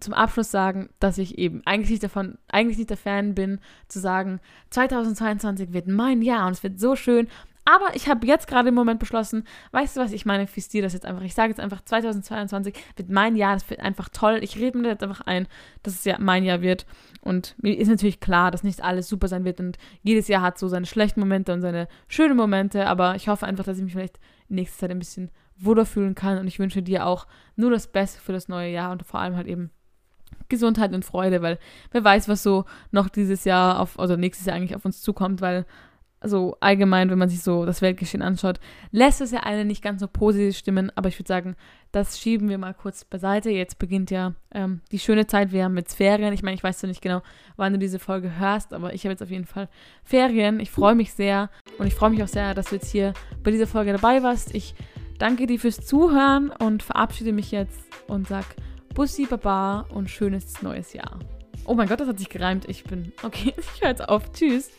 zum 0.00 0.14
Abschluss 0.14 0.50
sagen, 0.50 0.88
dass 0.98 1.18
ich 1.18 1.38
eben 1.38 1.62
eigentlich 1.64 1.90
nicht 1.90 2.02
davon, 2.02 2.38
eigentlich 2.48 2.78
nicht 2.78 2.90
der 2.90 2.96
Fan 2.96 3.34
bin, 3.34 3.60
zu 3.88 4.00
sagen, 4.00 4.40
2022 4.70 5.72
wird 5.72 5.86
mein 5.86 6.22
Jahr 6.22 6.46
und 6.46 6.52
es 6.52 6.62
wird 6.62 6.80
so 6.80 6.96
schön 6.96 7.28
aber 7.64 7.94
ich 7.94 8.08
habe 8.08 8.26
jetzt 8.26 8.48
gerade 8.48 8.70
im 8.70 8.74
Moment 8.74 8.98
beschlossen, 8.98 9.46
weißt 9.70 9.96
du 9.96 10.00
was, 10.00 10.12
ich 10.12 10.26
manifestiere 10.26 10.82
das 10.82 10.94
jetzt 10.94 11.06
einfach. 11.06 11.22
Ich 11.22 11.34
sage 11.34 11.50
jetzt 11.50 11.60
einfach, 11.60 11.84
2022 11.84 12.74
wird 12.96 13.08
mein 13.08 13.36
Jahr, 13.36 13.54
das 13.54 13.68
wird 13.70 13.80
einfach 13.80 14.08
toll. 14.08 14.40
Ich 14.42 14.56
rede 14.56 14.78
mir 14.78 14.88
jetzt 14.88 15.02
einfach 15.02 15.20
ein, 15.22 15.46
dass 15.84 15.94
es 15.94 16.04
ja 16.04 16.16
mein 16.18 16.44
Jahr 16.44 16.60
wird. 16.60 16.86
Und 17.20 17.54
mir 17.62 17.78
ist 17.78 17.88
natürlich 17.88 18.18
klar, 18.18 18.50
dass 18.50 18.64
nicht 18.64 18.82
alles 18.82 19.08
super 19.08 19.28
sein 19.28 19.44
wird. 19.44 19.60
Und 19.60 19.78
jedes 20.02 20.26
Jahr 20.26 20.42
hat 20.42 20.58
so 20.58 20.66
seine 20.66 20.86
schlechten 20.86 21.20
Momente 21.20 21.52
und 21.52 21.60
seine 21.60 21.86
schönen 22.08 22.36
Momente. 22.36 22.88
Aber 22.88 23.14
ich 23.14 23.28
hoffe 23.28 23.46
einfach, 23.46 23.64
dass 23.64 23.78
ich 23.78 23.84
mich 23.84 23.92
vielleicht 23.92 24.18
in 24.48 24.56
nächster 24.56 24.80
Zeit 24.80 24.90
ein 24.90 24.98
bisschen 24.98 25.30
wohler 25.56 25.86
fühlen 25.86 26.16
kann. 26.16 26.38
Und 26.38 26.48
ich 26.48 26.58
wünsche 26.58 26.82
dir 26.82 27.06
auch 27.06 27.28
nur 27.54 27.70
das 27.70 27.86
Beste 27.86 28.20
für 28.20 28.32
das 28.32 28.48
neue 28.48 28.72
Jahr 28.72 28.90
und 28.90 29.04
vor 29.04 29.20
allem 29.20 29.36
halt 29.36 29.46
eben 29.46 29.70
Gesundheit 30.48 30.92
und 30.92 31.04
Freude, 31.04 31.42
weil 31.42 31.58
wer 31.92 32.02
weiß, 32.02 32.28
was 32.28 32.42
so 32.42 32.64
noch 32.90 33.08
dieses 33.08 33.44
Jahr 33.44 33.78
auf, 33.78 33.98
oder 33.98 34.16
nächstes 34.16 34.46
Jahr 34.46 34.56
eigentlich 34.56 34.74
auf 34.74 34.84
uns 34.84 35.00
zukommt, 35.00 35.40
weil 35.40 35.64
also 36.22 36.56
allgemein, 36.60 37.10
wenn 37.10 37.18
man 37.18 37.28
sich 37.28 37.42
so 37.42 37.66
das 37.66 37.82
Weltgeschehen 37.82 38.22
anschaut, 38.22 38.60
lässt 38.90 39.20
es 39.20 39.32
ja 39.32 39.40
eine 39.40 39.64
nicht 39.64 39.82
ganz 39.82 40.00
so 40.00 40.08
positiv 40.08 40.56
stimmen, 40.56 40.92
aber 40.94 41.08
ich 41.08 41.18
würde 41.18 41.28
sagen, 41.28 41.56
das 41.90 42.18
schieben 42.18 42.48
wir 42.48 42.58
mal 42.58 42.74
kurz 42.74 43.04
beiseite. 43.04 43.50
Jetzt 43.50 43.78
beginnt 43.78 44.10
ja 44.10 44.34
ähm, 44.54 44.80
die 44.92 44.98
schöne 44.98 45.26
Zeit, 45.26 45.52
wir 45.52 45.64
haben 45.64 45.76
jetzt 45.76 45.94
Ferien. 45.94 46.32
Ich 46.32 46.42
meine, 46.42 46.54
ich 46.54 46.62
weiß 46.62 46.80
ja 46.82 46.88
nicht 46.88 47.02
genau, 47.02 47.22
wann 47.56 47.72
du 47.72 47.78
diese 47.78 47.98
Folge 47.98 48.38
hörst, 48.38 48.72
aber 48.72 48.94
ich 48.94 49.04
habe 49.04 49.12
jetzt 49.12 49.22
auf 49.22 49.30
jeden 49.30 49.44
Fall 49.44 49.68
Ferien. 50.04 50.60
Ich 50.60 50.70
freue 50.70 50.94
mich 50.94 51.12
sehr 51.12 51.50
und 51.78 51.86
ich 51.86 51.94
freue 51.94 52.10
mich 52.10 52.22
auch 52.22 52.28
sehr, 52.28 52.54
dass 52.54 52.66
du 52.66 52.76
jetzt 52.76 52.90
hier 52.90 53.12
bei 53.42 53.50
dieser 53.50 53.66
Folge 53.66 53.92
dabei 53.92 54.22
warst. 54.22 54.54
Ich 54.54 54.74
danke 55.18 55.46
dir 55.46 55.58
fürs 55.58 55.84
Zuhören 55.84 56.50
und 56.50 56.82
verabschiede 56.82 57.32
mich 57.32 57.50
jetzt 57.50 57.80
und 58.08 58.28
sag 58.28 58.44
Bussi 58.94 59.26
Baba 59.26 59.86
und 59.90 60.10
schönes 60.10 60.62
neues 60.62 60.92
Jahr. 60.92 61.18
Oh 61.64 61.74
mein 61.74 61.88
Gott, 61.88 62.00
das 62.00 62.08
hat 62.08 62.18
sich 62.18 62.28
gereimt. 62.28 62.68
Ich 62.68 62.84
bin. 62.84 63.12
Okay, 63.22 63.54
ich 63.74 63.80
höre 63.80 63.90
jetzt 63.90 64.08
auf. 64.08 64.32
Tschüss. 64.32 64.70